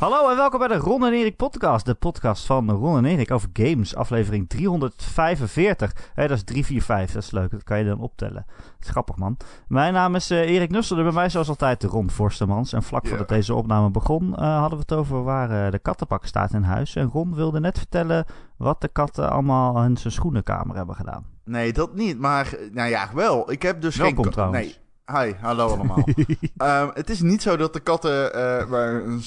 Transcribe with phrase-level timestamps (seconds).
[0.00, 1.86] Hallo en welkom bij de Ron en Erik podcast.
[1.86, 3.94] De podcast van Ron en Erik over games.
[3.94, 5.92] Aflevering 345.
[6.14, 7.14] Hé, dat is 345.
[7.14, 7.50] Dat is leuk.
[7.50, 8.46] Dat kan je dan optellen.
[8.56, 9.36] Dat is grappig, man.
[9.68, 11.04] Mijn naam is uh, Erik Nusselder.
[11.04, 12.72] Bij mij zoals altijd Ron Forstemans.
[12.72, 16.26] En vlak voordat deze opname begon uh, hadden we het over waar uh, de kattenbak
[16.26, 16.96] staat in huis.
[16.96, 18.24] En Ron wilde net vertellen
[18.56, 21.24] wat de katten allemaal in zijn schoenenkamer hebben gedaan.
[21.44, 22.18] Nee, dat niet.
[22.18, 23.52] Maar, nou ja, wel.
[23.52, 24.32] Ik heb dus Welkom, geen...
[24.32, 24.66] trouwens.
[24.66, 24.76] Nee.
[25.12, 26.04] Hi, hallo allemaal.
[26.06, 29.22] um, het is niet zo dat de katten uh, een,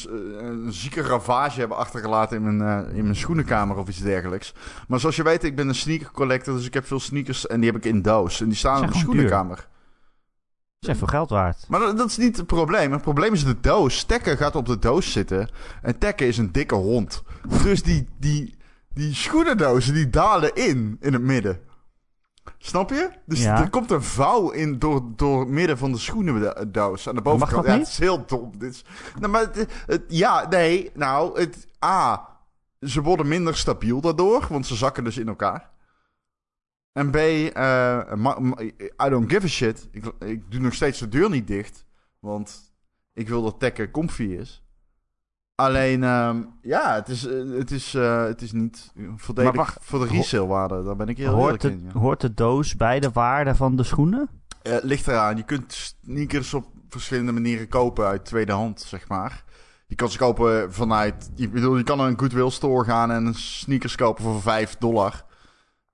[0.46, 4.54] een, zieke ravage hebben achtergelaten in mijn, uh, in mijn schoenenkamer of iets dergelijks.
[4.88, 7.59] Maar zoals je weet, ik ben een sneaker collector, dus ik heb veel sneakers en
[7.59, 8.42] die heb ik in doos.
[8.42, 9.68] En die staan in mijn schoenenkamer.
[10.80, 11.66] Dat is veel geld waard.
[11.68, 12.92] Maar dat, dat, is niet het probleem.
[12.92, 14.04] Het probleem is de doos.
[14.04, 15.50] Tekken gaat op de doos zitten.
[15.81, 17.23] En Tekken is een dikke hond.
[17.64, 18.58] Dus die, die,
[18.94, 21.59] die schoenendozen die dalen in, in het midden.
[22.58, 23.10] Snap je?
[23.26, 23.62] Dus Ja.
[23.62, 27.08] er komt een vouw in door, door het midden van de schoenendoos.
[27.08, 27.56] Aan de bovenkant.
[27.56, 27.82] dat ja, niet?
[27.82, 28.58] het is heel dom.
[28.58, 28.84] Dit is,
[29.20, 30.92] nou, maar het, het- ja, nee.
[30.94, 32.28] Nou, het, A.
[32.80, 34.45] Ze worden minder stabiel daardoor.
[34.50, 35.70] Want ze zakken dus in elkaar.
[36.92, 37.16] En B.
[37.16, 38.00] eh,
[39.06, 39.88] I don't give a shit.
[39.92, 41.86] Ik, ik doe nog steeds de deur niet dicht.
[42.20, 42.73] Want
[43.14, 44.62] ik wil dat Tekken comfy is.
[45.56, 50.00] Alleen, ehm, ja, het is, eh, het is, eh, het is niet voordelig wacht, voor
[50.00, 50.84] de resale waarde.
[50.84, 51.92] Daar ben ik heel Hoort eerlijk de, in.
[51.94, 52.00] Ja.
[52.00, 54.30] hoort de doos bij de waarde van de schoenen?
[54.62, 55.38] Eh, ligt eraan.
[55.38, 59.44] Je kunt sneakers op verschillende manieren kopen uit tweede hand, zeg maar.
[59.88, 61.32] Je kan ze kopen vanuit...
[61.36, 65.26] Ik bedoel, je kan naar een Goodwill store gaan en sneakers kopen voor 5 dollar.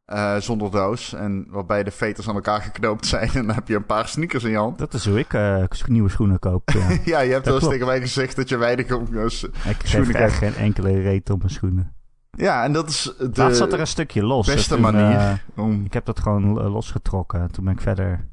[0.09, 1.13] Eh, zonder doos.
[1.13, 3.29] En waarbij de veters aan elkaar geknoopt zijn.
[3.33, 4.77] En dan heb je een paar sneakers in je hand.
[4.77, 6.69] Dat is hoe ik eh, nieuwe schoenen koop.
[6.69, 6.97] Ja.
[7.13, 10.15] ja, je hebt wel eens tegen mij gezegd dat je weinig eh, s- ik Schoenen
[10.15, 11.93] echt geen enkele reet op mijn schoenen.
[12.31, 14.47] Ja, en dat is de Laatst zat er een stukje los.
[14.47, 15.85] en beste toen, manier om...
[15.85, 17.51] ik heb dat gewoon losgetrokken.
[17.51, 18.27] Toen ben ik verder...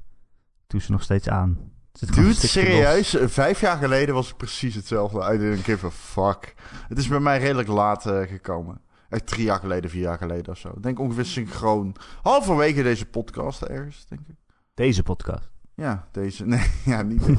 [0.66, 1.58] Toen ze nog steeds aan.
[1.98, 2.50] Het Dude, los.
[2.52, 3.16] serieus?
[3.20, 5.32] Vijf jaar geleden was ik precies hetzelfde.
[5.34, 6.54] I didn't give a fuck.
[6.88, 8.80] Het is bij mij redelijk laat gekomen.
[9.08, 10.68] Echt drie jaar geleden, vier jaar geleden of zo.
[10.68, 11.94] Ik denk ongeveer synchroon.
[12.22, 14.34] Halverwege deze podcast ergens, denk ik.
[14.74, 15.50] Deze podcast.
[15.74, 16.46] Ja, deze.
[16.56, 17.26] Nee, ja, niet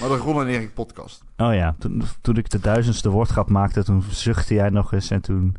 [0.00, 1.24] maar de Ron en Erik podcast.
[1.36, 5.20] Oh ja, toen, toen ik de duizendste woordgrap maakte, toen zuchtte jij nog eens en
[5.20, 5.56] toen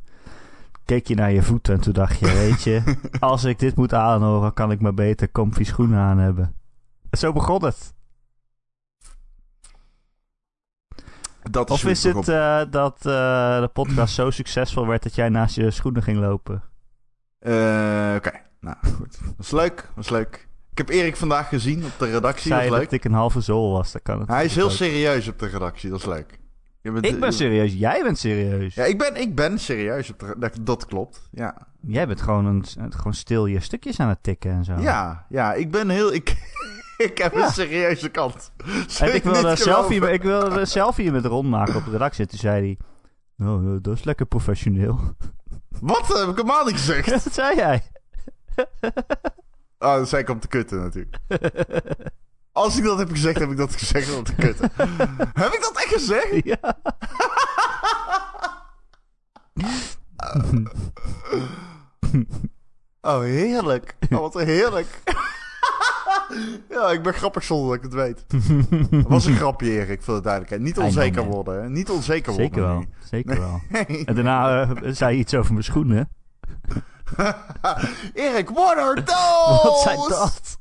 [0.86, 3.94] keek je naar je voeten en toen dacht je, weet je, als ik dit moet
[3.94, 6.54] aanhoren, kan ik maar beter comfy schoenen aan hebben.
[7.12, 7.94] Zo begon het.
[11.52, 15.56] Dat Of is het eh, dat eh, de podcast zo succesvol werd dat jij naast
[15.56, 16.64] je schoenen ging lopen?
[17.40, 19.20] Eh, Oké, nou goed.
[19.24, 20.48] Dat is leuk, dat is leuk.
[20.72, 22.84] Ik heb Erik vandaag gezien op de redactie, dat Zei je leuk.
[22.84, 24.28] dat ik een halve zool was, dat kan het.
[24.28, 26.40] Hij is heel serieus op de redactie, dat is leuk.
[26.82, 28.76] Je bent- Ik ben serieus, jij bent serieus.
[28.76, 31.68] Ja, ik ben, ik ben serieus op de dat, dat klopt, ja.
[31.82, 32.64] Jij bent gewoon, een,
[32.94, 34.74] gewoon stil je stukjes aan het tikken en zo.
[34.80, 36.14] Ja, ja, ik ben heel...
[36.14, 36.36] Ik,
[37.08, 37.46] ik heb Ja.
[37.46, 38.52] een serieuze kant.
[39.00, 42.24] En ik wilde, een selfie, ik wilde een selfie met Ron maken op de redactie.
[42.24, 42.78] En toen zei
[43.38, 43.48] hij...
[43.48, 45.00] Oh, eh, dat is lekker professioneel.
[45.82, 46.08] Wat?
[46.08, 47.10] Dat heb ik helemaal niet gezegd.
[47.24, 47.84] dat zei jij.
[49.80, 51.18] Oh, dat zei ik om te kutten natuurlijk.
[52.52, 54.72] Als ik dat heb gezegd, heb ik dat gezegd om te kutten.
[55.34, 56.44] heb ik dat echt gezegd?
[56.44, 56.58] ja.
[63.02, 63.96] Oh, heerlijk.
[64.10, 65.02] Oh, wat heerlijk.
[66.70, 68.26] ja, ik ben grappig zonder dat ik het weet.
[68.92, 70.62] Dat was een grapje, Erik, voor de duidelijkheid.
[70.62, 71.70] Niet onzeker worden, hè.
[71.70, 72.48] Niet onzeker worden.
[72.50, 72.86] Zeker wel.
[73.00, 73.62] Zeker wel.
[73.70, 74.06] Nee.
[74.06, 76.10] En daarna eh, zei je iets over mijn schoenen.
[78.14, 79.60] Erik, what are those?
[79.64, 80.58] Wat zijn dat?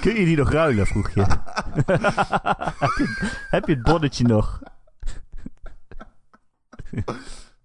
[0.00, 1.20] Kun je die nog ruilen, vroeg je.
[1.20, 4.60] heb, je heb je het bonnetje nog?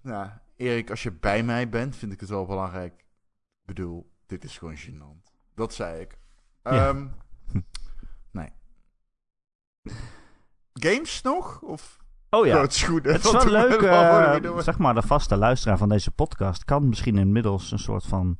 [0.01, 2.93] Nou, Erik, als je bij mij bent, vind ik het wel belangrijk.
[2.93, 5.22] Ik bedoel, dit is gewoon gênant.
[5.55, 6.19] Dat zei ik.
[6.63, 6.87] Ja.
[6.87, 7.07] Ehm,
[8.31, 8.49] nee.
[10.73, 11.61] Games nog?
[11.61, 12.03] Of
[12.33, 12.69] Oh ja.
[12.69, 13.13] schoenen?
[13.13, 14.61] Het is wel leuk, doen?
[14.63, 18.37] zeg maar, de vaste luisteraar van deze podcast kan misschien inmiddels een soort van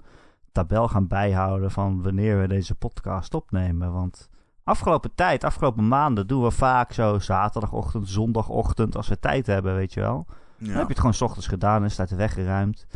[0.51, 3.91] tabel gaan bijhouden van wanneer we deze podcast opnemen.
[3.91, 4.29] Want
[4.63, 9.93] afgelopen tijd, afgelopen maanden doen we vaak zo zaterdagochtend, zondagochtend, als we tijd hebben, weet
[9.93, 10.25] je wel.
[10.57, 12.87] Dan heb je het gewoon 's ochtends gedaan en is het uit de weg geruimd.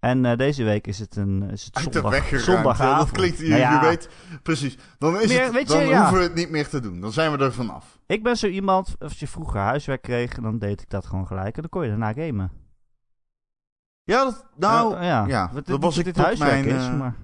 [0.00, 2.78] En eh, deze week is het, een, is het Uit zondag, zondagavond.
[2.78, 4.08] Ja, dat klinkt, je, Nou ja, je weet,
[4.42, 4.78] precies.
[4.98, 5.98] Dan, is Meer- het, weet je, dan ja.
[6.00, 7.00] hoeven we het niet meer te doen.
[7.00, 7.98] Dan zijn we er vanaf.
[8.06, 11.54] Ik ben zo iemand, als je vroeger huiswerk kreeg, dan deed ik dat gewoon gelijk.
[11.54, 12.50] En dan kon je daarna gamen.
[14.04, 15.26] Ja, dat, nou, ja.
[15.26, 16.76] ja, Wat- dat was dit ik dit huiswerk mijn...
[16.76, 17.14] is, eh, maar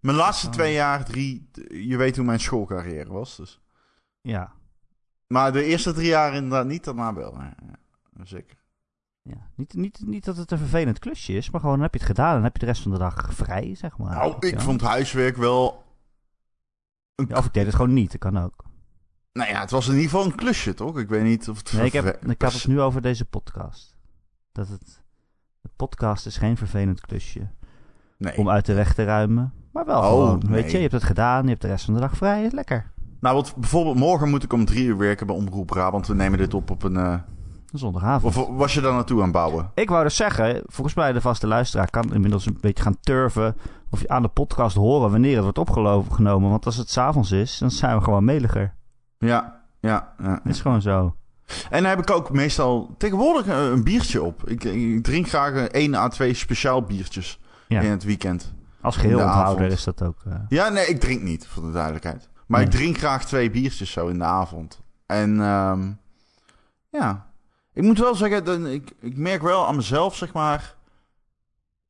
[0.00, 0.52] Mijn laatste Oh.
[0.52, 1.50] twee jaar, drie...
[1.68, 3.60] Je weet hoe mijn schoolcarrière was, dus...
[4.20, 4.52] ja.
[5.26, 7.38] Maar de eerste drie jaar inderdaad niet, daarna wel.
[7.40, 7.54] Ja,
[8.24, 8.56] zeker.
[9.28, 11.98] Ja, niet, niet, niet dat het een vervelend klusje is, maar gewoon dan heb je
[12.00, 14.14] het gedaan en heb je de rest van de dag vrij, zeg maar.
[14.14, 14.60] Nou, ik Ja.
[14.60, 15.84] vond huiswerk wel...
[17.14, 18.64] Een Ja, of ik deed het gewoon niet, dat kan ook.
[19.32, 20.98] Nou ja, het was in ieder geval een klusje, toch?
[20.98, 21.72] Ik weet niet of het...
[21.72, 23.94] Nee, ik, heb, ik had het nu over deze podcast.
[24.52, 25.02] Dat het...
[25.60, 27.48] De podcast is geen vervelend klusje.
[28.18, 28.36] Nee.
[28.36, 29.52] Om uit de weg te ruimen.
[29.72, 30.62] Maar wel Oh, gewoon, nee.
[30.62, 31.42] weet je, je hebt het gedaan.
[31.42, 32.50] Je hebt de rest van de dag vrij.
[32.50, 32.92] Lekker.
[33.20, 36.06] Nou, want bijvoorbeeld morgen moet ik om drie uur werken bij Omroep Brabant.
[36.06, 36.96] We nemen dit op op een...
[36.96, 37.18] eh,
[37.78, 38.36] Zondagavond.
[38.36, 39.70] Of was je daar naartoe aan het bouwen?
[39.74, 43.56] Ik wou dus zeggen, volgens mij de vaste luisteraar kan inmiddels een beetje gaan turven.
[43.90, 45.58] Of je aan de podcast horen wanneer het wordt
[45.98, 46.50] opgenomen.
[46.50, 48.74] Want als het s'avonds is, dan zijn we gewoon meliger.
[49.18, 50.14] Ja, ja.
[50.22, 50.40] ja.
[50.44, 51.14] Is gewoon zo.
[51.70, 54.48] En dan heb ik ook meestal tegenwoordig eh, een biertje op.
[54.48, 57.80] Ik, ik drink graag een 1 à 2 speciaal biertjes Ja.
[57.80, 58.52] in het weekend.
[58.80, 59.72] Als geheel onthouder avond.
[59.78, 60.16] is dat ook.
[60.26, 62.28] eh, Ja, nee, ik drink niet, voor de duidelijkheid.
[62.46, 62.68] Maar Nee.
[62.68, 64.80] ik drink graag twee biertjes zo in de avond.
[65.06, 65.90] En ehm,
[66.90, 67.26] ja,
[67.74, 70.74] ik moet wel zeggen, dan, ik, ik merk wel aan mezelf, zeg maar...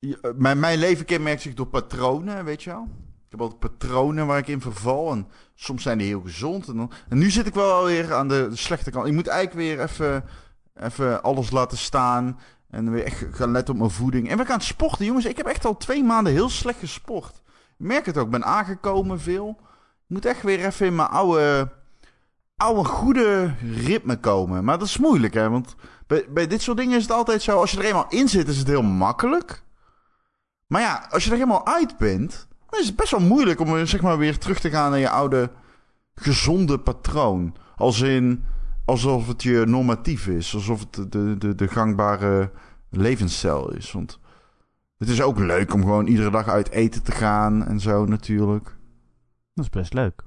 [0.00, 2.88] eh, Mijn, mijn leven kenmerkt zich door patronen, weet je wel.
[3.25, 5.10] Ik heb altijd patronen waar ik in verval.
[5.12, 6.69] En soms zijn die heel gezond.
[6.69, 9.06] En, dan, en nu zit ik wel alweer aan de, de slechte kant.
[9.06, 10.25] Ik moet eigenlijk weer even,
[10.75, 12.38] even alles laten staan.
[12.70, 14.28] En weer echt gaan letten op mijn voeding.
[14.31, 15.25] En we gaan sporten, jongens.
[15.25, 17.42] Ik heb echt al twee maanden heel slecht gesport.
[17.78, 18.25] Ik merk het ook.
[18.25, 19.56] Ik ben aangekomen veel.
[19.60, 19.66] Ik
[20.06, 21.69] moet echt weer even in mijn oude,
[22.64, 24.64] oude goede ritme komen.
[24.64, 25.50] Maar dat is moeilijk, hè.
[25.50, 25.75] Want
[26.06, 27.61] bij, bij dit soort dingen is het altijd zo...
[27.61, 29.62] Als je er eenmaal in zit, is het heel makkelijk.
[30.66, 32.49] Maar ja, als je er helemaal uit bent...
[32.70, 35.08] is het best wel moeilijk om eh, zeg maar, weer terug te gaan naar je
[35.08, 35.50] oude
[36.14, 37.56] gezonde patroon.
[37.76, 38.44] Als in...
[38.84, 40.55] Alsof het je normatief is.
[40.55, 42.50] Alsof het de, de, de gangbare
[42.90, 43.93] levensstijl is.
[43.93, 44.19] Want
[44.99, 48.76] het is ook leuk om gewoon iedere dag uit eten te gaan en zo natuurlijk.
[49.55, 50.25] dat is best leuk.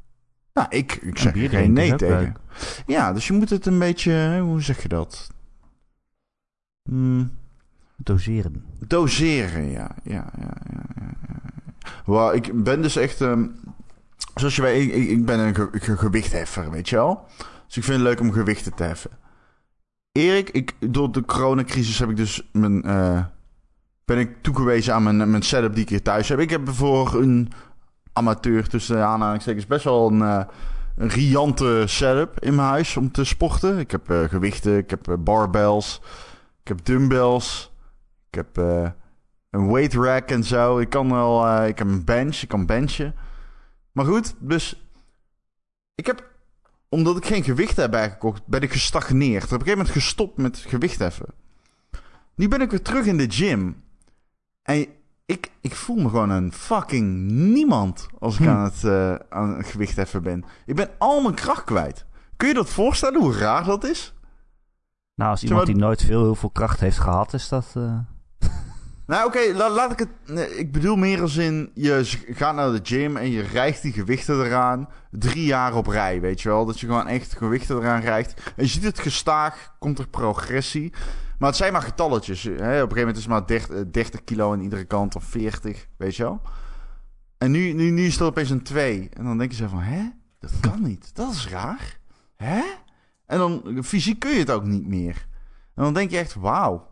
[0.57, 2.17] Nou, ik, ik zeg bier geen nee tegen.
[2.19, 2.37] leuk.
[2.85, 5.29] Ja, dus je moet het een beetje, hoe zeg je dat?
[6.89, 7.31] Hmm,
[7.95, 8.65] Doseren.
[8.87, 9.95] doseren, ja.
[10.03, 10.53] Ja, ja,
[12.05, 13.47] ja, ik ben dus echt, ehm,
[14.35, 17.25] zoals je weet, ik, ik- ben een ge- ge- gewichtheffer, weet je wel?
[17.65, 19.11] Dus ik vind het leuk om gewichten te heffen.
[20.11, 23.25] Erik, ik, door de coronacrisis heb ik dus mijn, eh,
[24.05, 26.39] ben ik toegewezen aan mijn, mijn setup die ik hier thuis heb.
[26.39, 27.51] Ik heb voor een
[28.17, 30.43] amateur, tussen aanhalingstekens, best wel een, eh,
[30.95, 33.79] een riante setup in mijn huis om te sporten.
[33.79, 36.01] Ik heb eh, gewichten, ik heb eh, barbells,
[36.61, 37.73] ik heb dumbbells,
[38.29, 38.57] ik heb
[39.49, 40.79] een weight rack en zo.
[40.79, 43.15] Ik kan wel, ik heb een bench, ik kan benchen.
[43.91, 44.87] Maar goed, dus
[45.95, 46.29] ik heb,
[46.89, 49.43] omdat ik geen gewicht heb bijgekocht, ben ik gestagneerd.
[49.43, 51.33] Op een gegeven moment gestopt met gewicht heffen.
[52.35, 53.83] Nu ben ik weer terug in de gym.
[54.63, 54.87] En
[55.27, 58.49] ik, ik voel me gewoon een fucking niemand als ik Hm.
[58.51, 60.43] aan, het, eh, aan het gewicht heffen ben.
[60.65, 62.05] Ik ben al mijn kracht kwijt.
[62.37, 64.13] Kun je dat voorstellen hoe raar dat is?
[65.15, 67.65] Nou, als iemand die nooit veel, heel veel kracht heeft gehad, is dat...
[67.73, 67.97] eh,
[69.07, 70.09] Nou, oké, la- laat ik het.
[70.25, 71.71] nee, ik bedoel meer als in.
[71.73, 74.89] Je gaat naar de gym en je rijgt die gewichten eraan.
[75.11, 76.65] Drie jaar op rij, weet je wel.
[76.65, 78.33] Dat je gewoon echt gewichten eraan rijgt.
[78.55, 80.93] En je ziet het gestaag, komt er progressie.
[81.37, 82.43] Maar het zijn maar getalletjes.
[82.43, 82.51] Hè?
[82.53, 85.23] Op een gegeven moment is het maar 30, eh, 30 kilo aan iedere kant of
[85.23, 86.41] 40, weet je wel.
[87.37, 89.09] En nu, nu, nu is het opeens een 2.
[89.13, 90.01] En dan denk je zo van, hè?
[90.39, 91.15] Dat kan niet.
[91.15, 91.97] Dat is raar.
[92.35, 92.61] Hè?
[93.25, 95.27] En dan fysiek kun je het ook niet meer.
[95.75, 96.87] En dan denk je echt, wauw.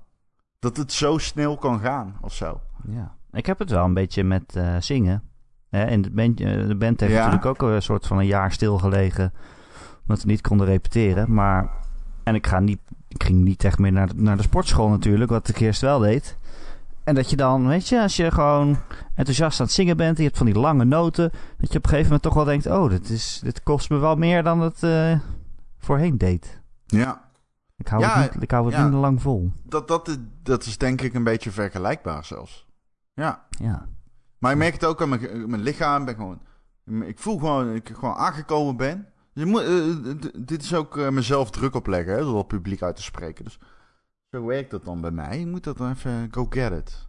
[0.60, 2.62] Dat het zo snel kan gaan of zo.
[2.88, 3.16] ja.
[3.32, 5.24] Ik heb het wel een beetje met eh, zingen.
[5.70, 7.18] Hè, en de band, eh, de band heeft Ja.
[7.26, 9.34] natuurlijk ook een soort van een jaar stilgelegen.
[10.02, 11.34] Omdat we niet konden repeteren.
[11.34, 11.70] Maar,
[12.24, 12.80] en ik, ga niet,
[13.16, 15.32] ik ging niet echt meer naar de, naar de sportschool natuurlijk.
[15.32, 16.38] Wat ik eerst wel deed.
[17.04, 18.78] En dat je dan, weet je, als je gewoon
[19.16, 20.10] enthousiast aan het zingen bent.
[20.16, 21.30] En je hebt van die lange noten.
[21.58, 22.66] Dat je op een gegeven moment toch wel denkt.
[22.66, 25.20] Oh, dit, is, dit kost me wel meer dan het eh,
[25.78, 26.62] voorheen deed.
[26.86, 27.30] Ja,
[27.78, 28.82] Ik hou Ja, het, niet, ik hou het ja.
[28.82, 29.52] minder lang vol.
[29.64, 32.66] dat, dat, is- dat is denk ik een beetje vergelijkbaar zelfs.
[33.14, 33.86] Ja, Ja.
[34.38, 36.06] maar ik merk het ook aan mijn, mijn lichaam.
[36.06, 36.40] Ben gewoon,
[37.08, 39.08] ik voel gewoon dat ik gewoon aangekomen ben.
[39.44, 43.04] Moet, eh, dit is ook eh, mezelf druk opleggen, hè, door het publiek uit te
[43.04, 43.44] spreken.
[43.44, 43.60] Dus
[44.32, 45.40] zo werkt dat dan bij mij.
[45.40, 47.08] Ik moet dat dan even go get it.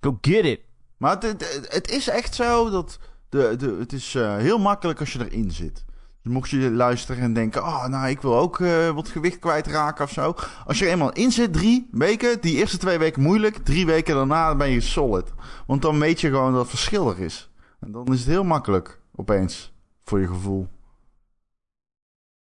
[0.00, 0.60] Go get it!
[0.96, 5.00] Maar het, het, het is echt zo dat de, de, het is eh, heel makkelijk
[5.00, 5.84] als je erin zit.
[6.22, 10.04] Dus mocht je luisteren en denken, oh, nou, ik wil ook eh, wat gewicht kwijtraken
[10.04, 10.34] of zo.
[10.66, 14.14] Als je er eenmaal in zit, drie weken, die eerste twee weken moeilijk, drie weken
[14.14, 15.32] daarna ben je solid.
[15.66, 17.50] Want dan weet je gewoon dat het verschil er is.
[17.80, 20.68] En dan is het heel makkelijk, opeens, voor je gevoel.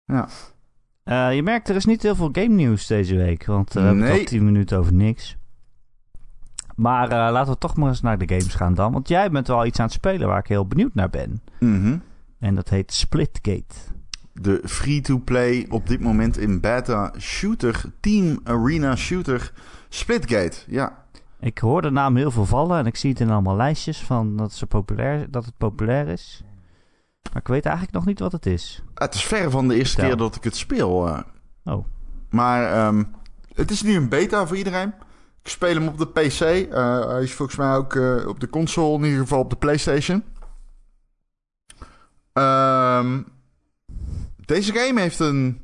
[0.05, 0.29] Ja.
[1.05, 3.47] Eh, je merkt, er is niet heel veel game nieuws deze week.
[3.47, 4.19] Want eh, we hebben Nee.
[4.19, 5.37] al 10 minuten over niks.
[6.77, 8.93] Maar eh, laten we toch maar eens naar de games gaan dan.
[8.93, 11.43] Want jij bent wel iets aan het spelen waar ik heel benieuwd naar ben.
[11.61, 11.99] Mhm.
[12.39, 13.75] En dat heet Splitgate.
[14.33, 19.53] De free-to-play op dit moment in beta shooter, team arena shooter,
[19.89, 20.57] Splitgate.
[20.67, 21.03] Ja,
[21.41, 24.37] Ik hoor de naam heel veel vallen en ik zie het in allemaal lijstjes van
[24.37, 26.43] dat, ze populair, dat het populair is.
[27.33, 28.83] Maar ik weet eigenlijk nog niet wat het is.
[28.95, 31.07] Het is ver van de eerste keer dat ik het speel.
[31.09, 31.21] eh.
[31.65, 31.87] Oh.
[32.31, 33.05] Maar ehm,
[33.55, 34.95] het is nu een beta voor iedereen.
[35.43, 36.41] Ik speel hem op de PC.
[36.41, 39.57] Eh, hij is volgens mij ook eh, op de console, in ieder geval op de
[39.57, 40.25] PlayStation.
[42.33, 43.23] Ehm,
[44.45, 45.61] deze game heeft een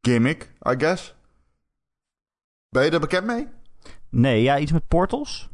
[0.00, 1.14] gimmick, I guess.
[2.68, 3.46] Ben je er bekend mee?
[4.08, 5.48] Nee, ja, iets met portals?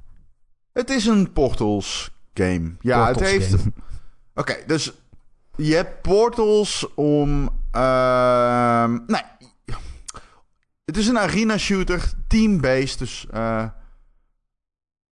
[0.72, 2.72] Het is een Portals game.
[2.80, 3.54] Ja, het heeft.
[3.54, 3.72] game.
[4.34, 4.92] Oké, dus
[5.56, 7.48] je hebt portals om.
[7.70, 9.22] ehm nee.
[10.84, 12.98] Het is een arena shooter, team-based.
[12.98, 13.68] Dus eh,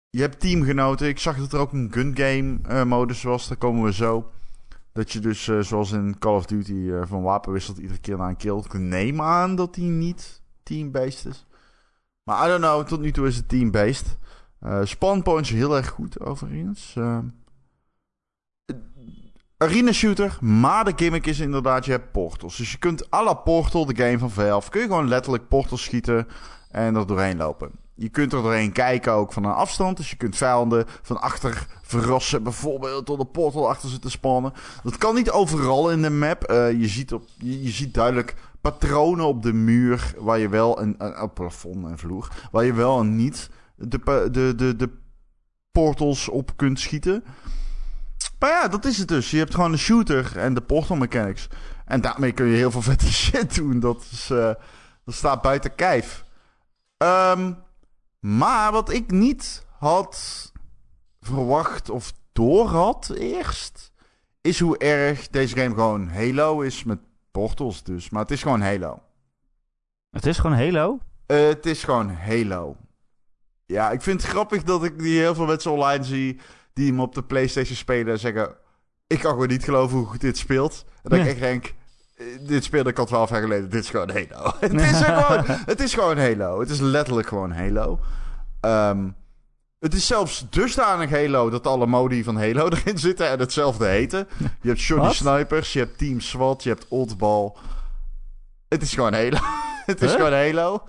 [0.10, 1.08] je hebt teamgenoten.
[1.08, 3.48] Ik zag dat er ook een gun game eh, modus was.
[3.48, 4.32] Daar komen we zo.
[4.94, 8.27] Dat je dus, eh, zoals in Call of Duty, van wapen wisselt iedere keer na
[8.27, 8.58] een kill.
[8.58, 11.46] Ik neem aan dat die niet team-based is.
[12.24, 14.18] Maar I don't know, tot nu toe is het team-based.
[14.60, 16.94] Eh spawn points heel erg goed, overigens.
[16.98, 17.20] Eh,
[19.62, 22.58] arena shooter, maar de gimmick is inderdaad, je hebt portals.
[22.58, 25.84] Dus je kunt à la Portal, de game van Valve, kun je gewoon letterlijk portals
[25.84, 26.27] schieten
[26.72, 27.72] en er doorheen lopen.
[27.96, 29.98] Je kunt er doorheen kijken ook van een afstand.
[29.98, 32.44] Dus je kunt vijanden van achter verrassen.
[32.44, 34.53] Bijvoorbeeld door de portal achter ze te spannen.
[34.84, 36.44] Dat kan niet overal in de map.
[36.44, 40.13] Eh, je, ziet op, je, ziet duidelijk patronen op de muur.
[40.18, 42.32] Waar je wel een, op plafond en vloer.
[42.51, 44.89] Waar je wel en niet de, de, de, de
[45.72, 47.24] portals op kunt schieten.
[48.41, 49.31] Maar ja, dat is het dus.
[49.31, 51.48] Je hebt gewoon een shooter en de portal mechanics.
[51.86, 53.79] En daarmee kun je heel veel vette shit doen.
[53.79, 54.53] Dat, is, eh,
[55.05, 56.25] dat staat buiten kijf.
[56.98, 57.53] Ehm,
[58.19, 60.51] maar wat ik niet had
[61.19, 63.91] verwacht of door had eerst...
[64.41, 67.00] is hoe erg deze game gewoon Halo is met
[67.31, 68.10] portals dus.
[68.10, 69.01] Maar het is gewoon Halo.
[70.10, 71.00] Het is gewoon Halo?
[71.25, 72.75] Eh, het is gewoon Halo.
[73.65, 76.39] Ja, ik vind het grappig dat ik die heel veel mensen online zie...
[76.74, 78.56] die hem op de Playstation spelen en zeggen...
[79.08, 80.86] ik kan gewoon niet geloven hoe goed dit speelt.
[81.04, 81.25] En dat Ja.
[81.25, 81.74] ik echt denk...
[82.18, 83.70] eh, dit speelde ik al twaalf jaar geleden.
[83.70, 84.54] Dit is gewoon Halo.
[84.60, 86.60] het, is gewoon, het is gewoon Halo.
[86.60, 88.00] Het is letterlijk gewoon Halo.
[88.62, 89.10] Ehm,
[89.80, 94.28] het is zelfs dusdanig Halo dat alle modi van Halo erin zitten en hetzelfde heten.
[94.62, 95.13] Je hebt Wat?
[95.13, 97.51] Snipers, je hebt Team SWAT, je hebt Oddball.
[98.68, 99.38] Het is gewoon Halo.
[99.86, 100.18] het is Huh?
[100.25, 100.84] gewoon Halo.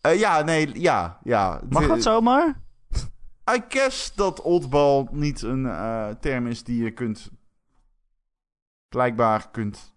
[0.00, 1.60] Eh, ja, nee, ja, ja.
[1.68, 2.62] Mag dat zomaar?
[3.50, 7.30] I guess dat oddball niet een eh, term is die je kunt...
[8.88, 9.94] Blijkbaar kunt...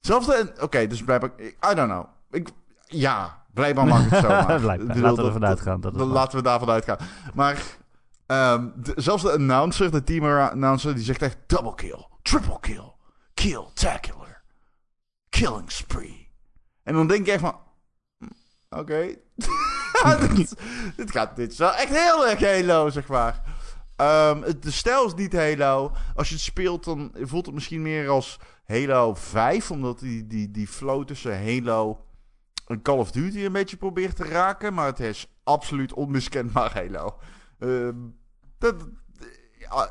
[0.00, 0.52] Zelfde...
[0.60, 1.30] Oké, dus blijkbaar...
[1.40, 2.04] I don't know.
[2.30, 2.48] Ik,
[2.86, 4.12] ja, blijkbaar mag het.
[4.80, 6.08] Ik bedoel, Laten we ervan uitgaan dat dat-.
[6.08, 6.98] Laten we daarvan uitgaan.
[7.34, 7.62] Maar
[8.26, 12.92] ehm, de- zelfs de announcer, de team announcer, die zegt echt double kill, triple kill,
[13.34, 14.42] kill, tacular,
[15.28, 16.30] killing spree.
[16.82, 17.56] En dan denk je echt van,
[18.18, 18.26] hm,
[20.96, 23.42] dit, gaat, dit is wel echt heel erg Halo, zeg maar.
[23.96, 25.92] Ehm, het- de stijl is niet Halo.
[26.14, 30.50] Als je het speelt, dan voelt het misschien meer als Halo 5, omdat die, die,
[30.50, 32.04] die flow tussen Halo
[32.66, 34.74] en Call of Duty een beetje probeert te raken.
[34.74, 37.18] Maar het is absoluut onmiskenbaar Halo.
[37.58, 37.96] Ehm,
[38.58, 38.74] dat,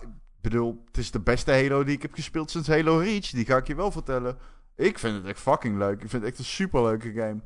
[0.01, 0.07] ik
[0.41, 3.29] bedoel, het is de beste Halo die ik heb gespeeld sinds Halo Reach.
[3.29, 4.37] Die ga ik je wel vertellen.
[4.75, 6.01] Ik vind het echt fucking leuk.
[6.01, 7.41] Ik vind het echt een superleuke game.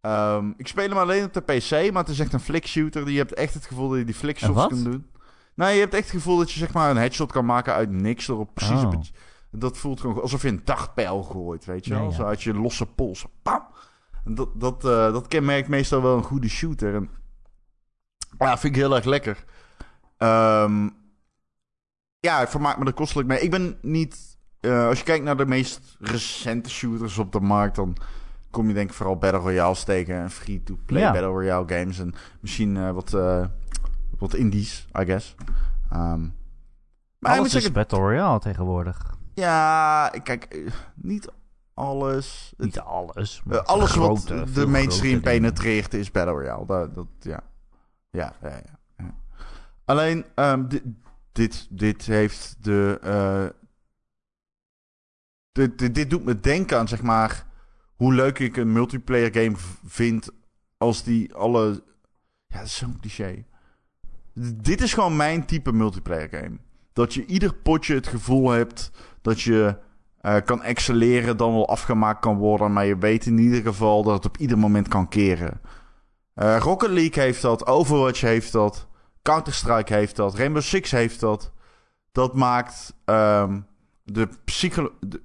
[0.00, 3.10] Ehm, ik speel hem alleen op de PC, maar het is echt een flick shooter.
[3.10, 4.68] Je hebt echt het gevoel dat je die flick En shots wat?
[4.68, 5.06] kunt doen.
[5.54, 7.90] Nou, je hebt echt het gevoel dat je zeg maar een headshot kan maken uit
[7.90, 8.28] niks.
[8.28, 8.90] Erop precies Oh.
[8.90, 9.10] het-
[9.52, 12.04] dat voelt gewoon alsof je een dagpijl gooit, weet je wel?
[12.04, 12.10] ja.
[12.10, 13.26] Zo uit je losse pols.
[13.42, 13.66] Pam!
[14.24, 16.94] Dat, dat, eh, dat kenmerkt meestal wel een goede shooter.
[16.94, 17.10] En,
[18.38, 19.44] ja, vind ik heel erg lekker.
[20.16, 20.88] Ehm,
[22.20, 23.40] ja, ik vermaak me er kostelijk mee.
[23.40, 24.38] Ik ben niet...
[24.60, 27.76] eh, als je kijkt naar de meest recente shooters op de markt...
[27.76, 27.96] dan
[28.50, 30.14] kom je denk ik vooral Battle Royale steken...
[30.16, 31.12] en free-to-play Ja.
[31.12, 31.98] Battle Royale games...
[31.98, 33.44] en misschien eh, wat, eh,
[34.18, 35.34] wat indies, I guess.
[35.90, 36.20] Ehm,
[37.18, 39.16] maar Alles is zeggen, Battle Royale tegenwoordig.
[39.34, 41.28] ja, kijk, eh, niet
[41.74, 42.52] alles.
[42.56, 43.42] Het- Niet alles.
[43.64, 46.66] alles grote, wat de mainstream penetreert is Battle Royale.
[46.66, 47.40] Dat, dat, ja.
[48.10, 48.62] Ja, ja, ja,
[48.96, 49.14] ja.
[49.84, 50.82] Alleen, ehm, dit,
[51.32, 53.54] dit, dit heeft de...
[55.52, 57.46] dit, dit, dit doet me denken aan, zeg maar...
[58.00, 60.30] hoe leuk ik een multiplayer game vind...
[60.76, 61.82] als die alle...
[62.46, 63.44] Ja, dat is zo'n cliché.
[64.62, 66.58] Dit is gewoon mijn type multiplayer game.
[66.92, 68.90] Dat je ieder potje het gevoel hebt...
[69.22, 69.76] dat je
[70.20, 72.72] eh, kan excelleren, dan wel afgemaakt kan worden...
[72.72, 75.60] maar je weet in ieder geval dat het op ieder moment kan keren.
[76.34, 78.88] Eh, Rocket League heeft dat, Overwatch heeft dat...
[79.22, 81.52] Counter-Strike heeft dat, Rainbow Six heeft dat.
[82.12, 83.60] Dat maakt ehm,
[84.04, 85.20] de, psycholo de,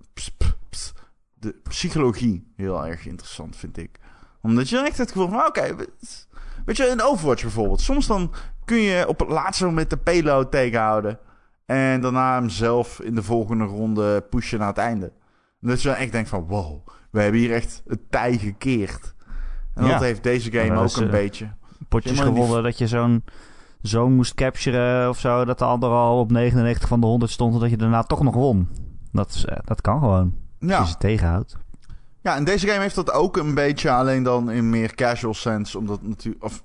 [1.46, 4.00] de psychologie heel erg interessant, vind ik.
[4.42, 6.28] Omdat je dan echt het gevoel van, oké, weet-
[6.66, 7.82] weet je, in Overwatch bijvoorbeeld.
[7.82, 8.32] Soms dan
[8.66, 11.20] kun je op het laatste moment de payload tegenhouden.
[11.66, 15.06] En daarna hem zelf in de volgende ronde pushen naar het einde.
[15.62, 19.14] En dat je dan echt denkt van, wow, we hebben hier echt het tij gekeerd.
[19.74, 19.92] En Ja.
[19.92, 21.54] dat heeft deze game ook is, een eh, beetje.
[21.90, 23.24] Potjes gewonnen dat je zo'n
[23.82, 25.46] zoon moest capturen of zo.
[25.46, 27.54] Dat de ander al op 99 van de 100 stond.
[27.54, 28.70] En dat je daarna toch nog won.
[29.12, 30.34] Dat, is, eh, dat kan gewoon.
[30.68, 30.80] Ja.
[30.80, 31.58] je ze tegenhoudt.
[32.22, 35.78] ja, en deze game heeft dat ook een beetje, alleen dan in meer casual sense.
[35.78, 36.64] Omdat natuurlijk, of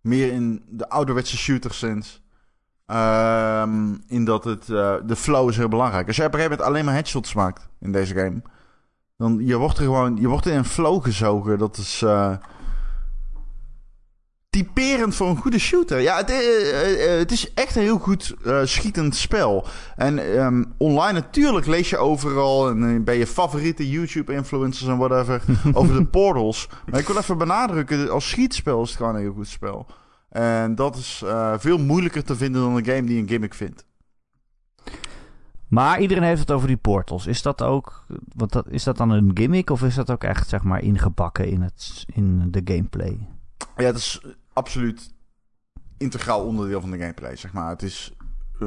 [0.00, 2.18] meer in de ouderwetse shooter sense.
[2.86, 6.06] Ehm, in dat het, eh, de flow is heel belangrijk.
[6.06, 8.42] Als jij op een gegeven moment alleen maar headshots maakt in deze game.
[9.16, 11.58] Dan je wordt er gewoon, je wordt in een flow gezogen.
[11.58, 12.32] Dat is eh,
[14.50, 16.00] typerend voor een goede shooter.
[16.00, 19.66] Ja, het, eh, eh, eh, het is echt een heel goed schietend spel.
[19.96, 25.42] En ehm, online natuurlijk lees je overal en bij je favoriete YouTube-influencers en whatever
[25.72, 26.68] over de portals.
[26.90, 29.86] Maar ik wil even benadrukken, als schietspel is het gewoon een heel goed spel.
[30.28, 31.22] En dat is
[31.58, 33.84] veel moeilijker te vinden dan een game die een gimmick vindt.
[35.68, 37.26] Maar iedereen heeft het over die portals.
[37.26, 38.04] Is dat ook...
[38.36, 39.70] Want dat, is dat dan een gimmick?
[39.70, 43.28] Of is dat ook echt zeg maar ingebakken in, het, in de gameplay?
[43.76, 44.20] Ja, het is
[44.52, 45.14] absoluut
[45.98, 47.68] integraal onderdeel van de gameplay, zeg maar.
[47.68, 48.12] Het is...
[48.60, 48.66] eh,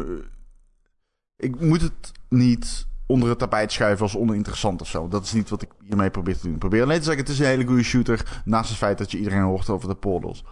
[1.35, 5.07] ik moet het niet onder het tapijt schuiven als oninteressant of zo.
[5.07, 6.53] Dat is niet wat ik hiermee probeer te doen.
[6.53, 8.41] Ik probeer alleen te zeggen, het is een hele goede shooter...
[8.45, 10.43] naast het feit dat je iedereen hoort over de portals.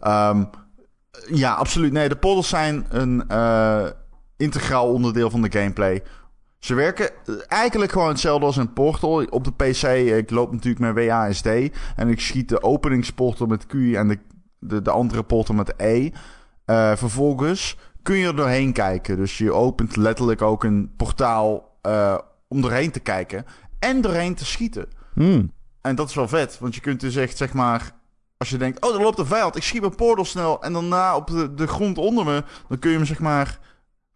[0.00, 0.44] Ehm,
[1.28, 1.92] ja, absoluut.
[1.92, 3.86] Nee, de portals zijn een eh,
[4.36, 6.02] integraal onderdeel van de gameplay...
[6.60, 9.24] Ze werken eh, eigenlijk gewoon hetzelfde als een portal.
[9.24, 9.82] Op de PC,
[10.18, 11.46] ik loop natuurlijk met WASD.
[11.96, 14.18] En ik schiet de openingsportal met Q en de,
[14.60, 16.10] de, de andere portal met E.
[16.64, 19.16] Eh, vervolgens kun je er doorheen kijken.
[19.16, 23.44] Dus je opent letterlijk ook een portaal eh, om doorheen te kijken.
[23.78, 24.88] En doorheen te schieten.
[25.14, 25.52] Hmm.
[25.80, 26.58] En dat is wel vet.
[26.58, 27.98] Want je kunt dus echt, zeg maar...
[28.36, 29.56] Als je denkt, oh, er loopt een vijand.
[29.56, 30.62] Ik schiet mijn portal snel.
[30.62, 32.44] En daarna op de, de grond onder me...
[32.68, 33.58] Dan kun je hem, zeg maar...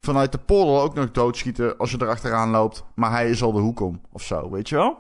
[0.00, 2.84] Vanuit de portal ook nog doodschieten als je erachteraan loopt.
[2.94, 4.00] Maar hij is al de hoek om.
[4.12, 4.98] Of zo, weet je wel?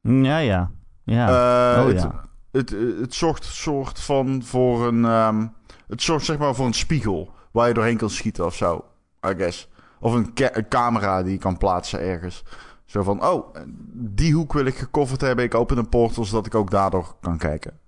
[0.00, 0.70] Ja, ja.
[1.04, 1.28] Ja.
[1.28, 2.06] Eh, oh het, ja.
[2.06, 2.14] het,
[2.54, 5.04] het, het zorgt soort van voor een...
[5.04, 5.46] ehm,
[5.86, 7.32] het zorgt zeg maar voor een spiegel.
[7.50, 8.84] Waar je doorheen kan schieten of zo.
[9.26, 9.68] I guess.
[10.00, 12.44] Of een, een camera die je kan plaatsen ergens.
[12.84, 13.54] Zo van, oh,
[13.94, 15.44] die hoek wil ik gecoverd hebben.
[15.44, 17.78] Ik open een portal zodat ik ook daardoor kan kijken.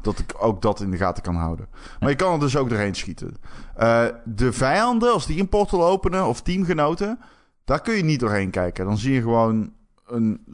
[0.00, 1.68] Dat ik ook dat in de gaten kan houden.
[2.00, 3.36] Maar je kan er dus ook doorheen schieten.
[3.76, 7.18] Eh, de vijanden, als die een portal openen, of teamgenoten...
[7.64, 8.84] daar kun je niet doorheen kijken.
[8.84, 9.72] Dan zie je gewoon
[10.06, 10.44] een...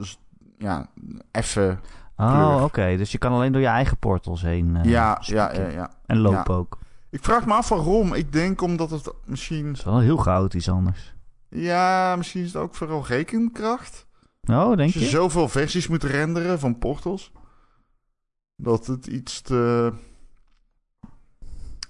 [0.58, 0.88] Ja,
[1.30, 1.80] even...
[2.20, 2.96] Oh, oké.
[2.96, 5.90] Dus je kan alleen door je eigen portals heen eh, ja, ja, ja, ja.
[6.06, 6.78] En lopen ook.
[7.10, 8.14] Ik vraag me af waarom.
[8.14, 9.66] Ik denk omdat het misschien...
[9.66, 11.14] Dat is wel heel chaotisch anders.
[11.48, 14.06] Ja, misschien is het ook vooral rekenkracht.
[14.50, 15.06] Oh, denk Als je je?
[15.06, 17.32] zoveel versies moet renderen van portals.
[18.56, 19.92] Dat het iets te...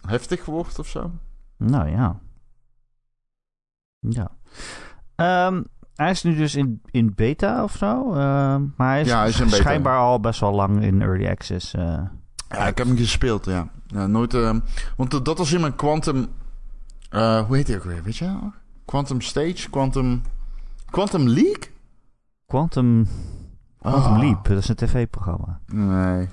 [0.06, 1.10] heftig wordt of zo.
[1.56, 2.20] Nou ja.
[3.98, 4.30] Ja.
[5.14, 5.62] Ehm,
[5.98, 8.12] hij is nu dus in, in beta of zo.
[8.12, 9.56] ehm, maar hij is, Ja, hij is in beta.
[9.56, 11.74] schijnbaar al best wel lang in early access.
[11.74, 11.98] eh.
[12.48, 13.68] Ja, ik heb hem gespeeld, ja.
[13.86, 14.34] ja nooit...
[14.34, 14.54] eh,
[14.96, 16.26] want dat- dat was in mijn Quantum...
[17.10, 18.02] eh, hoe heet hij ook weer?
[18.02, 18.38] Weet je?
[18.84, 19.70] Quantum Stage?
[19.70, 20.22] Quantum...
[20.90, 21.62] Quantum League?
[22.46, 23.06] Quantum,
[23.78, 24.18] Quantum Ah.
[24.18, 25.60] Leap, dat is een tv-programma.
[25.66, 26.28] Nee.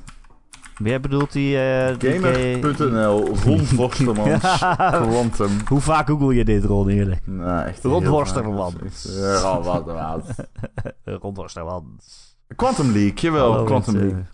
[0.84, 1.58] Jij bedoelt die...
[1.58, 3.66] eh, die- Gamer.nl, Ron
[5.02, 5.50] Quantum.
[5.68, 7.22] Hoe vaak google je dit, Ron, eerlijk?
[7.28, 8.12] Nee, echt Ron Ron.
[11.04, 12.36] Ron Worstermans.
[12.56, 14.26] Quantum League, jawel, Hallo, Quantum met, eh, League.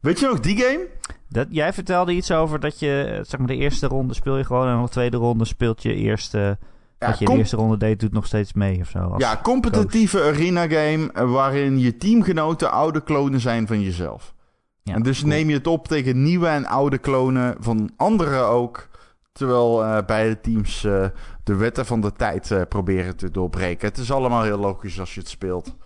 [0.00, 0.86] Weet je nog die game?
[1.28, 4.44] Dat, jij vertelde iets over dat je, eh, zeg maar, de eerste ronde speel je
[4.44, 6.58] gewoon en de tweede ronde speelt je eerste.
[6.98, 9.14] Ja, wat je in de eerste ronde deed, doet nog steeds mee of zo.
[9.18, 14.34] ja competitieve arena game eh, waarin je teamgenoten oude klonen zijn van jezelf.
[14.84, 15.30] Ja, en dus cool.
[15.30, 18.88] neem je het op tegen nieuwe en oude klonen van anderen ook.
[19.32, 21.06] Terwijl eh, beide teams eh,
[21.44, 23.88] de wetten van de tijd eh, proberen te doorbreken.
[23.88, 25.76] Het is allemaal heel logisch als je het speelt.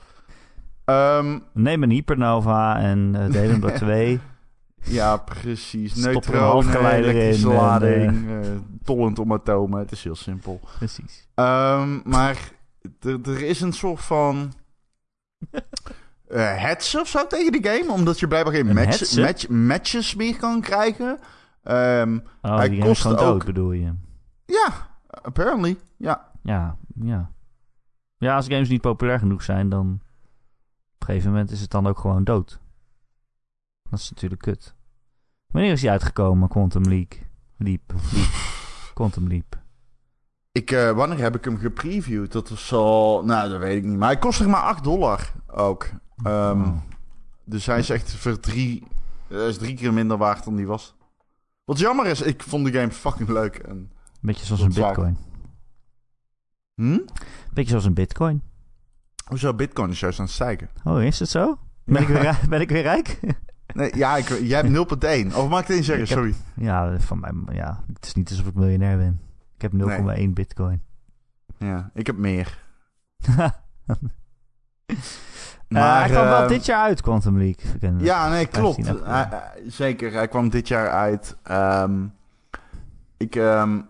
[0.84, 4.20] Ehm, Neem een Hypernova en deel hem door twee.
[4.82, 5.94] Ja, precies.
[5.94, 8.28] Neutronen, halfgeleider elektrische in lading,
[8.82, 9.78] tollend om atomen.
[9.78, 10.60] Het is heel simpel.
[10.78, 11.28] Precies.
[11.34, 12.50] Ehm, maar
[13.00, 14.52] er, er is een soort van
[16.28, 17.92] eh hets of zo tegen die game.
[17.92, 21.18] Omdat je blijkbaar geen Een match, matches meer kan krijgen.
[21.62, 23.92] Ehm, Oh, Hij die kost gewoon dood, ook- bedoel je?
[24.44, 25.78] ja, apparently.
[25.96, 26.30] Ja.
[26.42, 27.30] Ja, ja.
[28.16, 30.00] Ja, als games niet populair genoeg zijn, dan...
[30.94, 32.60] Op een gegeven moment is het dan ook gewoon dood.
[33.90, 34.74] Dat is natuurlijk kut.
[35.46, 37.12] Wanneer is die uitgekomen, Quantum Leap?
[37.56, 37.92] Leap.
[38.12, 38.28] Leap.
[38.94, 39.58] Quantum Leap.
[40.52, 42.32] Ik, eh, wanneer heb ik hem gepreviewd?
[42.32, 43.24] Dat was al...
[43.24, 43.98] Nou, dat weet ik niet.
[43.98, 45.90] Maar hij kost zeg maar 8 dollar ook.
[46.22, 46.70] Ehm.
[47.44, 48.86] Dus hij is echt voor drie...
[49.26, 50.94] Hij is drie keer minder waard dan die was.
[51.64, 53.56] Wat jammer is, ik vond de game fucking leuk.
[53.56, 55.16] En Beetje zoals een bitcoin.
[56.74, 56.98] Hm?
[57.52, 58.42] Beetje zoals een bitcoin.
[59.26, 60.68] Hoezo bitcoin is juist aan het stijgen?
[60.84, 61.58] Oh, is het zo?
[61.84, 63.18] Ben, ik, weer, rijk- ben ik weer rijk?
[63.74, 65.36] Nee, ja, ik, jij hebt 0,1.
[65.36, 66.08] Of mag ik het eens zeggen?
[66.08, 66.34] Heb- Sorry.
[66.56, 69.20] ja, van mij, ja, het is niet alsof ik miljonair ben.
[69.54, 69.72] Ik heb
[70.18, 70.82] 0,1 bitcoin.
[71.58, 72.58] Ja, ik heb meer.
[75.68, 77.94] Maar hij kwam wel eh, dit jaar uit, Quantum League.
[77.98, 78.74] Ja, nee, klopt.
[78.74, 79.12] 15 april.
[79.12, 81.36] Hij- hij- zeker, hij kwam dit jaar uit.
[81.42, 82.04] Ehm,
[83.16, 83.80] ik, ehm,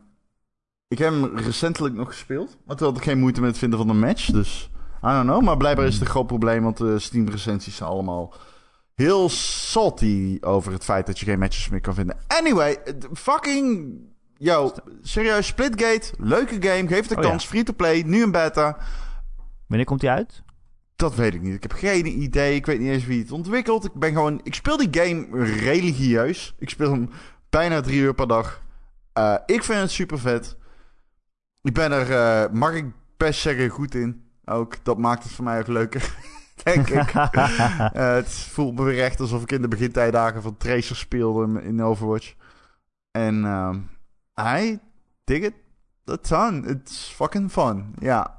[0.88, 2.56] ik heb hem recentelijk nog gespeeld.
[2.66, 4.26] Maar toen had ik geen moeite met het vinden van een match.
[4.30, 4.70] Dus,
[5.04, 5.42] I don't know.
[5.42, 8.32] Maar blijkbaar is het een groot probleem, want de Steam-recensies zijn allemaal
[8.94, 12.16] heel salty over het feit dat je geen matches meer kan vinden.
[12.26, 12.76] Anyway,
[13.14, 13.94] fucking...
[14.40, 17.28] Yo, serieus, Splitgate, leuke game, geef het een Oh ja.
[17.30, 18.76] kans, free-to-play, nu een beta.
[19.66, 20.42] Wanneer komt hij uit?
[20.98, 21.54] Dat weet ik niet.
[21.54, 22.54] Ik heb geen idee.
[22.54, 23.84] Ik weet niet eens wie het ontwikkelt.
[23.84, 24.40] Ik ben gewoon.
[24.42, 26.54] Ik speel die game religieus.
[26.58, 27.10] Ik speel hem
[27.50, 28.62] bijna drie uur per dag.
[29.12, 30.56] Eh, ik vind het super vet.
[31.62, 32.84] Ik ben er, eh, mag ik
[33.16, 34.24] best zeggen, goed in.
[34.44, 36.14] Ook dat maakt het voor mij ook leuker.
[36.64, 37.12] Denk ik.
[37.92, 41.82] Eh, het voelt me weer echt alsof ik in de begintijdagen van Tracer speelde in
[41.82, 42.34] Overwatch.
[43.10, 43.78] En ehm
[44.60, 44.78] I
[45.24, 45.54] dig it
[46.10, 46.66] a ton.
[46.68, 47.94] It's fucking fun.
[47.98, 48.37] Ja.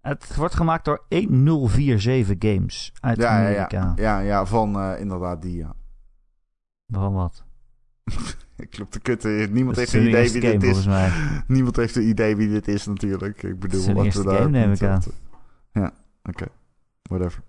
[0.00, 3.66] Het wordt gemaakt door 1047 Games uit Ja, Amerika.
[3.78, 3.92] ja.
[3.96, 5.74] Ja, ja, van eh, inderdaad die, ja.
[6.86, 7.44] Van wat?
[8.56, 9.52] Ik loop te kutten.
[9.52, 10.86] Niemand heeft een idee wie dit is.
[10.86, 11.10] mij.
[11.46, 13.42] Niemand heeft een idee wie dit is natuurlijk.
[13.42, 14.94] Ik bedoel, wat we daar game, neem niet ik aan.
[14.94, 16.46] aan- Ja, oké.
[17.02, 17.42] Whatever.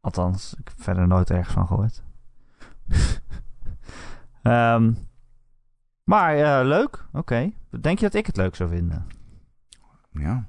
[0.00, 2.02] Althans, ik heb verder nooit ergens van gehoord.
[4.42, 4.92] Ehm,
[6.04, 7.52] maar eh, leuk, oké.
[7.80, 9.06] Denk je dat ik het leuk zou vinden?
[10.10, 10.46] Ja.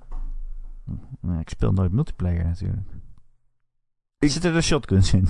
[1.39, 2.87] Ik speel nooit multiplayer natuurlijk.
[4.19, 5.27] Ik- Zitten er shotguns in?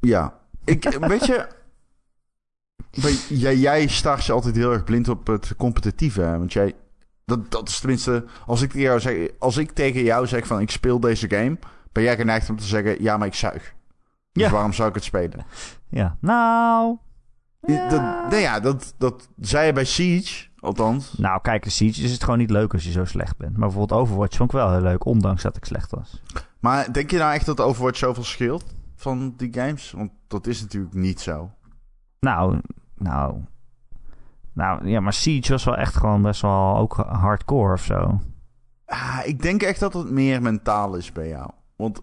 [0.00, 0.38] Ja.
[0.64, 1.48] Ik, weet je...
[3.28, 3.88] jij, jij
[4.26, 6.20] je altijd heel erg blind op het competitieve.
[6.20, 6.38] Hè?
[6.38, 6.74] Want jij...
[7.24, 8.24] Dat, dat is tenminste...
[8.46, 11.58] Als ik, tegen jou zeg, als ik tegen jou zeg van ik speel deze game...
[11.92, 13.02] Ben jij geneigd om te zeggen...
[13.02, 13.74] Ja, maar ik zuig.
[14.32, 14.50] Dus Ja.
[14.50, 15.44] waarom zou ik het spelen?
[15.88, 16.98] Ja, nou...
[17.60, 17.88] Ja.
[18.28, 21.14] Dat, ja, dat, dat zei je bij Siege, althans.
[21.18, 23.56] Nou, kijk, de Siege is het gewoon niet leuk als je zo slecht bent.
[23.56, 26.22] Maar bijvoorbeeld Overwatch vond ik wel heel leuk, ondanks dat ik slecht was.
[26.60, 29.90] Maar denk je nou echt dat Overwatch zoveel scheelt van die games?
[29.90, 31.50] Want dat is natuurlijk niet zo.
[32.20, 32.60] Nou,
[32.94, 33.34] nou...
[34.54, 38.20] Nou, ja, maar Siege was wel echt gewoon best wel ook hardcore of zo.
[38.86, 41.50] Ah, ik denk echt dat het meer mentaal is bij jou.
[41.76, 42.02] Want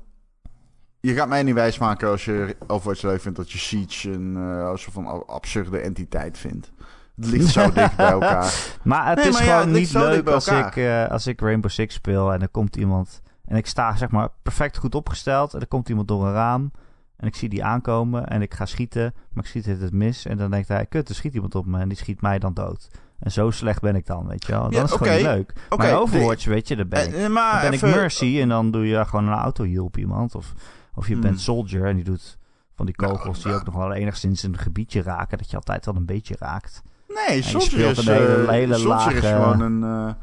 [0.99, 3.37] je gaat mij niet wijsmaken als je Overwatch leuk vindt...
[3.37, 6.71] dat je Siege een eh, soort van absurde entiteit vindt.
[7.19, 8.53] Het ligt zo dicht bij elkaar.
[8.83, 11.41] Maar het Nee, is maar ja, gewoon het niet leuk als ik, eh, als ik
[11.41, 13.21] Rainbow Six speel en er komt iemand...
[13.45, 16.71] En ik sta zeg maar perfect goed opgesteld en er komt iemand door een raam...
[17.17, 20.25] En ik zie die aankomen en ik ga schieten, maar ik schiet het mis.
[20.25, 22.53] En dan denkt hij, kut, er schiet iemand op me en die schiet mij dan
[22.53, 22.87] dood.
[23.19, 24.61] En zo slecht ben ik dan, weet je wel.
[24.61, 25.53] Dan Ja, is het gewoon niet leuk.
[25.77, 27.13] Maar Overwatch, weet je, daar ben ik.
[27.13, 29.83] Eh, eh, maar Dan ben even- ik Mercy en dan doe je gewoon een auto
[29.83, 30.35] op iemand.
[30.35, 30.53] Of,
[30.93, 31.21] of je Hmm.
[31.21, 32.37] bent Soldier en die doet
[32.75, 33.59] van die Nou, kogels die nou.
[33.59, 35.37] ook nog wel enigszins een gebiedje raken.
[35.37, 36.81] Dat je altijd wel een beetje raakt.
[37.13, 39.83] Nee, Soldier is, een hele- eh, hele Soldier is lage- gewoon een...
[40.07, 40.13] eh,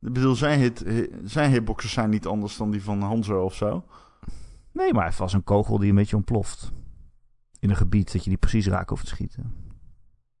[0.00, 3.54] ik bedoel, zijn, hit, hi- zijn hitboxers zijn niet anders dan die van Hanzo of
[3.54, 3.84] zo.
[4.72, 6.72] Nee, maar hij wel zo'n kogel die een beetje ontploft.
[7.58, 9.54] In een gebied dat je die precies raakt hoeft te schieten.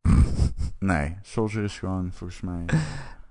[0.78, 2.64] Nee, Soldier is gewoon volgens mij...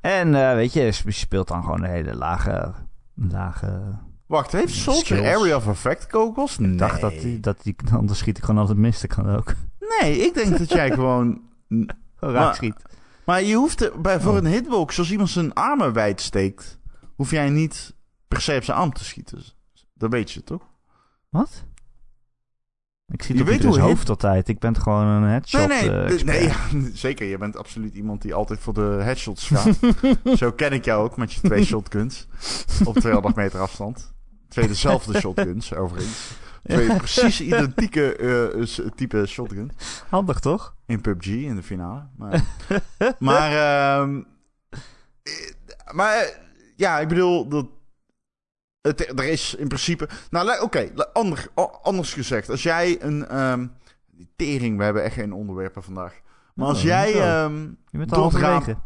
[0.02, 2.74] En eh, weet je, je speelt dan gewoon een hele lage...
[3.16, 5.36] lage Wacht, heeft Soldier Skills.
[5.36, 6.58] Area of Effect kogels?
[6.58, 6.72] Nee.
[6.72, 7.76] Ik dacht dat die, dat die...
[7.94, 9.02] Anders schiet ik gewoon altijd mis.
[9.02, 9.54] Dat kan ook.
[10.00, 11.42] Nee, ik denk dat jij gewoon...
[12.22, 12.76] Raak Maar- schiet.
[13.26, 14.38] Maar je hoeft er, bij, voor Oh.
[14.38, 16.80] een hitbox, als iemand zijn armen wijd steekt,
[17.16, 17.94] hoef jij niet
[18.28, 19.42] per se op zijn arm te schieten.
[19.94, 20.62] Dat weet je toch?
[21.30, 21.64] Wat?
[23.08, 24.48] Ik zie Je weet op ieders hoe hoofd altijd.
[24.48, 26.56] Ik ben gewoon een headshot nee, nee, eh, nee ja,
[26.94, 27.28] zeker.
[27.28, 29.78] Je bent absoluut iemand die altijd voor de headshots gaat.
[30.38, 32.28] Zo ken ik jou ook met je twee shotguns
[32.84, 34.14] op 200 meter afstand.
[34.50, 36.32] Twee dezelfde shotguns, overigens.
[36.64, 38.18] Twee precies identieke
[38.64, 39.72] s- type shotgun.
[40.10, 40.76] Handig toch?
[40.86, 42.08] In PUBG in de finale.
[42.18, 42.44] Maar,
[43.20, 44.22] maar, ehm,
[45.24, 45.34] eh,
[45.94, 46.36] maar eh,
[46.76, 47.68] ja, ik bedoel, dat,
[48.82, 50.10] het, er is in principe.
[50.30, 52.50] Nou, oké, ander, a- anders gezegd.
[52.50, 53.72] Als jij een.
[54.12, 56.14] die tering, we hebben echt geen onderwerpen vandaag.
[56.56, 57.14] Maar als Oh, jij.
[57.22, 58.78] ehm, Je bent al halverwege.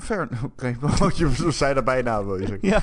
[0.00, 0.76] Fair, oké,
[1.16, 2.68] je zei daar bijna, wil je zeggen.
[2.68, 2.82] Ja.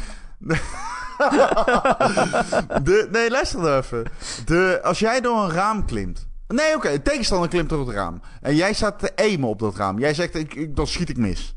[2.83, 4.03] De, nee, luister nou even.
[4.45, 6.27] De, als jij door een raam klimt.
[6.47, 8.21] Nee, oké, de tegenstander klimt door het raam.
[8.41, 9.99] En jij staat te aimen op dat raam.
[9.99, 11.55] Jij zegt, ik, ik, dan schiet ik mis.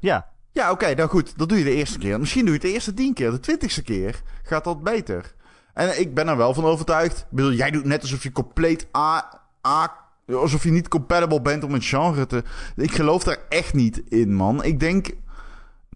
[0.00, 0.26] Ja.
[0.52, 1.38] Ja, oké, nou goed.
[1.38, 2.20] Dat doe je de eerste keer.
[2.20, 3.30] Misschien doe je het de eerste tien keer.
[3.30, 5.34] De twintigste keer gaat dat beter.
[5.74, 7.18] En ik ben er wel van overtuigd.
[7.18, 9.40] Ik bedoel, jij doet net alsof je compleet A...
[9.66, 12.42] A alsof je niet compatible bent om een genre te...
[12.76, 14.64] Ik geloof daar echt niet in, man.
[14.64, 15.10] Ik denk...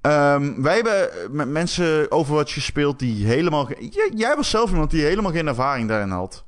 [0.01, 3.69] Ehm, wij hebben met mensen Overwatch gespeeld die helemaal...
[3.69, 6.45] Jij, jij was zelf iemand die helemaal geen ervaring daarin had.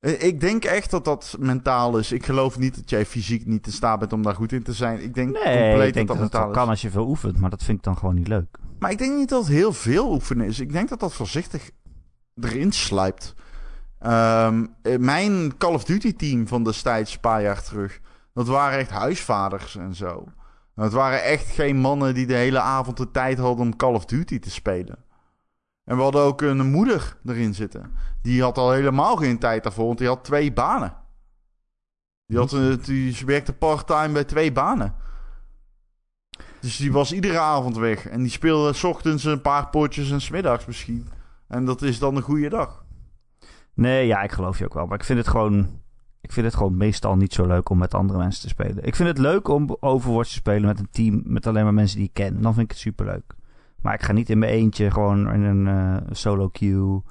[0.00, 2.12] Eh, Ik denk echt dat dat mentaal is.
[2.12, 4.72] Ik geloof niet dat jij fysiek niet in staat bent om daar goed in te
[4.72, 5.02] zijn.
[5.02, 7.38] Ik denk Nee, compleet ik denk dat dat dat mentaal kan als je veel oefent,
[7.38, 8.56] maar dat vind ik dan gewoon niet leuk.
[8.78, 10.60] Maar ik denk niet dat het heel veel oefenen is.
[10.60, 11.70] Ik denk dat dat voorzichtig
[12.40, 13.34] erin slijpt.
[13.98, 18.00] Ehm, eh, mijn Call of Duty team van destijds, een paar jaar terug...
[18.34, 20.24] dat waren echt huisvaders en zo.
[20.84, 24.04] Het waren echt geen mannen die de hele avond de tijd hadden om Call of
[24.04, 25.04] Duty te spelen.
[25.84, 27.92] En we hadden ook een moeder erin zitten.
[28.22, 30.96] Die had al helemaal geen tijd daarvoor, want die had twee banen.
[32.26, 32.50] Die, had,
[32.84, 34.94] die ze werkte part-time bij twee banen.
[36.60, 38.06] Dus die was iedere avond weg.
[38.06, 41.08] En die speelde s ochtends een paar potjes en smiddags misschien.
[41.48, 42.84] En dat is dan een goede dag.
[43.74, 44.86] Nee, ja, ik geloof je ook wel.
[44.86, 45.80] Maar ik vind het gewoon.
[46.28, 48.84] Ik vind het gewoon meestal niet zo leuk om met andere mensen te spelen.
[48.84, 51.96] Ik vind het leuk om Overwatch te spelen met een team met alleen maar mensen
[51.98, 52.42] die ik ken.
[52.42, 53.34] Dan vind ik het superleuk.
[53.82, 57.02] Maar ik ga niet in mijn eentje gewoon in een eh, solo queue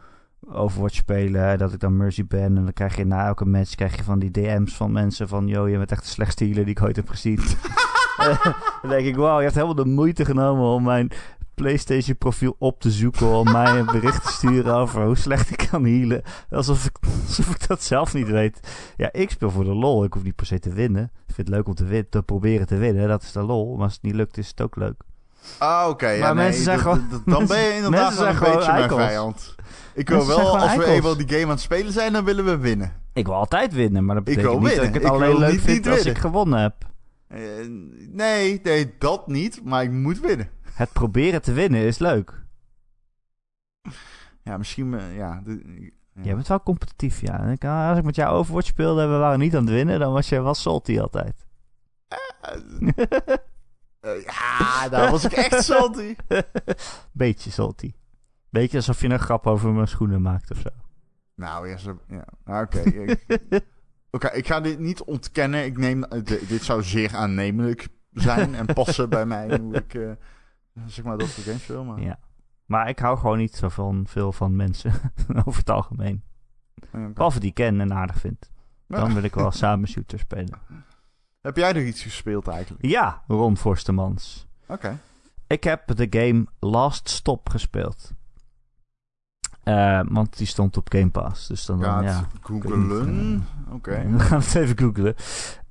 [0.49, 1.57] Overwatch spelen.
[1.57, 2.57] Dat ik dan Mercy ben.
[2.57, 5.47] En dan krijg je na elke match krijg je van die DM's van mensen van...
[5.47, 7.39] Yo, je bent echt de slechtste healer die ik ooit heb gezien.
[8.17, 8.43] Eh,
[8.81, 11.11] dan denk ik, wauw, je hebt helemaal de moeite genomen om mijn
[11.61, 13.27] PlayStation profiel op te zoeken.
[13.27, 16.21] Om mij een bericht te sturen over hoe slecht ik kan healen.
[16.49, 18.59] Alsof ik, alsof ik dat zelf niet weet.
[18.97, 20.03] Ja, ik speel voor de lol.
[20.03, 21.03] Ik hoef niet per se te winnen.
[21.27, 23.07] Ik vind het leuk om te, win te proberen te winnen.
[23.07, 23.75] Dat is de lol.
[23.75, 25.01] Maar als het niet lukt, is het ook leuk.
[25.57, 26.17] Ah, oké.
[26.19, 29.55] Maar mensen zijn gewoon- Dan ben je inderdaad wel een beetje mijn vijand.
[29.93, 32.45] Ik wil Mensen wel, als we eenmaal die game aan het spelen zijn, dan willen
[32.45, 32.93] we winnen.
[33.13, 34.05] Ik wil altijd winnen.
[34.05, 35.87] Maar dat Ik betekent wil niet dat ik het Ik alleen leuk niet vind niet
[35.87, 36.13] als winnen.
[36.15, 36.73] ik gewonnen heb.
[37.27, 37.39] Eh,
[38.11, 39.61] nee, nee, dat niet.
[39.63, 40.49] Maar ik moet winnen.
[40.77, 42.45] Het proberen te winnen is leuk.
[44.43, 44.93] Ja, misschien...
[44.93, 46.21] eh, ja, de- ja.
[46.23, 47.39] Jij bent wel competitief, ja.
[47.43, 50.13] Ik- Als ik met jou Overwatch speelde en we waren niet aan het winnen, dan
[50.13, 51.45] was je wel salty altijd.
[53.99, 56.15] Eh, ja, daar was ik echt salty.
[57.11, 57.93] Beetje salty.
[58.49, 60.69] Beetje alsof je een grap over mijn schoenen maakt of zo.
[61.35, 62.25] Nou, ja, zo, ja.
[62.45, 62.79] Nou, oké.
[62.79, 63.25] ik,
[64.11, 65.65] oké, ik ga dit niet ontkennen.
[65.65, 69.93] Ik neem, eh, di- dit zou zeer aannemelijk zijn en passen bij mij hoe ik,
[69.93, 70.11] eh,
[70.85, 71.83] zeg maar, dat soort games speel.
[71.83, 72.19] Maar, Ja.
[72.65, 74.91] Maar ik hou gewoon niet zo van, veel van mensen
[75.45, 76.23] over het algemeen.
[77.13, 78.51] Behalve die ik ken en aardig vind.
[78.87, 80.59] Dan wil ik wel samen shooter spelen.
[81.41, 82.85] Heb jij nog iets gespeeld eigenlijk?
[82.85, 84.47] Ja, Ron Forstemans.
[84.67, 84.99] Oké.
[85.47, 88.13] Ik heb de game Last Stop gespeeld.
[89.63, 91.47] Eh, want die stond op Game Pass.
[91.47, 92.27] Dus dan, Gaat ja.
[92.41, 93.47] googelen.
[93.71, 94.05] Oké.
[94.11, 95.15] We gaan het even googlen.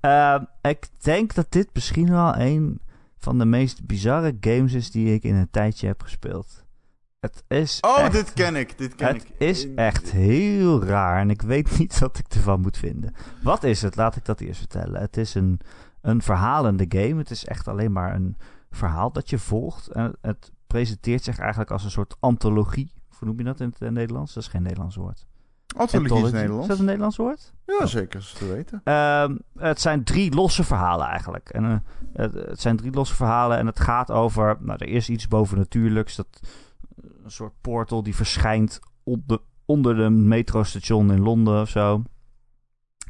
[0.01, 0.41] Eh,
[0.71, 2.81] ik denk dat dit misschien wel een
[3.27, 6.65] van de meest bizarre games is die ik in een tijdje heb gespeeld.
[7.21, 8.79] Het is Oh, echt, dit ken ik.
[8.79, 9.31] Dit ken het ik.
[9.39, 13.15] is echt heel raar en ik weet niet wat ik ervan moet vinden.
[13.43, 13.97] Wat is het?
[13.97, 15.01] Laat ik dat eerst vertellen.
[15.01, 15.61] Het is een,
[16.01, 17.17] een verhalende game.
[17.17, 18.37] Het is echt alleen maar een
[18.71, 19.89] verhaal dat je volgt.
[19.89, 22.93] En het presenteert zich eigenlijk als een soort antologie.
[23.19, 24.35] Hoe noem je dat in het Nederlands?
[24.35, 25.27] Dat is geen Nederlands woord.
[25.77, 26.33] Antologie is.
[26.33, 26.63] Nederlands.
[26.63, 27.53] Is dat een Nederlands woord?
[27.67, 28.21] Ja, zeker.
[28.21, 28.81] Is te weten.
[28.85, 31.49] Ehm, het zijn drie losse verhalen eigenlijk.
[31.49, 31.79] En, eh,
[32.13, 34.57] het, het zijn drie losse verhalen en het gaat over...
[34.61, 36.17] Nou, er is iets bovennatuurlijks.
[36.17, 42.03] Dat, eh, een soort portal die verschijnt onder, onder de metrostation in Londen of zo.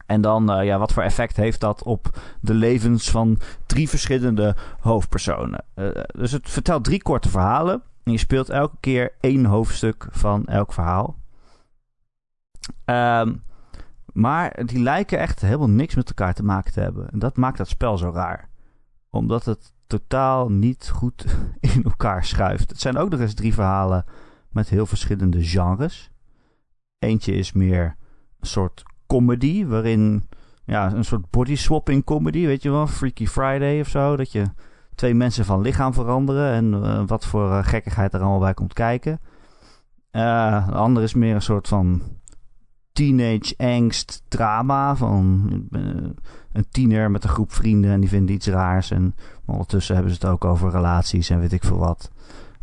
[0.06, 4.56] En dan, eh, ja, wat voor effect heeft dat op de levens van drie verschillende
[4.80, 5.64] hoofdpersonen?
[6.06, 7.82] Dus het vertelt drie korte verhalen.
[8.02, 11.16] En je speelt elke keer één hoofdstuk van elk verhaal.
[12.84, 13.34] Ehm,
[14.12, 17.10] maar die lijken echt helemaal niks met elkaar te maken te hebben.
[17.10, 18.48] En dat maakt dat spel zo raar.
[19.10, 21.24] Omdat het totaal niet goed
[21.74, 22.70] in elkaar schuift.
[22.70, 24.04] Het zijn ook nog eens drie verhalen
[24.50, 26.10] met heel verschillende genres.
[26.98, 27.96] Eentje is meer
[28.40, 30.28] een soort comedy, waarin
[30.64, 34.44] ja, een soort body swapping comedy, weet je wel, Freaky Friday of zo, dat je
[34.94, 38.72] twee mensen van lichaam veranderen en eh, wat voor eh, gekkigheid er allemaal bij komt
[38.72, 39.20] kijken.
[40.10, 42.02] Eh, de andere is meer een soort van
[42.96, 45.80] teenage angst drama van eh,
[46.52, 50.18] een tiener met een groep vrienden en die vinden iets raars en ondertussen hebben ze
[50.20, 52.10] het ook over relaties en weet ik veel wat.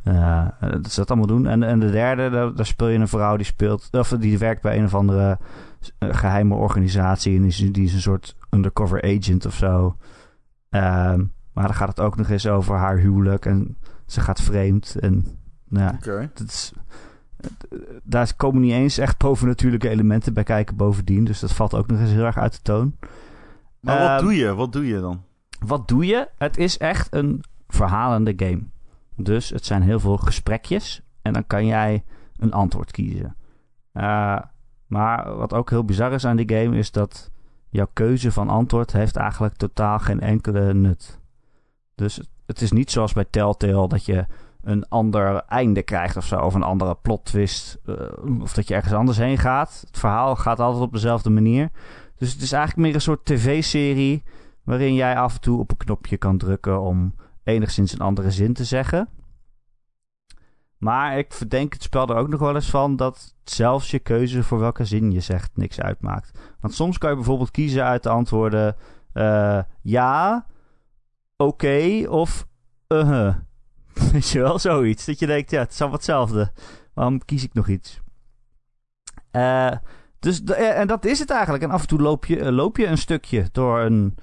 [0.04, 1.48] Eh, dat ze dat allemaal doen.
[1.48, 4.62] En, en de derde, daar, daar speel je een vrouw die speelt, of die werkt
[4.62, 5.38] bij een of andere
[5.98, 9.98] eh, geheime organisatie en die is, die is een soort undercover agent of zo.
[10.70, 14.96] Ehm, maar dan gaat het ook nog eens over haar huwelijk en ze gaat vreemd
[15.00, 15.26] en
[15.68, 16.74] nou ja, dat is,
[18.04, 21.24] daar komen niet eens echt bovennatuurlijke elementen bij kijken bovendien.
[21.24, 22.98] Dus dat valt ook nog eens heel erg uit de toon.
[23.80, 24.54] Maar wat Ehm, doe je?
[24.54, 25.24] Wat doe je dan?
[25.60, 26.28] Wat doe je?
[26.38, 28.62] Het is echt een verhalende game.
[29.16, 31.02] Dus het zijn heel veel gesprekjes.
[31.22, 32.04] En dan kan jij
[32.38, 33.36] een antwoord kiezen.
[33.92, 34.40] Eh,
[34.88, 36.78] maar wat ook heel bizar is aan die game...
[36.78, 37.32] is dat
[37.70, 38.92] jouw keuze van antwoord...
[38.92, 41.20] heeft eigenlijk totaal geen enkele nut.
[41.96, 44.26] Dus het, het is niet zoals bij Telltale dat je
[44.64, 46.40] een ander einde krijgt of zo.
[46.40, 47.80] Of een andere plot twist.
[47.86, 49.84] eh, of dat je ergens anders heen gaat.
[49.88, 51.70] Het verhaal gaat altijd op dezelfde manier.
[52.18, 54.24] Dus het is eigenlijk meer een soort tv-serie.
[54.64, 58.54] Waarin jij af en toe op een knopje kan drukken om enigszins een andere zin
[58.54, 59.10] te zeggen.
[60.78, 64.44] Maar ik verdenk het spel er ook nog wel eens van dat zelfs je keuze
[64.44, 66.40] voor welke zin je zegt niks uitmaakt.
[66.60, 68.76] Want soms kan je bijvoorbeeld kiezen uit de antwoorden
[69.14, 70.46] eh, ja,
[71.38, 72.48] oké of
[72.88, 73.36] uh
[74.12, 75.06] Weet je wel, zoiets.
[75.06, 76.52] Dat je denkt, ja, het is allemaal hetzelfde.
[76.94, 78.02] Waarom kies ik nog iets?
[79.32, 79.72] Eh,
[80.20, 81.64] dus, en dat is het eigenlijk.
[81.64, 84.16] En af en toe loop je, eh, loop je een stukje door een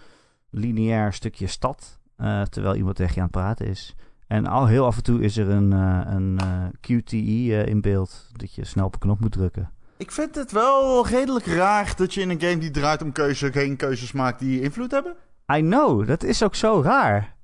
[0.50, 1.98] lineair stukje stad.
[2.16, 3.94] eh, terwijl iemand tegen je aan het praten is.
[4.26, 6.40] En al heel af en toe is er een, eh, een
[6.80, 8.30] QTE in beeld.
[8.36, 9.70] Dat je snel op een knop moet drukken.
[9.96, 13.52] Ik vind het wel redelijk raar dat je in een game die draait om keuze
[13.52, 15.14] geen keuzes maakt die invloed hebben.
[15.52, 17.36] I know, dat is ook zo raar.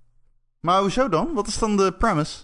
[0.61, 1.29] Maar hoezo dan?
[1.35, 2.37] Wat is dan de premise?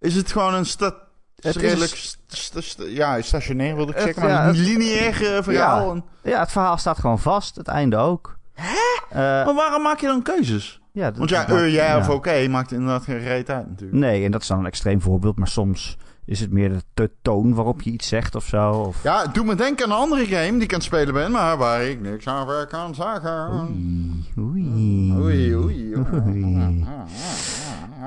[0.00, 0.94] Is het gewoon een sta
[1.36, 4.54] Het is- redelijk st- st- st- ja, stationair wilde ik Het- zeggen, maar ja, een
[4.64, 5.86] lineair eh, verhaal.
[5.94, 6.00] Ja.
[6.22, 7.56] En- Ja, het verhaal staat gewoon vast.
[7.56, 8.36] Het einde ook.
[8.54, 9.44] Hè?
[9.44, 10.80] maar waarom maak je dan keuzes?
[10.92, 11.98] ja, dat- Want ja, dat- eh, ja, ja.
[11.98, 13.98] of oké maakt inderdaad geen reet uit natuurlijk.
[14.00, 15.38] Nee, en dat is dan een extreem voorbeeld.
[15.38, 18.70] Maar soms is het meer de, toon waarop je iets zegt of zo.
[18.72, 19.02] Of...
[19.02, 21.30] Ja, het doet me denken aan een andere game die ik aan het spelen ben,
[21.30, 23.48] maar waar ik niks over kan zeggen.
[23.52, 25.12] Oei, oei.
[25.18, 25.94] Oei, oei.
[25.96, 26.86] Oei.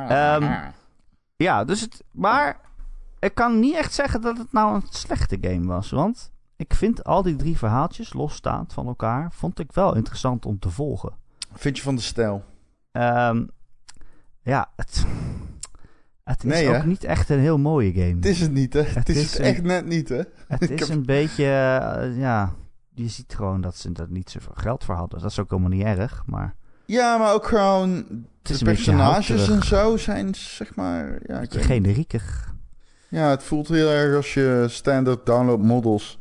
[0.09, 0.69] Ehm,
[1.35, 2.03] Ja, dus het...
[2.11, 2.59] Maar
[3.19, 5.89] ik kan niet echt zeggen dat het nou een slechte game was.
[5.89, 9.31] Want ik vind al die drie verhaaltjes, losstaand van elkaar...
[9.31, 11.13] vond ik wel interessant om te volgen.
[11.53, 12.43] Vind je van de stijl?
[12.91, 13.45] Ehm,
[14.41, 15.05] ja, het...
[16.23, 16.85] Het is Nee, ook hè?
[16.85, 18.15] niet echt een heel mooie game.
[18.15, 18.81] Het is het niet, hè?
[18.81, 20.21] Het, is, is het een- echt net niet, hè?
[20.47, 22.53] Het is heb- een beetje, eh, ja,
[22.93, 25.19] je ziet gewoon dat ze er niet zoveel geld voor hadden.
[25.19, 28.05] Dat is ook helemaal niet erg, maar Ja, maar ook gewoon
[28.43, 31.19] is de personages en zo zijn, zeg maar...
[31.25, 32.53] Ja, beetje generieker.
[33.09, 36.19] ja, het voelt heel erg als je standard download models.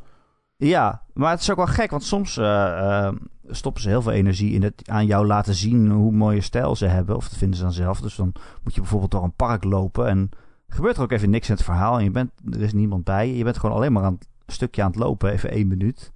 [0.57, 3.15] Ja, maar het is ook wel gek, want soms eh, eh,
[3.49, 6.87] stoppen ze heel veel energie in het aan jou laten zien hoe mooie stijl ze
[6.87, 7.17] hebben.
[7.17, 8.01] Of dat vinden ze dan zelf.
[8.01, 10.31] Dus dan moet je bijvoorbeeld door een park lopen en
[10.69, 11.99] gebeurt er ook even niks in het verhaal.
[11.99, 13.45] En je bent, er is niemand bij je.
[13.45, 16.13] Bent gewoon alleen maar aan het stukje aan het lopen, even één minuut.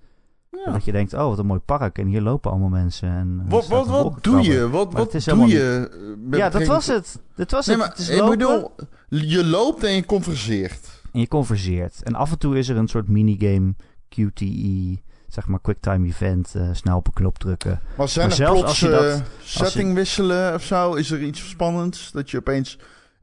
[0.50, 0.72] Ja.
[0.72, 3.08] Dat je denkt, oh wat een mooi park en hier lopen allemaal mensen.
[3.08, 4.68] En, Wat, wat, wat doe je?
[4.68, 5.88] Wat, Maar wat doe helemaal je?
[5.92, 7.18] eh, met Ja, dat was het.
[7.36, 7.84] Dit was Nee, het.
[7.86, 8.70] maar het is ik bedoel,
[9.08, 11.02] je loopt en je converseert.
[11.12, 12.02] en je converseert.
[12.02, 13.74] En af en toe is er een soort minigame,
[14.08, 17.80] QTE, zeg maar quicktime event, eh, snel op een knop drukken.
[17.96, 20.94] Maar zijn Maar er plots als je dat- eh, setting wisselen of zo?
[20.94, 22.10] Is er iets spannends?
[22.12, 22.78] Dat je opeens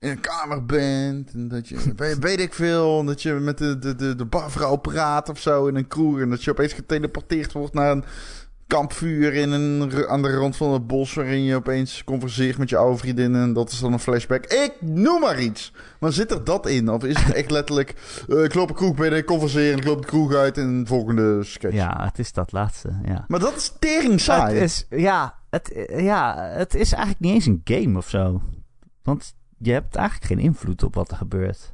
[0.06, 3.80] in een kamer bent en dat je, weet, weet ik veel, dat je met de,
[3.80, 7.52] de, de, de barvrouw praat of zo in een kroeg en dat je opeens geteleporteerd
[7.52, 8.06] wordt naar een
[8.68, 12.78] kampvuur in een, aan de rand van het bos waarin je opeens converseert met je
[12.78, 14.46] oude vriendin en dat is dan een flashback.
[14.46, 15.74] Ik noem maar iets.
[16.00, 16.90] Maar zit er dat in?
[16.90, 17.96] Of is het echt letterlijk,
[18.30, 20.84] eh, ik loop een kroeg binnen, ik converseer en ik loop de kroeg uit en
[20.88, 21.76] volgende sketch?
[21.76, 23.26] Ja, het is dat laatste, ja.
[23.28, 24.60] Maar dat is tering Het saai.
[24.60, 28.42] is, ja, het, ja, het is eigenlijk niet eens een game of zo.
[29.04, 29.36] Want
[29.66, 31.74] je hebt eigenlijk geen invloed op wat er gebeurt.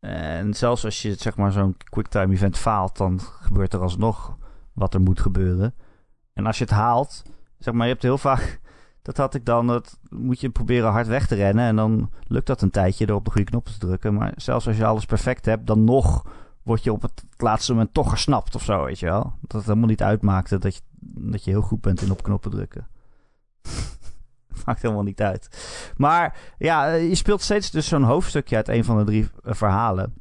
[0.00, 4.36] En zelfs als je zeg maar zo'n quicktime event faalt, dan gebeurt er alsnog
[4.72, 5.74] wat er moet gebeuren.
[6.32, 7.22] En als je het haalt,
[7.58, 8.60] zeg maar, je hebt heel vaak,
[9.02, 12.46] dat had ik dan, dat moet je proberen hard weg te rennen en dan lukt
[12.46, 14.14] dat een tijdje door op de goede knoppen te drukken.
[14.14, 16.26] Maar zelfs als je alles perfect hebt, dan nog
[16.62, 19.22] word je op het laatste moment toch gesnapt of zo, weet je wel.
[19.40, 20.80] Dat het helemaal niet uitmaakte dat je,
[21.32, 22.88] dat je heel goed bent in op knoppen drukken.
[24.66, 25.48] Maakt helemaal niet uit.
[25.96, 29.54] Maar ja, eh, je speelt steeds dus zo'n hoofdstukje uit een van de drie eh,
[29.54, 30.14] verhalen.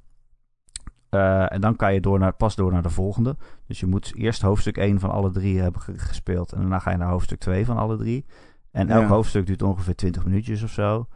[1.09, 3.35] Eh, en dan kan je door naar, pas door naar de volgende.
[3.67, 6.51] Dus je moet eerst hoofdstuk 1 van alle drie hebben ge- gespeeld.
[6.51, 8.25] En daarna ga je naar hoofdstuk 2 van alle drie.
[8.71, 9.07] En elk Ja.
[9.07, 11.07] hoofdstuk duurt ongeveer 20 minuutjes of zo.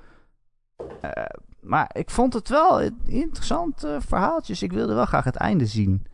[1.62, 4.64] Maar ik vond het wel een interessant eh, verhaaltjes.
[4.64, 6.06] Ik wilde wel graag het einde zien.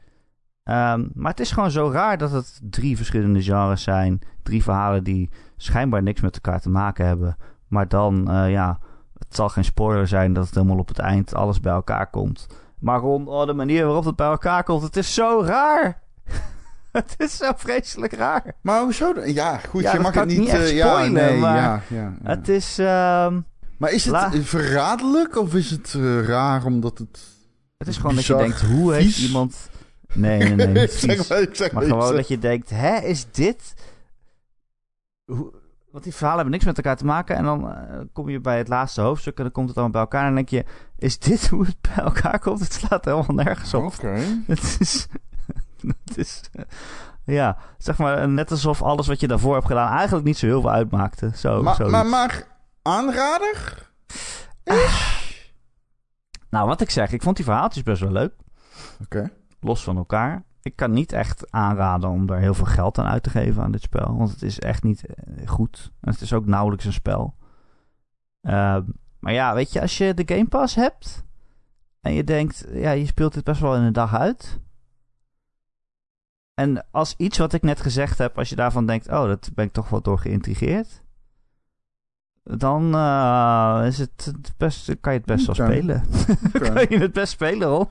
[0.64, 4.20] Ehm, maar het is gewoon zo raar dat het drie verschillende genres zijn.
[4.44, 7.38] Drie verhalen die schijnbaar niks met elkaar te maken hebben.
[7.68, 8.80] Maar dan, eh, ja,
[9.20, 12.48] het zal geen spoiler zijn dat het helemaal op het eind alles bij elkaar komt.
[12.80, 16.02] Maar Ron, oh, de manier waarop het bij elkaar komt, het is zo raar.
[16.92, 18.44] het is zo vreselijk raar.
[18.62, 19.14] Maar hoezo?
[19.26, 20.48] Ja, goed, Ja, je mag het niet...
[20.50, 22.14] eh, ja, spoilen, nee, maar ja, ja, ja.
[22.24, 23.40] Het is, ehm,
[23.78, 27.20] Maar is het La- verraderlijk of is het eh, raar omdat het...
[27.78, 29.70] het is gewoon dat je denkt, hoe heeft iemand...
[30.14, 33.26] Nee, nee, nee, ik zeg maar, ik zeg Maar gewoon dat je denkt, hè, is
[33.32, 33.74] dit...
[35.32, 35.54] Hoe...
[35.92, 37.36] Want die verhalen hebben niks met elkaar te maken.
[37.36, 40.02] En dan eh, kom je bij het laatste hoofdstuk en dan komt het allemaal bij
[40.02, 40.28] elkaar.
[40.28, 40.66] En dan denk je,
[40.98, 42.60] is dit hoe het bij elkaar komt?
[42.60, 43.84] Het slaat helemaal nergens op.
[43.84, 44.08] Oké.
[44.48, 45.08] Het is...
[46.06, 46.42] het is...
[47.26, 50.62] ja, zeg maar net alsof alles wat je daarvoor hebt gedaan eigenlijk niet zo heel
[50.62, 51.32] veel uitmaakte.
[51.36, 51.96] Zo, Maar, zoiets.
[51.96, 52.48] maar, maar
[52.82, 53.90] aanrader?
[56.50, 58.34] Nou, wat ik zeg, ik vond die verhaaltjes best wel leuk.
[59.04, 59.32] Oké.
[59.60, 60.44] Los van elkaar.
[60.68, 63.72] Ik kan niet echt aanraden om daar heel veel geld aan uit te geven aan
[63.72, 64.18] dit spel.
[64.18, 65.92] Want het is echt niet eh, goed.
[66.02, 67.36] En het is ook nauwelijks een spel.
[68.42, 68.84] Ehm,
[69.20, 71.26] maar ja, weet je, als je de Game Pass hebt...
[72.02, 74.60] en je denkt, ja, je speelt dit best wel in een dag uit...
[76.54, 79.66] En als iets wat ik net gezegd heb, als je daarvan denkt, oh, dat ben
[79.66, 81.04] ik toch wel door geïntrigeerd.
[82.44, 86.04] Dan eh, is het best, kan je het best wel spelen.
[86.52, 87.90] Kan je het best spelen, hoor.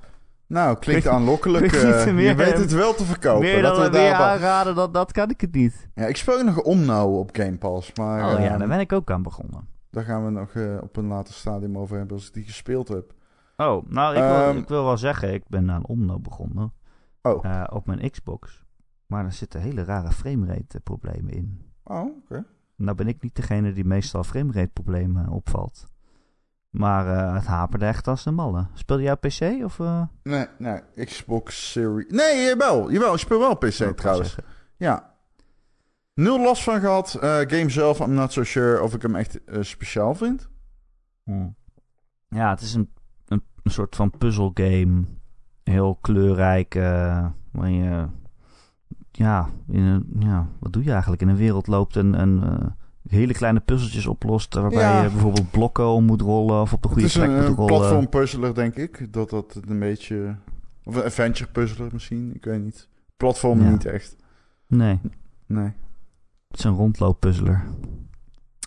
[0.49, 1.73] Nou, klinkt aanlokkelijk.
[1.73, 3.41] eh, je weet het wel te verkopen.
[3.41, 5.89] meer dan we aanraden, dat, dat kan ik het niet.
[5.95, 7.93] Ja, ik speel nog Omno op Game Pass.
[7.95, 9.69] Maar oh ja, eh, daar ben ik ook aan begonnen.
[9.91, 12.89] daar gaan we nog eh, op een later stadium over hebben als ik die gespeeld
[12.89, 13.15] heb.
[13.57, 16.73] Oh, nou, ik wil, Ehm, ik wil wel zeggen, ik ben aan Omno begonnen.
[17.23, 17.45] Oh.
[17.45, 18.65] eh, op mijn Xbox.
[19.07, 21.61] Maar er zitten hele rare framerate problemen in.
[21.85, 22.45] Oh, oké.
[22.77, 25.87] Nou ben ik niet degene die meestal framerate problemen opvalt.
[26.71, 28.67] Maar eh, het haperde echt als een malle.
[28.75, 29.79] Speelde jij op PC of...
[29.81, 32.07] eh, Nee, nee, Xbox Series...
[32.13, 32.91] Nee, jawel.
[32.93, 34.29] Jawel, ik speel wel op PC trouwens.
[34.29, 34.45] zeggen.
[34.77, 35.15] Ja.
[36.15, 37.15] Nul last van gehad.
[37.15, 40.49] Eh, game zelf, I'm not so sure of ik hem echt speciaal vind.
[41.25, 41.47] Hm.
[42.29, 42.91] Ja, het is een,
[43.27, 45.05] een, een soort van puzzelgame.
[45.63, 46.75] Heel kleurrijk.
[46.75, 48.07] eh waar je...
[49.11, 51.23] Ja, in een, ja, wat doe je eigenlijk?
[51.23, 52.43] In een wereld loopt en, en
[53.09, 54.55] hele kleine puzzeltjes oplost.
[54.55, 55.03] Waarbij Ja.
[55.03, 57.45] je bijvoorbeeld blokken om moet rollen of op de Het goede is plek een, moet
[57.45, 57.77] een rollen.
[57.79, 59.13] platform puzzler, denk ik.
[59.13, 60.37] Dat dat het een beetje...
[60.85, 62.89] Of een adventure puzzler misschien, ik weet niet.
[63.17, 63.71] Platform Ja.
[63.71, 64.17] niet echt.
[64.67, 65.01] Nee,
[65.47, 65.73] Nee.
[66.49, 67.65] het is een rondlooppuzzler.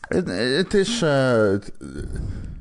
[0.08, 0.28] Het,
[0.58, 1.02] het is...
[1.02, 1.74] eh, het,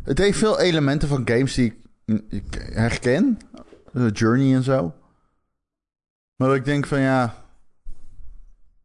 [0.02, 3.38] het heeft veel elementen van games die ik, ik herken.
[3.92, 4.94] Eh, Journey en zo.
[6.36, 7.24] Maar dat ik denk van ja...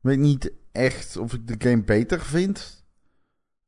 [0.01, 2.82] Ik weet niet echt of ik de game beter vind.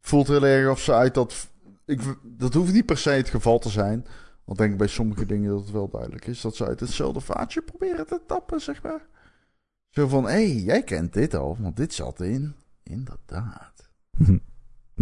[0.05, 1.47] Voelt heel erg of ze uit dat...
[1.85, 4.05] Ik, dat hoeft niet per se het geval te zijn.
[4.43, 6.41] Want denk ik bij sommige dingen dat het wel duidelijk is.
[6.41, 9.01] Dat ze uit hetzelfde vaatje proberen te tappen, zeg maar.
[9.89, 11.57] Zo van, hé, hey, jij kent dit al.
[11.59, 12.55] Want dit zat in.
[12.83, 13.89] Inderdaad.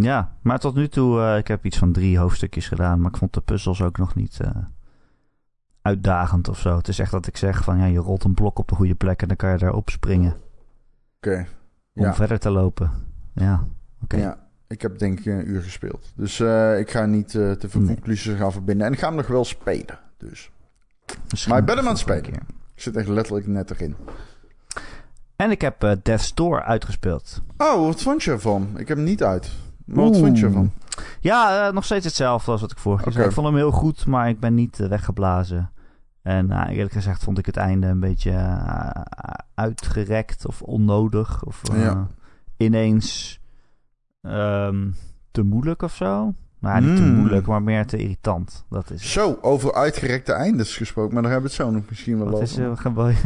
[0.09, 3.01] ja, maar tot nu toe, eh, ik heb iets van drie hoofdstukjes gedaan.
[3.01, 4.55] Maar ik vond de puzzels ook nog niet eh,
[5.81, 6.77] uitdagend of zo.
[6.77, 8.95] Het is echt dat ik zeg van, ja, je rolt een blok op de goede
[8.95, 10.35] plek en dan kan je daarop springen.
[11.17, 11.47] Oké.
[11.93, 12.13] Om Ja.
[12.13, 12.91] verder te lopen.
[13.33, 13.67] Ja,
[14.03, 14.17] oké.
[14.17, 14.42] Ja,
[14.73, 16.11] ik heb denk ik een uur gespeeld.
[16.15, 17.93] Dus eh, ik ga niet eh, te veel Nee.
[17.95, 18.87] conclusies gaan verbinden.
[18.87, 19.99] En ik ga hem nog wel spelen.
[20.17, 20.51] Dus
[21.29, 22.21] Misschien Maar ik ben hem aan het spelen.
[22.21, 22.41] keer.
[22.75, 23.95] ik zit echt letterlijk net erin.
[25.35, 27.41] En ik heb eh Death's Door uitgespeeld.
[27.57, 28.69] Oh, wat vond je ervan?
[28.77, 29.51] Ik heb hem niet uit.
[29.85, 30.71] Maar wat vond je ervan?
[31.19, 33.25] Ja, nog steeds hetzelfde als wat ik vorige keer.
[33.25, 35.71] Ik vond hem heel goed, maar ik ben niet weggeblazen.
[36.21, 38.31] En eh, eerlijk gezegd vond ik het einde een beetje
[39.55, 41.43] uitgerekt of onnodig.
[41.45, 42.07] Of Ja.
[42.57, 43.39] ineens
[44.23, 44.87] ehm,
[45.31, 46.33] te moeilijk of zo.
[46.59, 47.13] Nou, niet te Hmm.
[47.15, 48.65] moeilijk, maar meer te irritant.
[48.69, 49.09] Dat is het.
[49.11, 51.13] Zo, over uitgerekte eindes gesproken.
[51.13, 52.71] Maar daar hebben we het zo nog misschien wel Wat over.
[52.71, 53.13] is gewoon...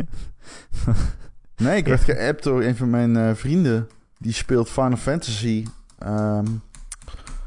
[1.58, 3.88] Nee, ik werd geappt door een van mijn eh, vrienden.
[4.18, 5.66] Die speelt Final Fantasy.
[6.00, 6.46] ehm,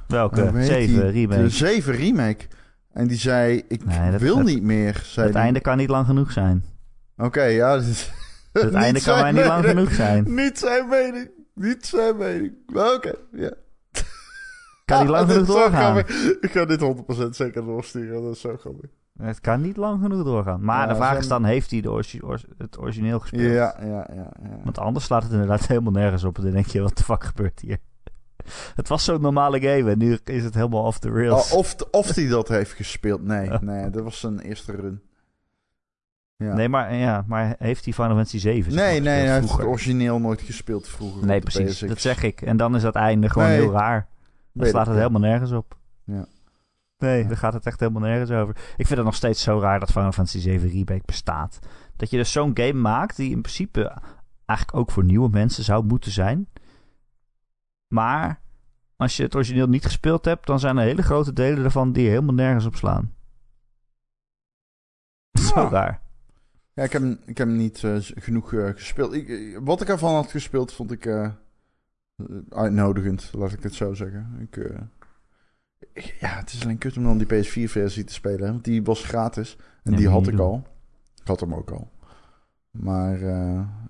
[0.07, 0.41] Welke?
[0.49, 1.11] hoe heet 7 die?
[1.27, 1.43] remake.
[1.43, 2.45] De 7 remake.
[2.93, 5.01] En die zei, ik Nee, dat- wil niet meer.
[5.05, 5.45] Zei Het die.
[5.45, 6.65] einde kan niet lang genoeg zijn.
[7.17, 7.81] Oké, ja.
[8.53, 10.35] Het einde kan mij niet lang genoeg zijn.
[10.35, 11.31] Niet zijn mening.
[11.61, 12.53] Niet zijn mening.
[12.73, 13.53] Maar oké, ja.
[14.85, 15.99] Kan niet lang genoeg doorgaan.
[16.41, 16.81] Ik ga dit
[17.27, 18.23] 100% zeker doorsturen.
[18.23, 18.91] Dat is zo grappig.
[19.19, 20.65] Het kan niet lang genoeg doorgaan.
[20.65, 23.43] Maar Ja, de vraag zijn- is dan, heeft hij de orgi- or- het origineel gespeeld?
[23.53, 24.31] Ja, ja, ja.
[24.43, 24.61] ja.
[24.65, 26.37] Want anders slaat het inderdaad helemaal nergens op.
[26.37, 27.79] En dan denk je, wat de fuck gebeurt hier?
[28.75, 31.53] Het was zo'n normale game en nu is het helemaal off the rails.
[31.53, 33.23] Oh, of, of hij dat heeft gespeeld.
[33.23, 35.01] Nee, nee, dat was zijn eerste run.
[36.41, 36.55] Ja.
[36.55, 38.73] Nee, maar, ja, maar heeft hij Final Fantasy 7?
[38.73, 41.27] zeg maar, nee, nee, hij heeft het origineel nooit gespeeld vroeger.
[41.27, 41.79] Nee, precies.
[41.79, 42.43] Dat zeg ik.
[42.43, 43.57] En dan is dat einde gewoon Nee.
[43.61, 44.09] heel raar.
[44.53, 45.77] Dan slaat het helemaal nergens op.
[46.05, 46.27] Ja.
[46.99, 47.29] Nee, Ja.
[47.29, 48.57] daar gaat het echt helemaal nergens over.
[48.57, 51.59] Ik vind het nog steeds zo raar dat Final Fantasy 7 Remake bestaat.
[51.97, 53.97] Dat je dus zo'n game maakt die in principe
[54.47, 56.49] eigenlijk ook voor nieuwe mensen zou moeten zijn.
[57.87, 58.41] Maar
[58.97, 62.09] als je het origineel niet gespeeld hebt, dan zijn er hele grote delen ervan die
[62.09, 63.15] helemaal nergens op slaan.
[65.55, 66.01] Zo raar.
[66.81, 69.13] Ja, ik heb, ik heb hem niet eh, genoeg eh, gespeeld.
[69.13, 71.31] Ik, eh, wat ik ervan had gespeeld, vond ik
[72.49, 74.37] uitnodigend, laat ik het zo zeggen.
[74.41, 74.71] Ik,
[76.21, 79.05] ja, het is alleen kut om dan die PS4-versie te spelen, hè, want die was
[79.05, 79.57] gratis.
[79.83, 80.47] En Ja, die had ik doen.
[80.47, 80.67] al.
[81.21, 81.91] Ik had hem ook al.
[82.71, 83.19] Maar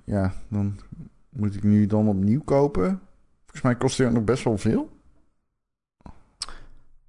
[0.04, 0.80] ja, dan
[1.28, 3.00] moet ik nu dan opnieuw kopen.
[3.40, 4.90] Volgens mij kost hij ook nog best wel veel.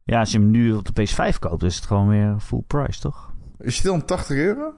[0.03, 2.99] Ja, als je hem nu op de PS5 koopt, is het gewoon weer full price,
[2.99, 3.33] toch?
[3.57, 4.73] Is het dan 80 euro?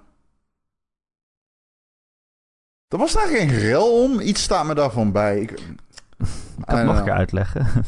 [2.94, 4.20] Er was daar geen rel om.
[4.20, 5.40] Iets staat me daarvan bij.
[5.40, 5.58] Ik, Ik
[6.66, 7.66] kan het I nog een don't keer uitleggen.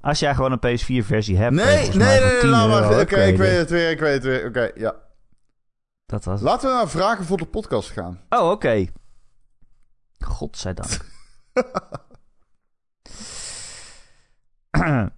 [0.00, 1.54] Als jij gewoon een PS4-versie hebt.
[1.54, 2.82] Nee, nee, nee, nee, 10 laat maar.
[2.82, 4.46] euro Oké, ik weet het weer, ik weet het weer.
[4.46, 4.94] Oké, ja.
[6.06, 6.40] Dat was.
[6.40, 8.20] Laten we naar vragen voor de podcast gaan.
[8.28, 8.86] Oh, oké.
[10.18, 10.98] Godzijdank.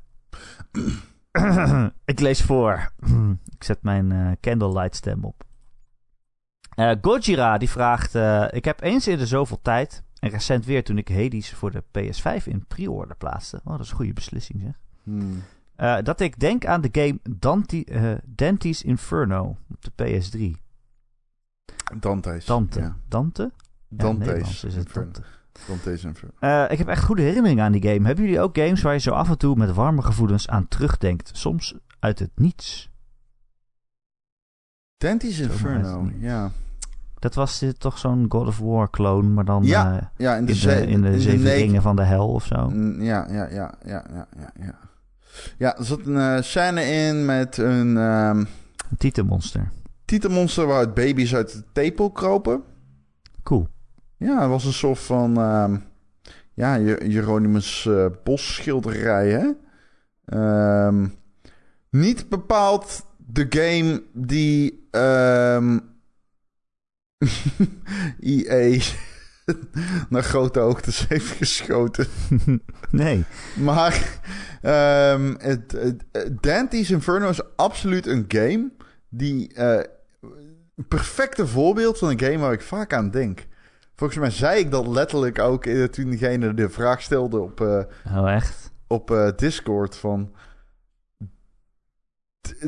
[2.05, 2.93] ik lees voor.
[3.57, 5.45] ik zet mijn eh, candlelight stem op.
[6.81, 8.15] Eh Gojira die vraagt...
[8.15, 10.03] eh, ik heb eens in de zoveel tijd...
[10.19, 13.61] en recent weer toen ik Hades voor de PS5 in pre-order plaatste...
[13.65, 14.79] Oh, dat is een goede beslissing zeg.
[15.03, 15.43] Hmm.
[15.77, 20.61] Eh, dat ik denk aan de game Dante, Dante's Inferno op de PS3.
[22.01, 22.45] Dante's.
[22.45, 22.81] Dante.
[22.81, 22.97] Ja.
[23.09, 23.51] Dante?
[23.89, 24.65] Ja, Dante's.
[24.65, 25.11] is het Inferno.
[25.13, 25.29] Dante.
[25.67, 26.67] Dante's Inferno.
[26.69, 28.07] Ik heb echt goede herinneringen aan die game.
[28.07, 31.31] Hebben jullie ook games waar je zo af en toe met warme gevoelens aan terugdenkt?
[31.33, 32.91] Soms uit het niets.
[34.97, 36.53] Dante's Inferno, ja.
[37.21, 40.53] Dat was toch zo'n God of War clone, maar dan Ja, eh, Ja, in de,
[40.53, 42.69] in, de, ze- in de zeven negen- ringen van de hel of zo.
[42.71, 44.75] Mm, Ja, ja, ja, ja, ja, ja, ja.
[45.59, 49.71] Ja, er zat een eh, scène in met een ehm Een Titanmonster.
[50.05, 52.63] titelmonster waaruit baby's uit de tepel kropen.
[53.43, 53.69] Cool.
[54.17, 55.77] Ja, het was een soort van, ehm,
[56.55, 59.51] ja, Je- Jeronimus eh Bos schilderij, hè?
[60.25, 61.07] Ehm,
[61.91, 65.79] niet bepaald de game die ehm
[68.21, 68.81] EA
[70.09, 72.07] naar grote hoogtes heeft geschoten.
[72.91, 73.25] nee.
[73.57, 74.21] Maar
[74.63, 75.77] ehm, het,
[76.41, 78.71] Dante's Inferno is absoluut een game
[79.09, 79.55] die...
[79.55, 79.85] eh,
[80.77, 83.47] een perfecte voorbeeld van een game waar ik vaak aan denk.
[83.95, 88.73] Volgens mij zei ik dat letterlijk ook toen diegene de vraag stelde op, Oh, echt?
[88.87, 90.35] op eh, Discord van...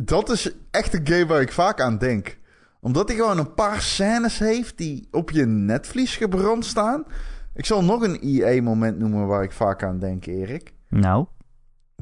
[0.02, 2.38] Dat is echt een game waar ik vaak aan denk.
[2.84, 7.04] Omdat hij gewoon een paar scènes heeft die op je netvlies gebrand staan.
[7.54, 10.74] Ik zal nog een EA-moment noemen waar ik vaak aan denk, Erik.
[10.88, 11.26] Nou.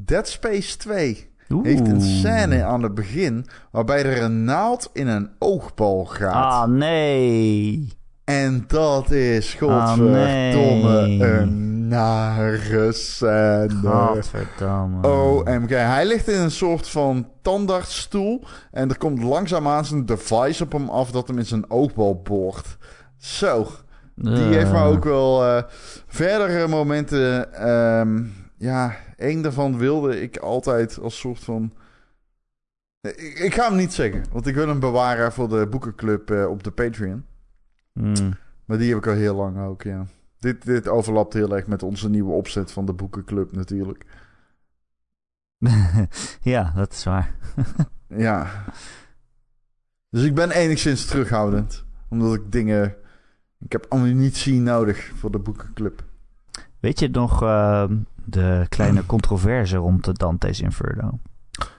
[0.00, 1.64] Dead Space 2 Oeh.
[1.64, 6.52] heeft een scène aan het begin waarbij er een naald in een oogbal gaat.
[6.52, 7.92] Ah, nee.
[8.30, 11.22] En dat is, Ah, godverdomme, nee.
[11.22, 13.68] een nare scène.
[13.82, 15.08] Godverdamme.
[15.08, 15.68] OMG.
[15.70, 18.44] Hij ligt in een soort van tandartsstoel.
[18.70, 22.76] En er komt langzaamaan zijn device op hem af dat hem in zijn oogbal boort.
[23.18, 23.66] Zo.
[24.14, 25.62] Die heeft me ook wel eh,
[26.06, 27.54] verdere momenten.
[27.54, 28.22] ehm,
[28.56, 31.72] ja, één daarvan wilde ik altijd als soort van.
[33.00, 36.50] Ik, ik ga hem niet zeggen, want ik wil hem bewaren voor de boekenclub eh,
[36.50, 37.24] op de Patreon.
[37.92, 38.32] Mm.
[38.64, 40.06] Maar die heb ik al heel lang ook, ja.
[40.38, 44.04] Dit, dit overlapt heel erg met onze nieuwe opzet van de boekenclub natuurlijk.
[46.42, 47.34] ja, dat is waar.
[48.16, 48.64] Ja.
[50.08, 51.84] Dus ik ben enigszins terughoudend.
[52.08, 52.94] Omdat ik dingen...
[53.58, 56.04] Ik heb ammunitie nodig voor de boekenclub.
[56.80, 61.18] Weet je nog ehm, de kleine controverse rond de Dante's Inferno?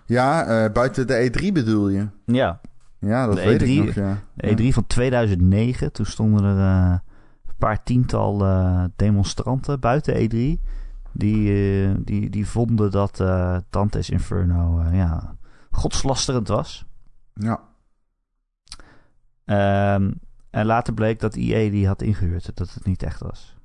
[0.05, 2.07] Ja, eh, buiten de E3 bedoel je?
[2.26, 2.62] Ja.
[3.02, 4.18] Ja, dat De weet E3 ik nog, ja.
[4.45, 5.91] E3 van 2009.
[5.91, 6.99] Toen stonden er eh,
[7.45, 10.62] een paar tiental eh, demonstranten buiten E3.
[11.14, 13.18] Die, eh, die, die vonden dat
[13.70, 15.36] Dante's Inferno ja,
[15.72, 16.86] godslasterend was.
[17.34, 17.60] Ja.
[19.45, 20.12] Ehm,
[20.49, 22.56] en later bleek dat EA die had ingehuurd.
[22.56, 23.58] Dat het niet echt was.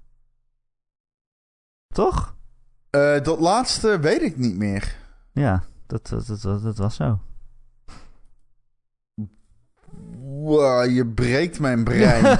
[1.88, 2.34] Toch?
[3.22, 4.96] Dat laatste weet ik niet meer.
[5.32, 7.20] Ja, dat, dat, dat, dat was zo.
[10.46, 12.38] Wow, je breekt mijn brein.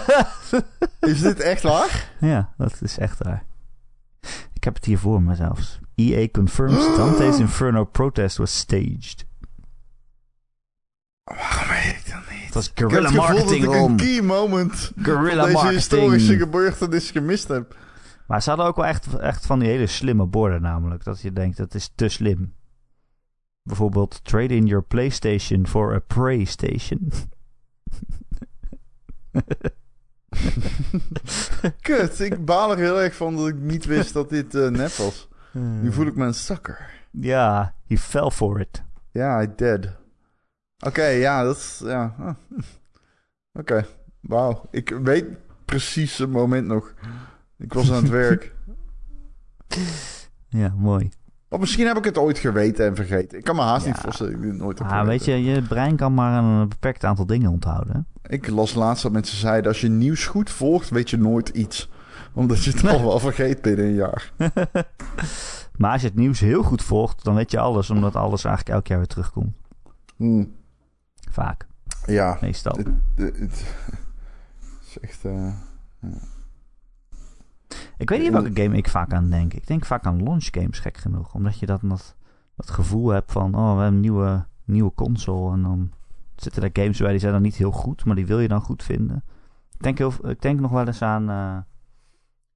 [1.01, 2.13] Is dit echt waar?
[2.21, 3.45] Ja, dat is echt waar.
[4.53, 5.79] Ik heb het hier voor me zelfs.
[5.95, 9.27] EA confirms Dante's Inferno protest was staged.
[11.25, 12.45] Waarom weet ik dat niet?
[12.45, 16.41] Het was guerrilla marketing, dat ik een key moment Guerrilla deze historische marketing.
[16.41, 17.77] gebeurtenis gemist heb.
[18.27, 21.05] Maar ze hadden ook wel echt, echt van die hele slimme borden namelijk.
[21.05, 22.55] Dat je denkt, dat is te slim.
[23.63, 27.11] Bijvoorbeeld, trade in your PlayStation for a Prey Station.
[31.81, 34.91] Kut, ik baal er heel erg van dat ik niet wist dat dit eh nep
[34.91, 35.29] was.
[35.53, 36.91] Nu voel ik me een sucker.
[37.11, 38.83] Ja, he fell for it.
[39.11, 39.89] Ja, I did.
[40.87, 41.81] Oké, ja, dat is...
[41.85, 42.15] Ja.
[42.19, 42.35] ah.
[43.53, 43.87] Oké,
[44.21, 44.69] wauw.
[44.71, 45.27] Ik weet
[45.65, 46.95] precies het moment nog.
[47.59, 48.55] Ik was aan het werk.
[50.49, 51.11] Ja, mooi.
[51.57, 53.39] Of misschien heb ik het ooit geweten en vergeten.
[53.39, 53.91] Ik kan me haast Ja.
[53.93, 57.27] niet voorstellen ik nooit heb Ah, weet je, je brein kan maar een beperkt aantal
[57.27, 58.07] dingen onthouden.
[58.27, 59.71] Ik las laatst dat mensen zeiden...
[59.71, 61.91] als je nieuws goed volgt, weet je nooit iets.
[62.33, 64.33] Omdat je het al wel vergeet binnen een jaar.
[65.77, 68.75] Maar als je het nieuws heel goed volgt, dan weet je alles, omdat alles eigenlijk
[68.77, 69.55] elk jaar weer terugkomt.
[70.17, 70.45] Hm,
[71.31, 71.67] Vaak,
[72.07, 72.77] Ja, meestal.
[72.77, 73.65] het, het, het
[74.87, 75.25] is echt...
[75.25, 75.53] eh,
[77.99, 79.55] Ik weet niet welke game ik vaak aan denk.
[79.55, 81.35] Ik denk vaak aan launch games, gek genoeg.
[81.35, 82.17] Omdat je dat, dat,
[82.57, 83.55] dat gevoel hebt van...
[83.55, 85.53] Oh, we hebben een nieuwe, nieuwe console.
[85.53, 85.91] En dan
[86.37, 88.05] zitten er games bij die zijn dan niet heel goed.
[88.05, 89.25] Maar die wil je dan goed vinden.
[89.73, 91.31] Ik denk, heel, ik denk nog wel eens aan...
[91.31, 91.57] eh,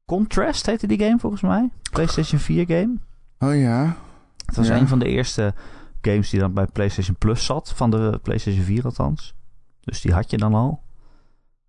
[0.07, 1.71] Contrast heette die game volgens mij.
[1.91, 2.95] PlayStation 4 game.
[3.39, 3.97] Oh ja.
[4.47, 4.77] Het was Ja.
[4.77, 5.55] een van de eerste
[6.01, 7.73] games die dan bij PlayStation Plus zat.
[7.75, 9.35] Van de PlayStation 4 althans.
[9.81, 10.83] Dus die had je dan al.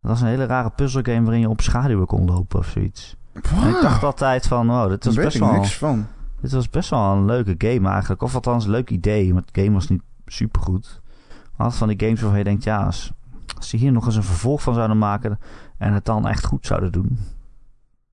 [0.02, 3.16] Dat was een hele rare puzzelgame waarin je op schaduwen kon lopen of zoiets.
[3.34, 6.08] Ik dacht altijd van, wow, dit was, best wel, niks van.
[6.42, 8.22] dit was best wel een leuke game eigenlijk.
[8.22, 11.02] Of althans een leuk idee, maar het game was niet supergoed.
[11.56, 13.12] Maar van die games waarvan je denkt, ja, als,
[13.58, 15.40] als ze hier nog eens een vervolg van zouden maken...
[15.78, 17.20] en het dan echt goed zouden doen...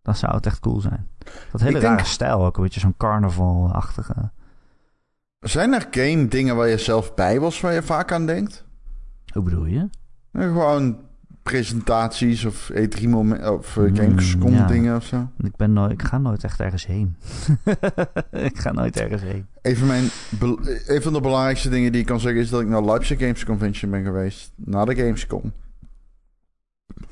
[0.02, 1.08] dan zou het echt cool zijn.
[1.52, 4.30] Dat hele Ik denk- rare stijl ook, een beetje zo'n carnaval-achtige...
[5.40, 8.64] Zijn er game dingen waar je zelf bij was waar je vaak aan denkt?
[9.32, 9.88] Hoe bedoel je?
[10.32, 10.96] Eh, Gewoon
[11.52, 14.66] presentaties of E3 moment of uh, Mm, Gamescom ja.
[14.66, 15.28] dingen of zo.
[15.38, 17.16] Ik, ben nooit, ik ga nooit echt ergens heen.
[18.50, 19.46] ik ga nooit ergens heen.
[19.62, 20.08] Een van, mijn,
[20.86, 23.44] een van de belangrijkste dingen die ik kan zeggen is dat ik naar Leipzig Games
[23.44, 24.52] Convention ben geweest.
[24.54, 25.52] Na de Gamescom.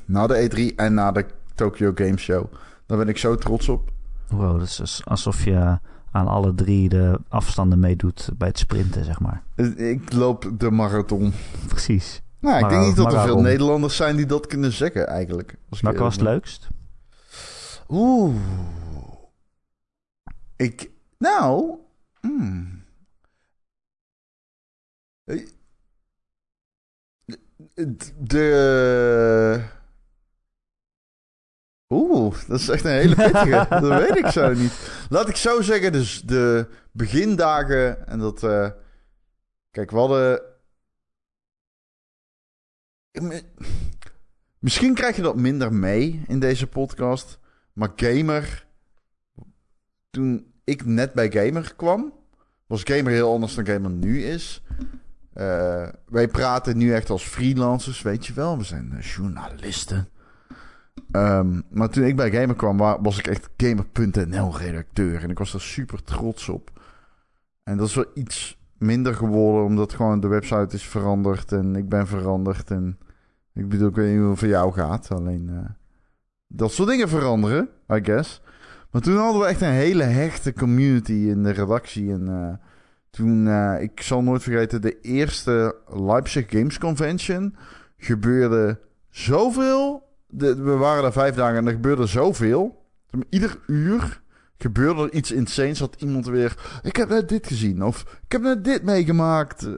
[0.05, 2.53] Na de E3 en na de Tokyo Game Show.
[2.87, 3.91] Daar ben ik zo trots op.
[4.28, 5.78] Wow, dat is alsof je
[6.11, 9.43] aan alle drie de afstanden meedoet bij het sprinten, zeg maar.
[9.55, 11.32] Eh, Ik loop de marathon.
[11.68, 12.22] Precies.
[12.47, 13.40] Nou, ik denk niet dat er veel.
[13.40, 15.57] Nederlanders zijn die dat kunnen zeggen eigenlijk.
[15.68, 16.68] Als ik Welke was het leukst?
[17.88, 18.34] Oeh.
[20.57, 20.90] Ik...
[21.18, 21.78] Nou...
[22.20, 22.84] hmm.
[25.24, 25.47] Eh,
[28.16, 29.64] De...
[31.88, 33.66] Oeh, dat is echt een hele pittige.
[33.80, 35.07] dat weet ik zo niet.
[35.09, 38.42] Laat ik zo zeggen, dus de begindagen en dat...
[38.42, 38.70] eh,
[39.70, 40.55] kijk, we hadden...
[43.23, 43.43] Mi-
[44.59, 47.39] Misschien krijg je dat minder mee in deze podcast.
[47.73, 48.67] Maar Gamer...
[50.11, 52.12] Toen ik net bij Gamer kwam...
[52.67, 54.62] Was Gamer heel anders dan Gamer nu is.
[55.33, 58.59] Eh, wij praten nu echt als freelancers, weet je wel.
[58.59, 60.09] We zijn eh, journalisten.
[61.11, 65.23] Ehm, maar toen ik bij Gamer kwam, wa- was ik echt Gamer.nl-redacteur.
[65.23, 66.71] En ik was daar super trots op.
[67.62, 71.53] En dat is wel iets minder geworden, omdat gewoon de website is veranderd.
[71.53, 72.71] En ik ben veranderd.
[72.71, 72.99] En
[73.57, 75.11] ik bedoel, ik weet niet hoe het voor jou gaat.
[75.11, 75.70] Alleen eh,
[76.46, 78.42] dat soort dingen veranderen, I guess.
[78.90, 82.12] Maar toen hadden we echt een hele hechte community in de redactie.
[82.12, 82.66] En eh,
[83.11, 87.57] toen, eh, ik zal nooit vergeten, de eerste Leipzig Games Convention
[87.96, 88.78] gebeurde
[89.11, 90.02] zoveel.
[90.36, 92.84] We waren daar vijf dagen en er gebeurde zoveel.
[93.28, 94.20] Ieder uur
[94.59, 95.80] gebeurde er iets insanes.
[95.80, 96.80] Had iemand weer.
[96.82, 97.84] Ik heb net dit gezien.
[97.84, 99.68] Of ik heb net dit meegemaakt.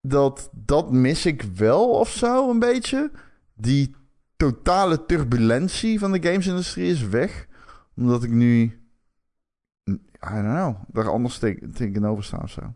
[0.00, 3.10] Dat, dat mis ik wel of zo, een beetje.
[3.54, 3.94] Die
[4.36, 7.46] totale turbulentie van de gamesindustrie is weg.
[7.96, 8.62] Omdat ik nu.
[9.84, 10.76] I don't know.
[10.88, 12.74] Daar anders te- tegenover sta of zo.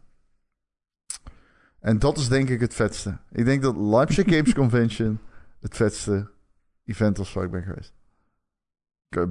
[1.81, 3.19] En dat is denk ik het vetste.
[3.31, 5.19] Ik denk dat Leipzig Games Convention
[5.61, 6.31] het vetste
[6.85, 7.93] event was waar ik ben geweest.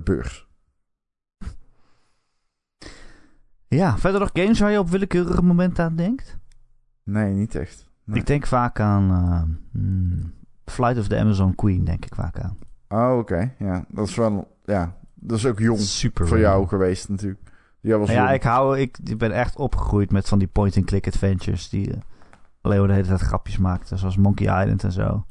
[0.04, 0.48] Beurs.
[3.68, 6.38] Ja, verder nog games waar je op willekeurige momenten aan denkt?
[7.04, 7.86] Nee, niet echt.
[8.04, 8.20] Nee.
[8.20, 9.42] Ik denk vaak aan eh,
[9.72, 10.34] hmm,
[10.66, 12.58] Flight of the Amazon Queen, denk ik vaak aan.
[12.90, 13.54] Oh, oké.
[13.60, 14.58] Ja, dat is wel...
[14.66, 17.42] Ja, dat is ook jong Super voor jou geweest natuurlijk.
[17.80, 18.36] Jij was Nou ja, jong.
[18.36, 22.00] ik, hou, ik, ik ben echt opgegroeid met van die point-and-click adventures die eh,
[22.62, 25.26] Leo de hele tijd grapjes maakte, zoals Monkey Island en zo.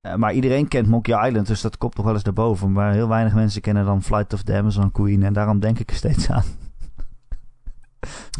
[0.00, 2.72] Eh, maar iedereen kent Monkey Island, dus dat komt nog wel eens daarboven.
[2.72, 5.90] Maar heel weinig mensen kennen dan Flight of the Amazon Queen en daarom denk ik
[5.90, 6.44] er steeds aan.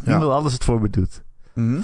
[0.05, 0.13] Ja.
[0.13, 1.23] Iemand anders het voor me doet.
[1.55, 1.81] Mhm.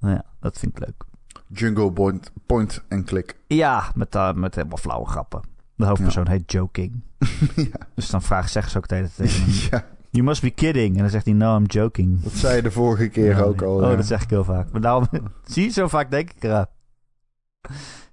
[0.00, 1.04] Nou ja, dat vind ik leuk.
[1.48, 3.36] Jungle point, point en click.
[3.46, 5.40] Ja, met, uh, met helemaal flauwe grappen.
[5.74, 7.02] De hoofdpersoon heet Joking.
[7.56, 7.86] ja.
[7.94, 9.28] Dus dan vragen, zeggen ze ook tegen hem,
[9.70, 10.94] ja, You must be kidding.
[10.94, 12.22] En dan zegt hij, no, I'm joking.
[12.22, 13.74] dat zei je de vorige keer ook al.
[13.74, 14.70] Oh, dat zeg ik heel vaak.
[14.72, 15.08] Maar daarom,
[15.44, 16.66] zie je, zo vaak denk ik eraan.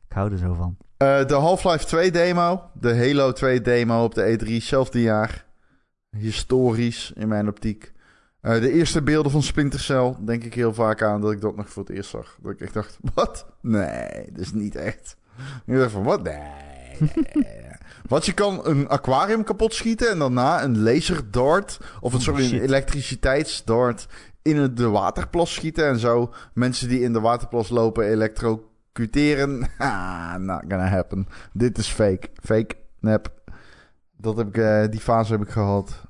[0.08, 0.78] Ik hou er zo van.
[0.98, 2.70] Eh, de Half-Life 2 demo.
[2.74, 5.46] De Halo 2 demo op de E3, zelfde jaar.
[6.18, 7.93] Historisch in mijn optiek.
[8.44, 11.56] Eh, de eerste beelden van Splinter Cell denk ik heel vaak aan dat ik dat
[11.56, 12.38] nog voor het eerst zag.
[12.42, 13.46] Dat ik echt dacht, wat?
[13.62, 15.16] Nee, dat is niet echt.
[15.66, 16.24] Ik dacht van, wat?
[16.24, 16.42] Nee.
[18.08, 22.54] Wat je kan een aquarium kapot schieten en daarna een laserdart of een, Oh, sorry,
[22.54, 24.08] een elektriciteitsdart
[24.42, 29.70] in het- de waterplas schieten en zo mensen die in de waterplas lopen elektrocuteren.
[29.78, 31.28] Ah, not gonna happen.
[31.54, 32.30] Dit is fake.
[32.44, 32.76] Fake.
[33.00, 33.32] Nep.
[34.18, 36.02] Dat heb ik, eh, die fase heb ik gehad.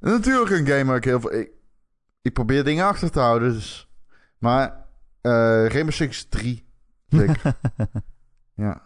[0.00, 1.32] En natuurlijk een game waar ik heel veel...
[1.34, 1.50] Ik,
[2.22, 3.88] ik probeer dingen achter te houden, dus...
[4.38, 4.86] Maar
[5.20, 6.66] eh Rainbow Six 3.
[7.08, 7.56] Zeker.
[8.54, 8.82] ja.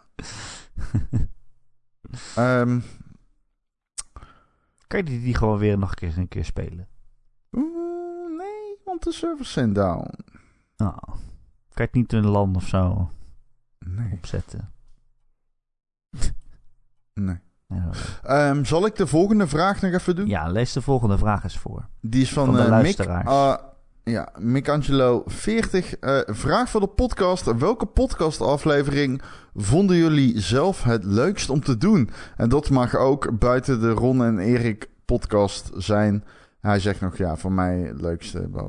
[2.36, 2.80] Ehm,
[4.86, 6.88] Kan je die, die gewoon weer nog een keer, een keer spelen?
[7.52, 10.10] oeh, nee, want de servers zijn down.
[10.76, 10.96] Oh.
[11.02, 11.16] Kan
[11.74, 13.10] je het niet in een land of zo
[13.78, 14.72] Nee, opzetten?
[17.14, 17.38] nee.
[18.22, 20.26] Ehm, zal ik de volgende vraag nog even doen?
[20.26, 21.86] Ja, lees de volgende vraag eens voor.
[22.00, 23.26] Die is van, Van de eh, Mick, luisteraars.
[23.26, 23.54] ah,
[24.04, 25.96] ja, Micangelo 40.
[25.98, 27.56] Eh, vraag voor de podcast.
[27.58, 29.22] Welke podcastaflevering
[29.54, 32.10] vonden jullie zelf het leukst om te doen?
[32.36, 36.24] En dat mag ook buiten de Ron en Erik podcast zijn.
[36.60, 38.40] Hij zegt nog, ja, voor mij het leukste.
[38.40, 38.62] bla.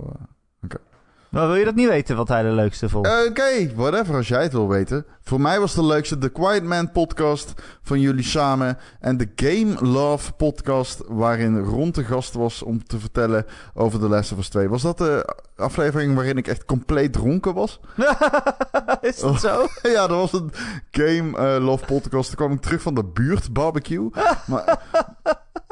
[1.29, 3.07] Maar wil je dat niet weten wat hij de leukste vond?
[3.27, 5.05] Oké, whatever als jij het wil weten.
[5.23, 7.53] Voor mij was de leukste de Quiet Man podcast
[7.83, 8.77] van jullie samen.
[8.99, 14.07] En de Game Love podcast waarin Ron te gast was om te vertellen over The
[14.09, 14.69] Last of Us 2.
[14.69, 17.79] Was dat de aflevering waarin ik echt compleet dronken was?
[19.01, 19.67] is dat zo?
[19.95, 20.51] ja, dat was een
[20.91, 22.27] Game eh, Love podcast.
[22.27, 24.09] Toen kwam ik terug van de buurt barbecue.
[24.47, 24.79] maar,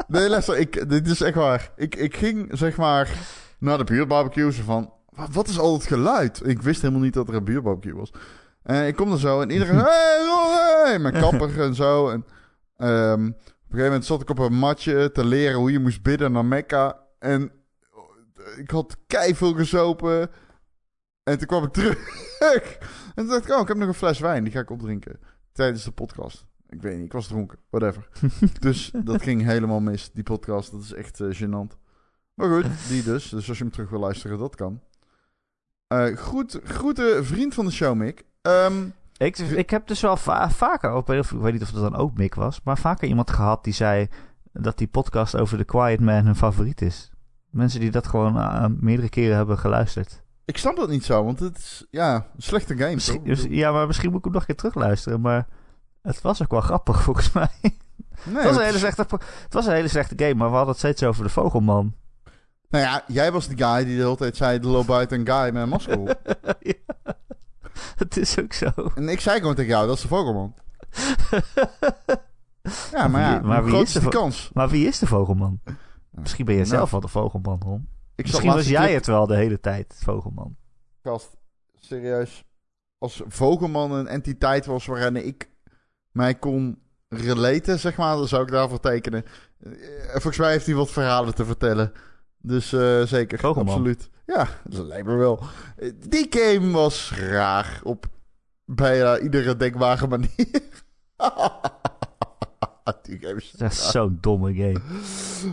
[0.07, 1.71] nee, luister, ik, dit is echt waar.
[1.75, 3.09] Ik, ik ging zeg maar
[3.57, 4.51] naar de buurt barbecue.
[4.51, 6.47] Zo van, "Wa- wat is al het geluid?
[6.47, 8.11] Ik wist helemaal niet dat er een buurtbarbecue was.
[8.63, 12.09] En ik kom er zo en iedereen, hey, hey, mijn kapper en zo.
[12.09, 12.25] En
[12.77, 13.35] ehm, op een
[13.69, 16.99] gegeven moment zat ik op een matje te leren hoe je moest bidden naar Mekka.
[17.19, 17.51] En
[18.57, 20.29] ik had veel gezopen.
[21.23, 21.97] En toen kwam ik terug.
[22.39, 22.61] en
[23.15, 24.43] toen dacht ik, oh, ik heb nog een fles wijn.
[24.43, 25.19] Die ga ik opdrinken.
[25.51, 26.45] Tijdens de podcast.
[26.69, 27.59] Ik weet niet, ik was dronken.
[27.69, 28.07] Whatever.
[28.59, 30.71] dus dat ging helemaal mis, die podcast.
[30.71, 31.77] Dat is echt eh, gênant.
[32.33, 33.29] Maar goed, die dus.
[33.29, 34.81] Dus als je hem terug wil luisteren, dat kan.
[36.63, 38.23] Groeten, vriend van de show, Mick.
[38.41, 38.73] Ehm,
[39.17, 42.17] Ik, ik heb dus wel va- vaker, ook, ik weet niet of het dan ook
[42.17, 44.07] Mick was, maar vaker iemand gehad die zei
[44.53, 47.11] dat die podcast over The Quiet Man hun favoriet is.
[47.49, 50.21] Mensen die dat gewoon eh, meerdere keren hebben geluisterd.
[50.45, 52.93] ik snap dat niet zo, want het is ja, een slechte game.
[52.93, 53.45] Misschien, toch?
[53.49, 55.47] ja, maar misschien moet ik hem nog een keer terugluisteren, maar
[56.01, 57.49] het was ook wel grappig volgens mij.
[57.61, 57.73] nee,
[58.35, 59.05] het, was een hele slechte,
[59.43, 61.93] het was een hele slechte game, maar we hadden het steeds over de vogelman.
[62.73, 64.57] Nou ja, jij was de guy die de hele tijd zei...
[64.59, 66.19] er loopt buiten een guy met een masker op.
[66.59, 66.73] ja,
[67.95, 68.71] het is ook zo.
[68.95, 70.55] en ik zei gewoon tegen jou, dat is de vogelman.
[72.91, 74.49] Ja, maar ja, maar wie is de kans?
[74.53, 75.61] Maar wie is de vogelman?
[76.09, 77.87] Misschien ben je Nou, zelf wel de vogelman, Ron.
[78.15, 80.55] Misschien was jij het wel de hele tijd, vogelman.
[81.03, 81.37] Gast,
[81.79, 82.43] serieus.
[82.97, 85.49] Als Vogelman een entiteit was waarin ik
[86.11, 89.25] mij kon relaten, zeg maar, dan zou ik daarvoor tekenen.
[89.59, 89.71] Eh,
[90.11, 91.93] volgens mij heeft hij wat verhalen te vertellen.
[92.45, 93.73] Dus eh, zeker, Vogelman.
[93.73, 94.09] absoluut.
[94.25, 95.39] Ja, dat lijkt me wel.
[96.09, 98.05] Die game was raar op
[98.65, 100.29] bijna iedere denkbare manier.
[103.01, 104.81] die game is Het is zo'n domme game.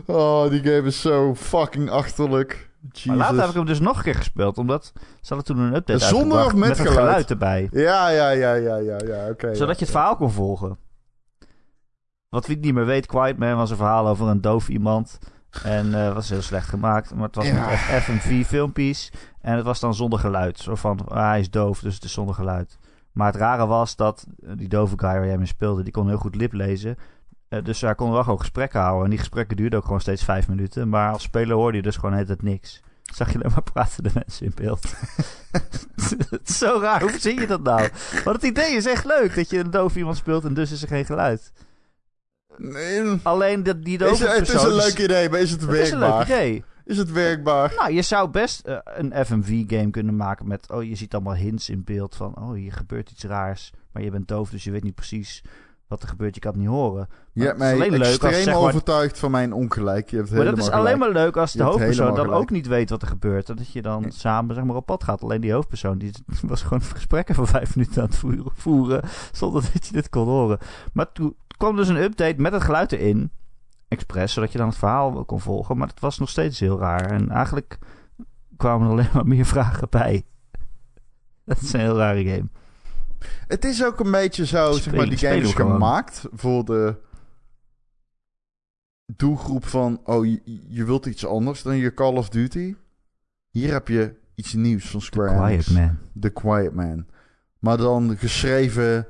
[0.07, 2.71] Oh, die game is zo fucking achterlijk.
[2.93, 3.05] Jesus.
[3.05, 5.75] Maar later heb ik hem dus nog een keer gespeeld, omdat ze hadden toen een
[5.75, 6.97] update Zonder of met met geluid?
[6.97, 7.69] geluid erbij.
[7.73, 9.55] Ja, ja, ja, ja, ja, ja, oké.
[9.55, 10.79] Zodat je het verhaal kon volgen.
[12.29, 15.19] Wat wie het niet meer weet, Quiet Man was een verhaal over een doof iemand.
[15.63, 17.15] En eh was heel slecht gemaakt.
[17.15, 17.67] Maar het was Ja.
[17.69, 19.13] met FMV filmpjes.
[19.41, 20.59] En het was dan zonder geluid.
[20.59, 22.79] Zo van, ah, hij is doof, dus het is zonder geluid.
[23.13, 26.09] Maar het rare was dat eh, die dove guy waar jij mee speelde, die kon
[26.09, 26.97] heel goed lip lezen.
[27.49, 29.05] Eh, dus hij kon wel gewoon gesprekken houden.
[29.05, 30.89] En die gesprekken duurden ook gewoon steeds vijf minuten.
[30.89, 32.83] Maar als speler hoorde je dus gewoon het het niks.
[33.15, 34.95] Zag je alleen maar pratende mensen in beeld.
[35.51, 37.01] het is zo raar.
[37.01, 37.89] Hoe zie je dat nou?
[38.25, 40.83] Want het idee is echt leuk dat je een doof iemand speelt en dus is
[40.83, 41.53] er geen geluid.
[42.63, 45.91] Nee, Alleen dat die is, het is een leuk idee, maar is het, Het is
[45.91, 46.37] een leuk werkbaar?
[46.39, 46.65] idee.
[46.85, 47.73] Is het werkbaar?
[47.77, 50.71] Nou, je zou best eh, een FMV-game kunnen maken met...
[50.71, 52.37] Oh, je ziet allemaal hints in beeld van...
[52.39, 53.71] Oh, hier gebeurt iets raars.
[53.93, 55.43] Maar je bent doof, dus je weet niet precies
[55.89, 56.35] wat er gebeurt.
[56.35, 57.09] Je kan het niet horen.
[57.33, 60.11] Je hebt is mij alleen leuk als, extreem zeg maar- overtuigd van mijn ongelijk.
[60.11, 60.99] Je hebt Maar dat is alleen gelijk.
[60.99, 63.49] maar leuk als de hoofdpersoon dan ook niet weet wat er gebeurt.
[63.49, 64.11] En dat je dan Nee.
[64.13, 65.23] samen zeg maar, op pad gaat.
[65.23, 69.03] Alleen die hoofdpersoon die was gewoon gesprekken van vijf minuten aan het voeren, voeren.
[69.33, 70.59] Zonder dat je dit kon horen.
[70.93, 73.31] Maar toen kwam dus een update met het geluid erin.
[73.89, 75.77] Expres, zodat je dan het verhaal kon volgen.
[75.77, 77.11] Maar het was nog steeds heel raar.
[77.11, 77.79] En eigenlijk
[78.57, 80.25] kwamen er alleen maar meer vragen bij.
[81.45, 82.49] Dat is een heel rare game.
[83.47, 85.73] Het is ook een beetje zo, zeg maar, die game is gewoon.
[85.73, 86.97] gemaakt voor de
[89.07, 92.77] doelgroep van, oh, je, je wilt iets anders dan je Call of Duty.
[93.51, 95.65] Hier heb je iets nieuws van Square Enix.
[95.65, 95.99] Quiet man.
[96.21, 97.07] The Quiet Man.
[97.59, 99.07] Maar dan geschreven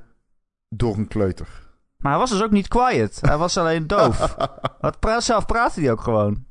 [0.68, 1.70] door een kleuter.
[2.01, 3.18] Maar hij was dus ook niet quiet.
[3.20, 4.36] Hij was alleen doof.
[4.80, 6.44] Wat pra zelf praatte hij ook gewoon.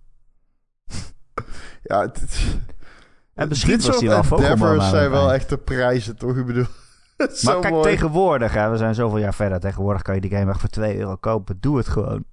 [1.84, 2.58] ja, het-
[3.34, 6.38] En misschien dit was hij wel endeavors zijn wel echt de prijzen, toch?
[6.38, 6.66] Ik bedoel,
[7.44, 7.84] Maar kijk, mooi.
[7.84, 9.60] tegenwoordig, hè, we zijn zoveel jaar verder.
[9.60, 11.58] Tegenwoordig kan je die game echt voor 2 euro kopen.
[11.60, 12.24] Doe het gewoon.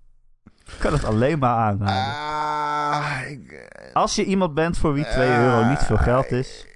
[0.64, 2.14] Ik kan het alleen maar aanraden.
[2.14, 6.66] Ah, Als je iemand bent voor wie 2 Ah, euro niet veel geld is.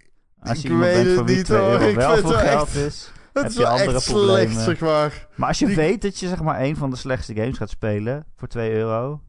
[0.42, 1.68] Als je iemand bent voor wie niet, 2 hoor.
[1.80, 3.12] euro wel veel geld is.
[3.32, 4.50] Dat Heb is je wel andere echt problemen?
[4.52, 5.28] slecht, zeg maar.
[5.36, 7.70] Maar als je Die- weet dat je zeg maar een van de slechtste games gaat
[7.70, 9.22] spelen voor 2 euro.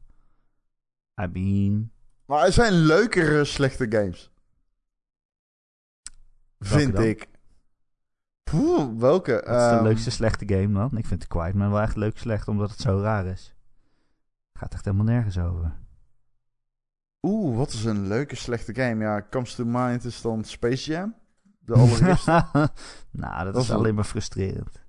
[1.22, 1.90] I mean...
[2.26, 4.30] Maar er zijn leukere slechte games.
[6.58, 7.04] Vind dan?
[7.04, 7.28] ik.
[8.42, 9.32] Poeh, welke?
[9.32, 10.98] Wat is de Ehm, leukste slechte game dan?
[10.98, 13.54] Ik vind The Quiet Man wel echt leuk slecht, omdat het zo raar is.
[14.54, 15.72] Gaat echt helemaal nergens over.
[17.22, 19.04] Oeh, wat is een leuke slechte game?
[19.04, 21.14] Ja, comes to mind is dan Space Jam.
[21.64, 22.30] De allereerste.
[23.10, 24.80] nou, dat, Dat is wel- alleen maar frustrerend.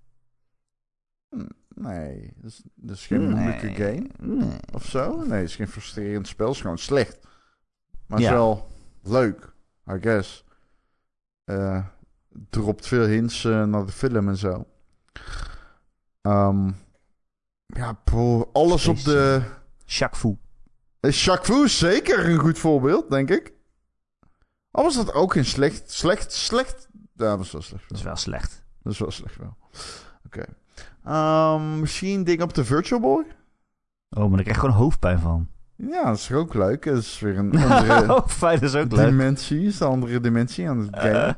[1.67, 4.09] nee, dat is, dat is geen moeilijke game.
[4.19, 4.59] Nee.
[4.73, 5.17] Of zo?
[5.17, 6.45] Nee, het is geen frustrerend spel.
[6.47, 7.19] Het is gewoon slecht.
[8.07, 8.67] Maar het is wel
[9.01, 9.53] leuk,
[9.91, 10.45] I guess.
[11.43, 11.85] Eh,
[12.49, 14.67] dropt veel hints eh, naar de film en zo.
[16.21, 16.71] Ehm,
[17.65, 19.41] ja, bro, alles op de...
[19.85, 20.37] Shaq Fu.
[20.99, 23.53] Eh, Jacques is zeker een goed voorbeeld, denk ik.
[24.73, 25.91] Al was dat ook een slecht...
[25.91, 26.87] Slecht, slecht...
[26.91, 27.89] Ja, dat was wel slecht.
[27.89, 28.63] Dat is wel slecht.
[28.83, 29.57] Dat is wel slecht wel.
[30.25, 30.45] Oké.
[31.05, 33.25] Ehm, misschien ding op de Virtual Boy?
[34.09, 35.47] Oh, maar daar krijg ik gewoon hoofdpijn van.
[35.75, 36.85] Ja, dat is ook leuk.
[36.85, 38.05] Dat is weer een andere...
[38.05, 39.05] hoofdpijn is ook leuk.
[39.05, 41.37] dimensie is de andere dimensie aan het game.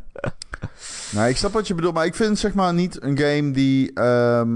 [1.11, 3.93] nou, ik snap wat je bedoelt, maar ik vind zeg maar niet een game die.
[3.93, 4.55] ehm,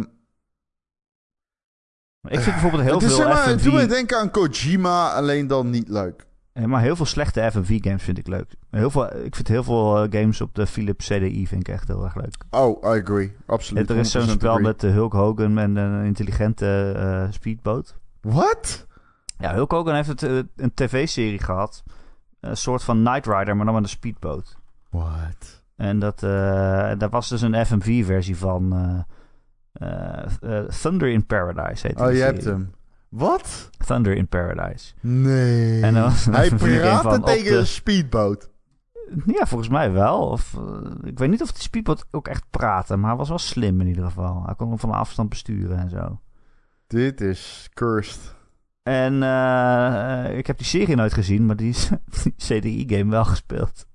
[2.21, 3.87] ik vind bijvoorbeeld heel het is, veel zeg maar, FMV...
[3.87, 6.27] denken aan Kojima, alleen dan niet leuk.
[6.59, 8.55] Ja, maar heel veel slechte FMV-games vind ik leuk.
[8.69, 11.87] Heel veel, ik vind heel veel eh, games op de Philips CDI vind ik echt
[11.87, 12.35] heel erg leuk.
[12.49, 13.35] Oh, I agree.
[13.45, 13.89] Absoluut.
[13.89, 14.65] er is zo'n 100% spel agree.
[14.65, 17.95] met Hulk Hogan en een intelligente eh, speedboot.
[18.21, 18.87] Wat?
[19.37, 21.83] Ja, Hulk Hogan heeft het, eh, een tv-serie gehad.
[22.39, 24.57] Een soort van Knight Rider, maar dan met een speedboot.
[24.89, 25.63] What?
[25.75, 26.29] En dat, eh,
[26.97, 28.99] daar was dus een FMV-versie van eh,
[29.79, 31.87] eh, eh, Thunder in Paradise.
[31.87, 32.71] Heet Oh, je hebt hem.
[33.09, 33.69] Wat?
[33.85, 34.93] Thunder in Paradise.
[35.01, 35.81] Nee.
[35.81, 38.49] En dan was Hij praatte tegen de- een speedboot.
[39.25, 40.27] Ja, volgens mij wel.
[40.27, 43.37] Of, eh, ik weet niet of die speedboot ook echt praatte, maar hij was wel
[43.37, 44.43] slim in ieder geval.
[44.45, 46.19] Hij kon hem van afstand besturen en zo.
[46.87, 48.35] Dit is cursed.
[48.83, 51.75] En eh, ik heb die serie nooit gezien, maar die,
[52.23, 53.85] die CDI-game wel gespeeld.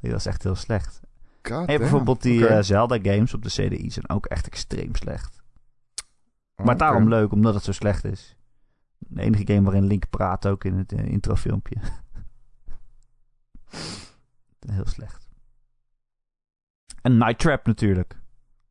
[0.00, 1.00] Die was echt heel slecht.
[1.42, 5.35] God En bijvoorbeeld die eh, Zelda-games op de CDI zijn ook echt extreem slecht.
[6.56, 6.76] Maar Oké.
[6.76, 8.36] daarom leuk, omdat het zo slecht is.
[8.98, 11.76] De enige game waarin Link praat ook in het eh, introfilmpje.
[14.72, 15.28] Heel slecht.
[17.02, 18.20] En Night Trap natuurlijk.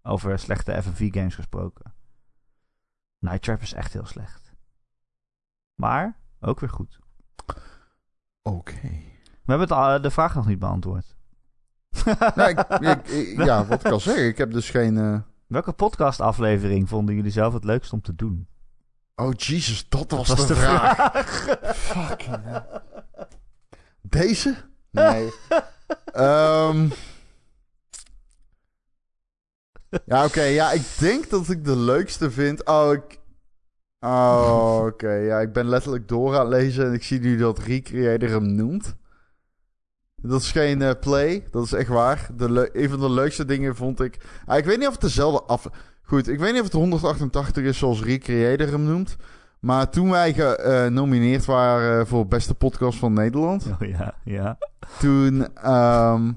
[0.02, 1.94] Over slechte FMV-games gesproken.
[3.20, 4.54] Night Trap is echt heel slecht.
[5.76, 7.00] Maar ook weer goed.
[8.42, 8.80] Oké.
[8.82, 11.16] We hebben het, al- de vraag nog niet beantwoord.
[12.36, 12.60] Nou, ik,
[12.90, 14.98] ik- ik- ja, wat ik al zeg, ik heb dus geen...
[14.98, 18.48] eh, Welke podcastaflevering vonden jullie zelf het leukst om te doen?
[19.16, 21.14] Oh, Jesus, dat was, Dat was de, de vraag.
[21.76, 22.64] Fucking hell.
[24.02, 24.56] Deze?
[24.92, 25.30] Nee.
[26.14, 26.90] Ehm.
[30.06, 30.42] ja, oké.
[30.42, 32.66] ja, ik denk dat ik de leukste vind.
[32.66, 33.20] Oh, ik...
[34.00, 35.12] Oh, oké.
[35.12, 38.56] Ja, ik ben letterlijk door aan het lezen en ik zie nu dat Recreator hem
[38.56, 38.96] noemt.
[40.28, 42.28] Dat is geen eh, play, dat is echt waar.
[42.38, 44.18] De een van de leukste dingen vond ik...
[44.46, 45.68] Ah, ik weet niet of het dezelfde af...
[46.04, 49.16] Goed, ik weet niet of het 188 is zoals Recreator hem noemt.
[49.60, 53.66] Maar toen wij genomineerd waren voor beste podcast van Nederland...
[53.82, 54.58] Oh ja, ja.
[55.00, 56.32] Toen, ehm,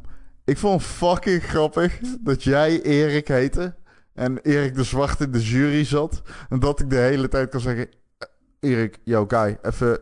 [0.45, 3.75] ik vond het fucking grappig dat jij Erik heette.
[4.15, 6.23] En Erik de Zwart in de jury zat.
[6.49, 7.89] En dat ik de hele tijd kan zeggen...
[8.19, 9.99] "Eh, Erik, yo guy, even...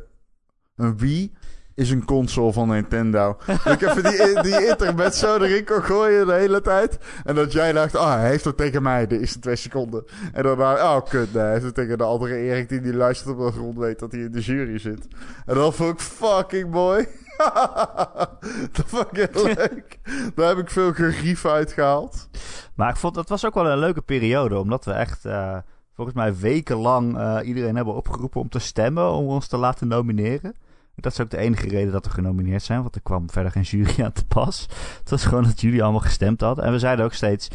[0.77, 1.33] Een wie
[1.77, 3.37] is een console van Nintendo.
[3.65, 6.99] ik even die, die internet zo erin kon gooien de hele tijd.
[7.25, 10.05] En dat jij dacht, ah, hij heeft het tegen mij de eerste twee seconden.
[10.33, 13.39] En daarna, oh kut, nee, hij heeft het tegen de andere Erik die die luistert
[13.39, 15.07] op de grond weet dat hij in de jury zit.
[15.47, 17.07] En dat vond ik fucking mooi.
[18.77, 19.99] dat vond ik heel leuk.
[20.35, 22.29] Daar heb ik veel gerief uitgehaald.
[22.75, 25.57] Maar ik vond dat was ook wel een leuke periode, omdat we echt eh,
[25.95, 30.55] volgens mij wekenlang eh, iedereen hebben opgeroepen om te stemmen, om ons te laten nomineren.
[30.97, 33.63] Dat is ook de enige reden dat we genomineerd zijn, want er kwam verder geen
[33.63, 34.69] jury aan te pas.
[34.99, 36.65] Het was gewoon dat jullie allemaal gestemd hadden.
[36.65, 37.49] En we zeiden ook steeds,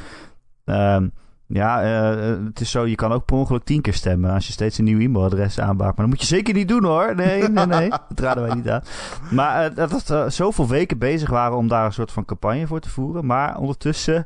[0.66, 1.08] ehm,
[1.48, 4.54] ja, eh, het is zo, je kan ook per ongeluk tien keer stemmen als je
[4.54, 5.98] steeds een nieuw e-mailadres aanmaakt.
[5.98, 7.16] Maar dat moet je zeker niet doen hoor.
[7.16, 7.90] Nee, nee, nee.
[7.90, 8.84] Dat raden wij niet aan.
[9.32, 12.80] Maar eh, dat we zoveel weken bezig waren om daar een soort van campagne voor
[12.80, 13.26] te voeren.
[13.26, 14.26] Maar ondertussen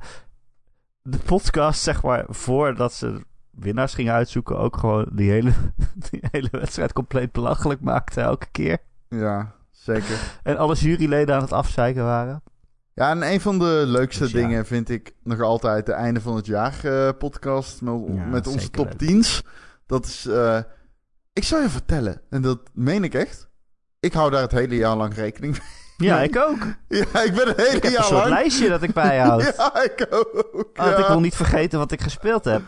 [1.01, 5.51] de podcast, zeg maar, voordat ze winnaars gingen uitzoeken, ook gewoon die hele,
[6.09, 8.77] die hele wedstrijd compleet belachelijk maakte elke keer.
[9.19, 10.17] Ja, zeker.
[10.43, 12.43] En alle juryleden aan het afzeiken waren.
[12.93, 14.39] Ja, en een van de leukste Dus ja.
[14.39, 18.47] dingen vind ik nog altijd de einde van het jaar eh, podcast met, Ja, met
[18.47, 19.11] onze top leuk.
[19.11, 19.43] 10's.
[19.85, 20.59] Dat is, eh,
[21.33, 23.49] ik zal je vertellen, en dat meen ik echt.
[23.99, 26.07] Ik hou daar het hele jaar lang rekening mee.
[26.09, 26.63] Ja, ik ook.
[26.87, 28.29] Ja, ik ben een hele Ik heb een jaar soort lang...
[28.29, 29.53] lijstje dat ik bijhoud.
[29.57, 30.69] Ja, ik ook.
[30.73, 30.97] Ja.
[30.97, 32.61] ik wil niet vergeten wat ik gespeeld heb.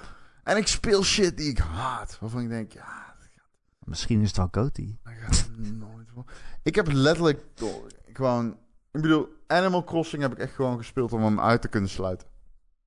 [0.44, 2.18] En ik speel shit die ik haat.
[2.20, 3.08] Waarvan ik denk, ja,
[3.88, 4.96] Misschien is het wel Goaty.
[6.64, 7.46] Ik heb letterlijk
[8.14, 8.58] gewoon...
[8.92, 12.28] Ik bedoel, Animal Crossing heb ik echt gewoon gespeeld om hem uit te kunnen sluiten.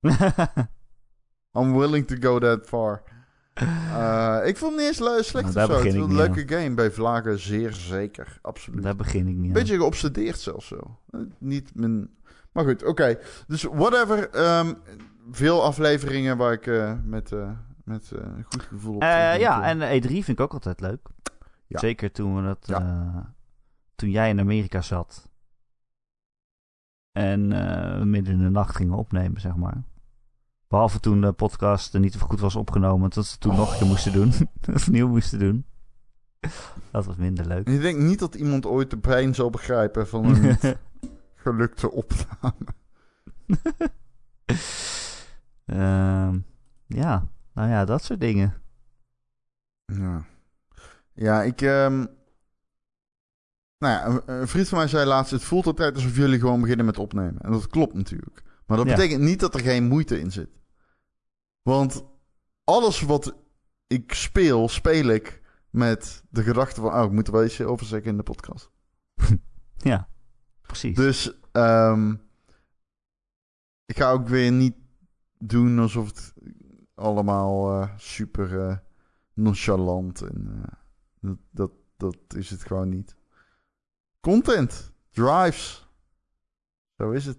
[1.57, 3.03] I'm willing to go that far.
[3.53, 5.77] Eh, ik vond het niet eens le- slecht Nou, of zo.
[5.77, 6.73] Het is een leuke game.
[6.73, 8.39] Bij Vlagen zeer zeker.
[8.41, 8.83] Absoluut.
[8.83, 9.53] Daar begin ik niet aan.
[9.53, 10.97] Beetje geobsedeerd zelfs zo.
[11.09, 12.09] Eh, Niet mijn...
[12.51, 13.17] Maar goed, oké.
[13.47, 14.29] Dus whatever.
[14.29, 14.73] ehm,
[15.31, 17.49] veel afleveringen waar ik eh, met, eh,
[17.83, 21.07] met een goed gevoel op ja, en E3 vind ik ook altijd leuk.
[21.71, 21.79] Ja.
[21.79, 22.67] Zeker toen we dat...
[22.67, 22.79] Ja.
[22.79, 23.25] eh,
[23.95, 25.29] toen jij in Amerika zat.
[27.11, 29.83] En eh, midden in de nacht gingen opnemen, zeg maar.
[30.67, 33.09] Behalve toen de podcast er niet goed was opgenomen.
[33.09, 34.33] Dat ze toen nog een keer moesten doen.
[34.73, 35.65] of nieuw moesten doen.
[36.91, 37.67] Dat was minder leuk.
[37.67, 40.77] Ik denk niet dat iemand ooit de pijn zal begrijpen van een niet
[41.43, 42.65] gelukte opname.
[45.65, 46.39] Ehm,
[46.87, 48.53] ja, nou ja, dat soort dingen.
[49.85, 50.25] Ja,
[51.13, 51.61] ja ik...
[51.61, 52.05] ehm,
[53.77, 55.31] nou ja, een, een vriend van mij zei laatst...
[55.31, 57.41] Het voelt altijd alsof jullie gewoon beginnen met opnemen.
[57.41, 58.43] En dat klopt natuurlijk.
[58.65, 58.95] Maar dat Ja.
[58.95, 60.49] betekent niet dat er geen moeite in zit.
[61.61, 62.03] Want
[62.63, 63.35] alles wat
[63.87, 66.93] ik speel, speel ik met de gedachte van...
[66.93, 68.71] Oh, ik moet er wel iets over zeggen in de podcast.
[69.77, 70.07] Ja,
[70.61, 70.95] precies.
[70.95, 72.11] Dus ehm,
[73.85, 74.75] ik ga ook weer niet
[75.37, 76.33] doen alsof het
[76.95, 78.77] allemaal eh, super eh,
[79.33, 80.73] nonchalant en eh,
[81.21, 83.15] dat, dat, dat is het gewoon niet.
[84.19, 85.87] Content, drives,
[86.97, 87.37] zo is het.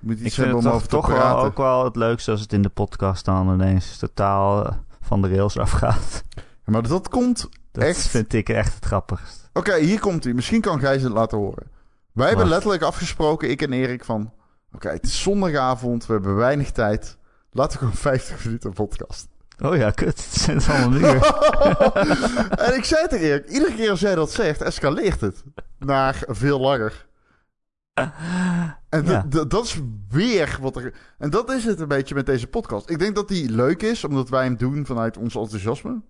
[0.00, 2.52] Moet ik iets vind hebben het om toch, wel ook wel het leukste als het
[2.52, 6.22] in de podcast dan ineens totaal eh, van de rails afgaat.
[6.64, 7.48] Maar dat komt...
[7.72, 8.06] Dat Echt?
[8.06, 9.50] vind ik echt het grappigst.
[9.52, 10.32] Oké, hier komt hij.
[10.32, 11.70] Misschien kan Gijs het laten horen.
[12.12, 14.32] Wij hebben letterlijk afgesproken, ik en Erik, van...
[14.72, 17.18] Oké, het is zondagavond, we hebben weinig tijd.
[17.50, 19.28] Laten we gewoon 50 minuten podcast.
[19.58, 20.06] Oh ja, kut.
[20.24, 21.24] Het zijn het allemaal uur.
[22.66, 25.42] en ik zei tegen Erik, iedere keer als jij dat zegt, escaleert het
[25.78, 27.06] naar veel langer.
[28.88, 29.24] En Ja.
[29.48, 30.94] dat is weer wat er...
[31.18, 32.90] En dat is het een beetje met deze podcast.
[32.90, 36.02] Ik denk dat die leuk is, omdat wij hem doen vanuit ons enthousiasme.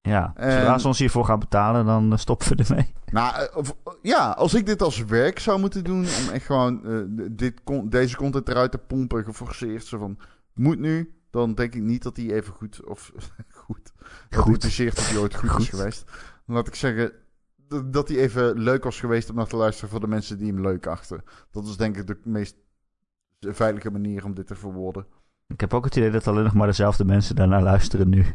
[0.00, 2.92] Ja, En- zodra ze ons hiervoor gaan betalen, dan eh, stoppen we ermee.
[3.12, 6.84] Nou, eh, of- ja, als ik dit als werk zou moeten doen, om echt gewoon
[6.86, 10.18] eh, dit, deze content eruit te pompen, geforceerd, zo van,
[10.54, 13.12] moet nu, dan denk ik niet dat hij even goed, of
[13.48, 13.92] goed,
[14.30, 14.62] dat Goed.
[14.62, 15.60] dat hij ooit goed, Goed.
[15.60, 16.04] is geweest.
[16.46, 17.12] Dan laat ik zeggen,
[17.56, 20.52] dat, dat hij even leuk was geweest om naar te luisteren voor de mensen die
[20.52, 21.22] hem leuk achten.
[21.50, 22.56] Dat is denk ik de meest
[23.40, 25.06] veilige manier om dit te verwoorden.
[25.46, 28.26] Ik heb ook het idee dat alleen nog maar dezelfde mensen daarnaar luisteren nu.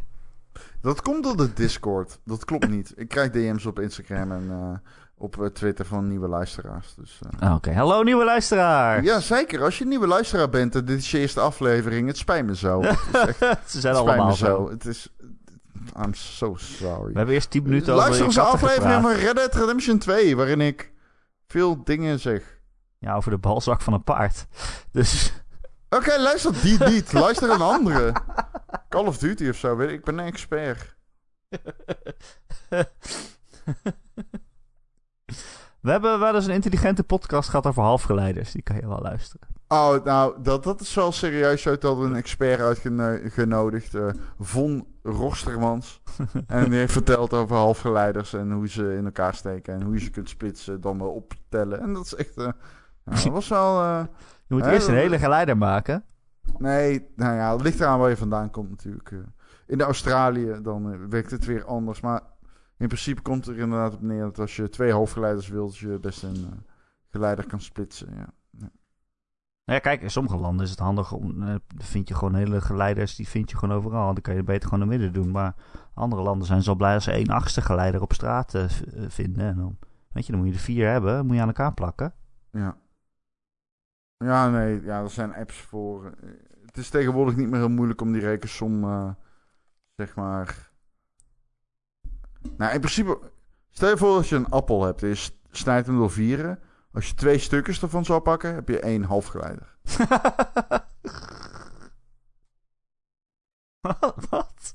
[0.80, 2.20] Dat komt door de Discord.
[2.24, 2.92] Dat klopt niet.
[2.96, 6.94] Ik krijg DM's op Instagram en eh, op eh, Twitter van nieuwe luisteraars.
[6.94, 7.40] Dus, eh.
[7.48, 9.02] Ah, Oké, hallo nieuwe luisteraar.
[9.02, 9.62] Ja, zeker.
[9.62, 12.56] Als je een nieuwe luisteraar bent en dit is je eerste aflevering, het spijt me
[12.56, 12.80] zo.
[12.80, 14.44] Echt, Ze zijn allemaal zo.
[14.44, 14.70] zo.
[14.70, 15.08] Het is...
[16.04, 17.12] I'm so sorry.
[17.12, 20.60] We hebben eerst 10 minuten over Luister onze aflevering van Red Dead Redemption 2, waarin
[20.60, 20.92] ik
[21.46, 22.60] veel dingen zeg.
[22.98, 24.46] Ja, over de balzak van een paard.
[24.92, 25.32] Dus
[25.88, 27.12] Oké, luister die niet.
[27.12, 28.12] Luister een andere.
[28.88, 29.80] Call of Duty of zo.
[29.80, 30.96] Ik ben een expert.
[35.86, 38.52] we hebben wel eens een intelligente podcast gehad over halfgeleiders.
[38.52, 39.48] Die kan je wel luisteren.
[39.68, 41.62] Oh, nou, dat, dat is wel serieus.
[41.62, 43.94] Zo dat een expert uitgenodigd.
[43.94, 44.08] eh
[44.38, 46.00] Von Rostermans.
[46.46, 49.74] en die heeft verteld over halfgeleiders en hoe ze in elkaar steken.
[49.74, 51.80] En hoe je ze kunt splitsen, dan wel optellen.
[51.80, 52.36] En dat is echt...
[52.36, 52.44] eh,
[53.04, 53.80] nou, dat was wel...
[53.82, 54.04] eh,
[54.46, 56.04] Je moet Hè, eerst een hele geleider maken.
[56.58, 59.12] nee, nou ja, het ligt eraan waar je vandaan komt natuurlijk.
[59.66, 62.00] in de Australië, dan werkt het weer anders.
[62.00, 62.20] Maar
[62.76, 66.22] in principe komt er inderdaad op neer dat als je twee hoofdgeleiders wilt, je best
[66.22, 66.58] een eh,
[67.10, 68.14] geleider kan splitsen.
[68.14, 68.34] Ja.
[69.64, 71.42] Nou ja, kijk, in sommige landen is het handig om.
[71.42, 74.12] eh, vind je gewoon hele geleiders, die vind je gewoon overal.
[74.12, 75.32] Dan kan je beter gewoon in het midden doen.
[75.32, 75.54] Maar
[75.94, 78.64] andere landen zijn zo blij als ze één achtste geleider op straat eh,
[79.08, 79.46] vinden.
[79.46, 79.78] En dan,
[80.12, 82.14] weet je, dan moet je er vier hebben, moet je aan elkaar plakken.
[82.50, 82.76] Ja.
[84.16, 86.14] Ja, nee, ja, er zijn apps voor.
[86.66, 89.10] Het is tegenwoordig niet meer heel moeilijk om die rekensom, eh,
[89.96, 90.70] zeg maar.
[92.56, 93.18] Nou, in principe,
[93.70, 96.58] stel je voor dat je een appel hebt en je s- snijdt hem door vieren.
[96.92, 99.76] Als je twee stukjes ervan zou pakken, heb je één halfgeleider.
[104.30, 104.74] Wat?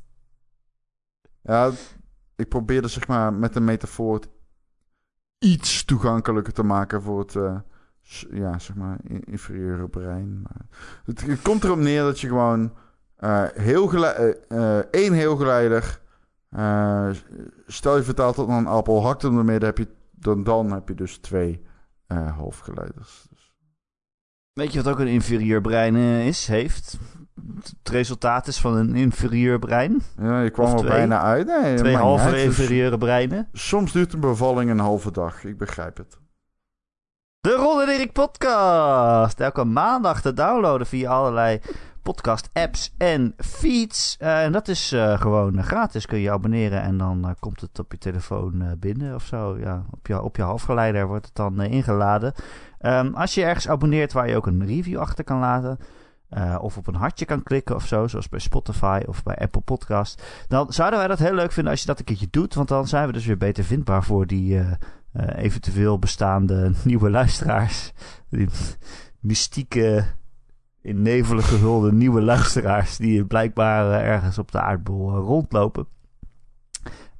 [1.41, 1.71] Ja,
[2.35, 4.29] ik probeerde zeg maar met een metafoor het
[5.39, 7.63] iets toegankelijker te maken voor het,
[8.01, 10.41] s- ja, zeg maar, in- inferieure brein.
[10.41, 10.65] Maar
[11.05, 12.73] het, het komt erop neer dat je gewoon
[13.15, 16.00] eh, heel eh, één heel geleider,
[16.55, 17.09] eh,
[17.67, 20.71] stel je vertaalt dat naar een appel, hakt hem door midden, heb je dan, dan
[20.71, 21.61] heb je dus twee
[22.07, 23.25] uh, hoofdgeleiders.
[23.29, 23.53] Dus.
[24.53, 26.97] Weet je wat ook een inferieur brein uh, is, heeft?
[27.55, 30.01] Het resultaat is van een inferieur brein.
[30.17, 31.47] Ja, je kwam er bijna uit.
[31.47, 33.47] Nee, twee halve uit, dus inferieure breinen.
[33.53, 35.43] Soms duurt een bevalling een halve dag.
[35.43, 36.19] Ik begrijp het.
[37.39, 39.39] De Ron en Erik podcast.
[39.39, 41.61] Elke maandag te downloaden via allerlei
[42.01, 44.17] podcast-apps en feeds.
[44.21, 46.05] Uh, en dat is uh, gewoon gratis.
[46.05, 49.57] Kun je abonneren en dan uh, komt het op je telefoon binnen of zo.
[49.57, 52.33] Ja, op, je, op je halfgeleider wordt het dan ingeladen.
[52.79, 55.77] Um, als je ergens abonneert waar je ook een review achter kan laten.
[56.61, 60.23] of op een hartje kan klikken of zo, zoals bij Spotify of bij Apple Podcast.
[60.47, 62.53] Dan zouden wij dat heel leuk vinden als je dat een keertje doet.
[62.53, 64.61] Want dan zijn we dus weer beter vindbaar voor die
[65.35, 67.93] eventueel bestaande nieuwe luisteraars.
[68.29, 68.49] Die
[69.19, 70.05] mystieke
[70.81, 75.87] in nevelen gehulde nieuwe luisteraars die blijkbaar eh, ergens op de aardbol eh, rondlopen.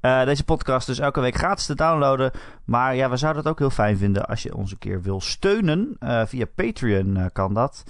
[0.01, 2.31] Uh, deze podcast dus elke week gratis te downloaden.
[2.65, 5.21] Maar ja, we zouden het ook heel fijn vinden als je ons een keer wil
[5.21, 5.97] steunen.
[6.25, 7.83] Via Patreon kan dat.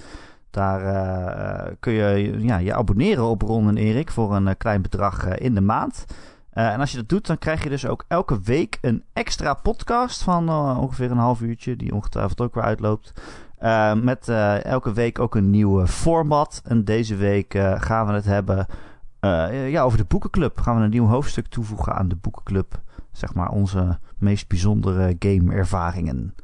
[0.49, 5.55] Daar kun je ja, je abonneren op Ron en Erik voor een klein bedrag in
[5.55, 6.05] de maand.
[6.51, 10.23] en als je dat doet, dan krijg je dus ook elke week een extra podcast
[10.23, 11.75] van ongeveer een half uurtje.
[11.75, 13.13] Die ongetwijfeld ook weer uitloopt.
[13.61, 16.61] Uh, met uh, elke week ook een nieuwe format.
[16.65, 18.65] En deze week uh, gaan we het hebben
[19.69, 20.59] ja, over de boekenclub.
[20.59, 22.81] Gaan we een nieuw hoofdstuk toevoegen aan de boekenclub.
[23.11, 26.35] Zeg maar onze meest bijzondere game-ervaringen.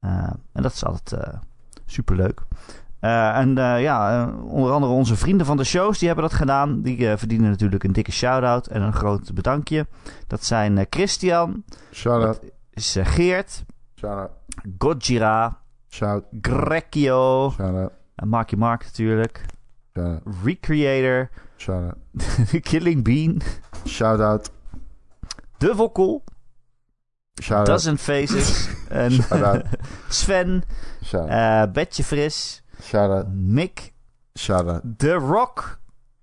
[0.00, 1.38] en dat is altijd
[1.86, 2.42] superleuk.
[3.00, 6.82] en ja, onder andere onze vrienden van de shows, die hebben dat gedaan.
[6.82, 9.86] Die verdienen natuurlijk een dikke shout-out en een groot bedankje.
[10.26, 11.64] Dat zijn Christian.
[11.92, 12.40] Shout-out.
[12.70, 13.64] is Geert.
[13.94, 14.30] Shout-out.
[14.78, 15.60] Godzilla.
[15.90, 16.24] Shout.
[16.40, 17.50] Grekio.
[17.50, 17.92] Shout out.
[18.14, 19.40] En Marky Mark natuurlijk.
[19.94, 20.22] Shout out.
[20.44, 21.30] Recreator.
[21.56, 22.62] Shout out.
[22.62, 23.42] Killing Bean.
[23.86, 24.50] Shout out.
[25.58, 26.24] De Wokkel.
[27.40, 28.68] Shout Dozen Faces.
[28.88, 29.66] en Shout out.
[30.08, 30.64] Sven.
[31.02, 31.68] Shout out.
[31.68, 32.62] Uh, Betje Fris.
[32.82, 33.26] Shout out.
[33.28, 33.92] Mick.
[34.36, 34.98] Shout out.
[34.98, 35.80] The Rock.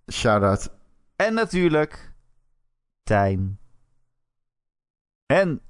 [0.10, 0.70] Shout out.
[1.16, 2.14] En natuurlijk
[3.04, 3.60] Tijn.
[5.26, 5.62] En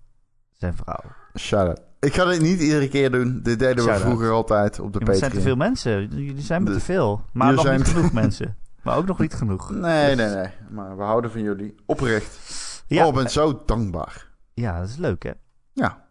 [0.52, 1.04] zijn vrouw.
[1.36, 1.87] Shout out.
[2.00, 3.40] Ik ga dit niet iedere keer doen.
[3.44, 6.08] Dit deden we vroeger altijd op de ja, Er zijn te veel mensen.
[6.10, 7.22] Jullie zijn met te veel.
[7.34, 7.78] Maar nog zijn...
[7.78, 8.58] niet genoeg mensen.
[8.84, 9.70] Maar ook nog niet genoeg.
[9.70, 10.48] Nee, nee, nee.
[10.70, 11.76] Maar we houden van jullie.
[11.86, 12.40] Oprecht.
[12.88, 13.04] Ja.
[13.04, 14.30] Oh, ik ben zo dankbaar.
[14.54, 15.32] Ja, dat is leuk, hè?
[15.74, 16.06] Ja.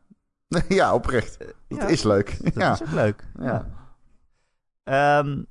[0.68, 1.38] Ja, oprecht.
[1.68, 1.86] Dat ja.
[1.86, 2.44] is leuk.
[2.44, 2.72] Dat ja.
[2.72, 3.24] is ook leuk.
[3.40, 3.66] Ja.
[4.84, 5.18] ja.
[5.18, 5.46] Um,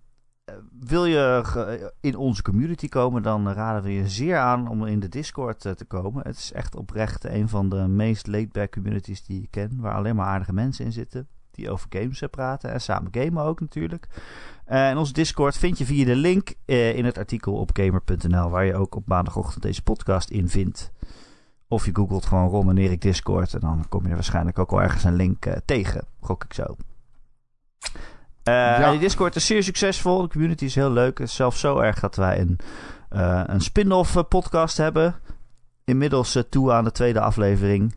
[0.79, 5.09] wil je in onze community komen, dan raden we je zeer aan om in de
[5.09, 6.23] Discord eh, te komen.
[6.23, 10.15] Het is echt oprecht een van de meest laid-back communities die je ken, waar alleen
[10.15, 11.27] maar aardige mensen in zitten.
[11.51, 14.07] Die over games eh, praten en samen gamen ook natuurlijk.
[14.67, 18.65] Uh, en onze Discord vind je via de link in het artikel op gamer.nl, waar
[18.65, 20.91] je ook op maandagochtend deze podcast in vindt.
[21.67, 24.81] Of je googelt gewoon Ron en Discord en dan kom je er waarschijnlijk ook al
[24.81, 26.75] ergens een link tegen, gok ik zo.
[28.47, 28.91] Uh, ja.
[28.91, 30.21] Die Discord is zeer succesvol.
[30.21, 31.17] De community is heel leuk.
[31.17, 32.59] Het is zelfs zo erg dat wij een,
[33.11, 35.15] uh, een spin-off podcast hebben.
[35.83, 37.95] Inmiddels toe aan de tweede aflevering.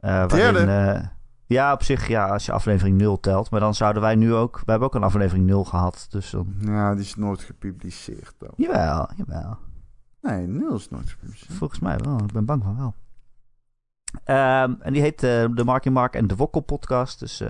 [0.00, 1.10] Derde?
[1.46, 3.50] ja, op zich, ja, als je aflevering 0 telt.
[3.50, 4.56] Maar dan zouden wij nu ook...
[4.64, 6.06] We hebben ook een aflevering 0 gehad.
[6.10, 6.54] Dus dan...
[6.60, 8.34] Ja, die is nooit gepubliceerd.
[8.38, 8.50] Dan.
[8.56, 9.58] Jawel, jawel.
[10.20, 11.52] Nee, 0 is nooit gepubliceerd.
[11.52, 12.18] Volgens mij wel.
[12.18, 12.94] Ik ben bang van wel.
[14.36, 17.20] Um, en die heet de Marky Mark en de Wokkel podcast.
[17.20, 17.42] Dus...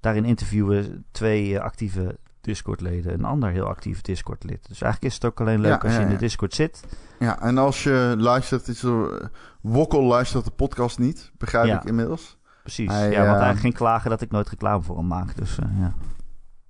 [0.00, 4.68] Daarin interviewen twee uh, actieve Discord-leden een ander heel actief Discord-lid.
[4.68, 6.84] Dus eigenlijk is het ook alleen leuk als je in de Discord zit.
[7.18, 9.30] Ja, en als je luistert, is er,
[9.60, 12.38] Wokkel luistert de podcast niet, begrijp ik inmiddels.
[12.62, 15.36] Precies, hij, ja, want eigenlijk uh, geen klagen dat ik nooit reclame voor hem maak.
[15.36, 15.94] Dus uh, ja.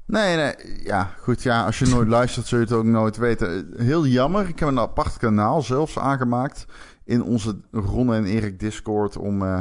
[0.06, 1.42] Nee, nee, ja, goed.
[1.42, 3.72] Ja, als je nooit luistert, zul je het ook nooit weten.
[3.76, 4.48] Heel jammer.
[4.48, 6.66] Ik heb een apart kanaal zelfs aangemaakt
[7.04, 9.58] in onze Ronne en Erik Discord om uh,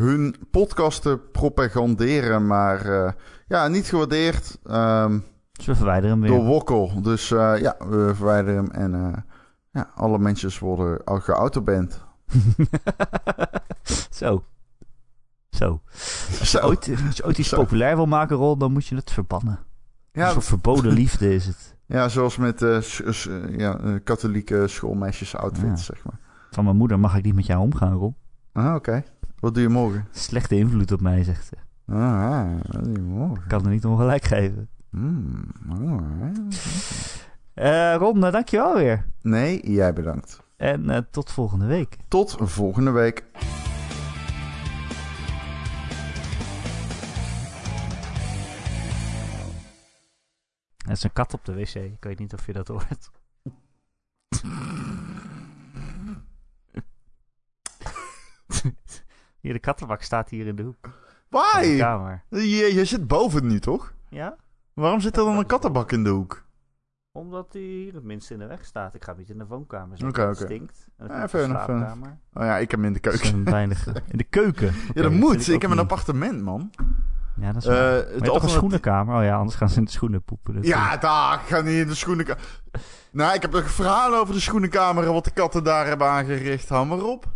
[0.00, 2.46] hun podcast te propaganderen.
[2.46, 3.10] Maar uh,
[3.46, 4.58] ja, niet gewaardeerd.
[4.70, 6.30] Um, dus we verwijderen hem weer.
[6.30, 7.02] Door Wokkel.
[7.02, 8.70] Dus uh, ja, we verwijderen hem.
[8.70, 9.16] En uh,
[9.70, 12.04] ja, alle mensen worden geautoband.
[14.10, 14.44] Zo.
[15.50, 15.80] Zo.
[16.38, 17.56] Als je, ooit, als je ooit iets Zo.
[17.56, 19.58] populair wil maken, Rol, dan moet je het verbannen.
[20.12, 21.68] Ja, een soort verboden liefde is het.
[21.90, 22.60] Ja, zoals met
[23.56, 25.94] ja, katholieke schoolmeisjes outfits, ja.
[25.94, 26.18] zeg maar.
[26.50, 28.14] Van mijn moeder mag ik niet met jou omgaan, Rol.
[28.52, 28.74] Ah, oké.
[28.74, 29.04] Okay.
[29.40, 30.08] Wat doe je morgen?
[30.10, 31.56] Slechte invloed op mij, zegt ze.
[31.92, 33.42] Ah, wat doe je morgen?
[33.42, 34.68] Ik kan er niet ongelijk geven.
[34.90, 35.44] Mm,
[37.54, 39.06] uh, Ron, uh, dankjewel weer.
[39.22, 40.42] Nee, jij bedankt.
[40.56, 41.96] En uh, tot volgende week.
[42.08, 43.24] Tot volgende week.
[50.84, 51.74] Er is een kat op de wc.
[51.74, 53.10] Ik weet niet of je dat hoort.
[59.40, 60.76] Hier, de kattenbak staat hier in de hoek.
[60.80, 60.92] van
[61.30, 61.78] de Why?
[61.78, 62.22] kamer.
[62.28, 63.92] Je, je zit boven nu, toch?
[64.08, 64.36] Ja?
[64.74, 66.44] Waarom zit er dan een kattenbak in de hoek?
[67.12, 68.94] Omdat hij hier het minst in de weg staat.
[68.94, 70.08] Ik ga niet in de woonkamer zitten.
[70.08, 70.44] Oké, het oké.
[70.44, 70.86] stinkt.
[70.96, 72.08] En dan Ja, ik in de.
[72.34, 73.44] Oh ja, ik heb hem in de keuken.
[73.44, 73.86] weinig...
[74.12, 74.74] In de keuken?
[74.94, 75.48] Ja, dat moet.
[75.48, 76.70] Ik, ook heb een appartement, man.
[77.36, 77.92] Ja, dat is Eh, waar.
[77.92, 79.16] Maar je toch een schoenenkamer?
[79.16, 80.62] Oh ja, anders gaan ze in de schoenen poepen.
[80.62, 81.34] Ja, daar.
[81.34, 82.42] Ik ga niet in de schoenenkamer.
[83.12, 86.70] Nou, ik heb een verhaal over de schoenenkamer en wat de katten daar hebben aangericht.
[86.70, 87.26] Maar op.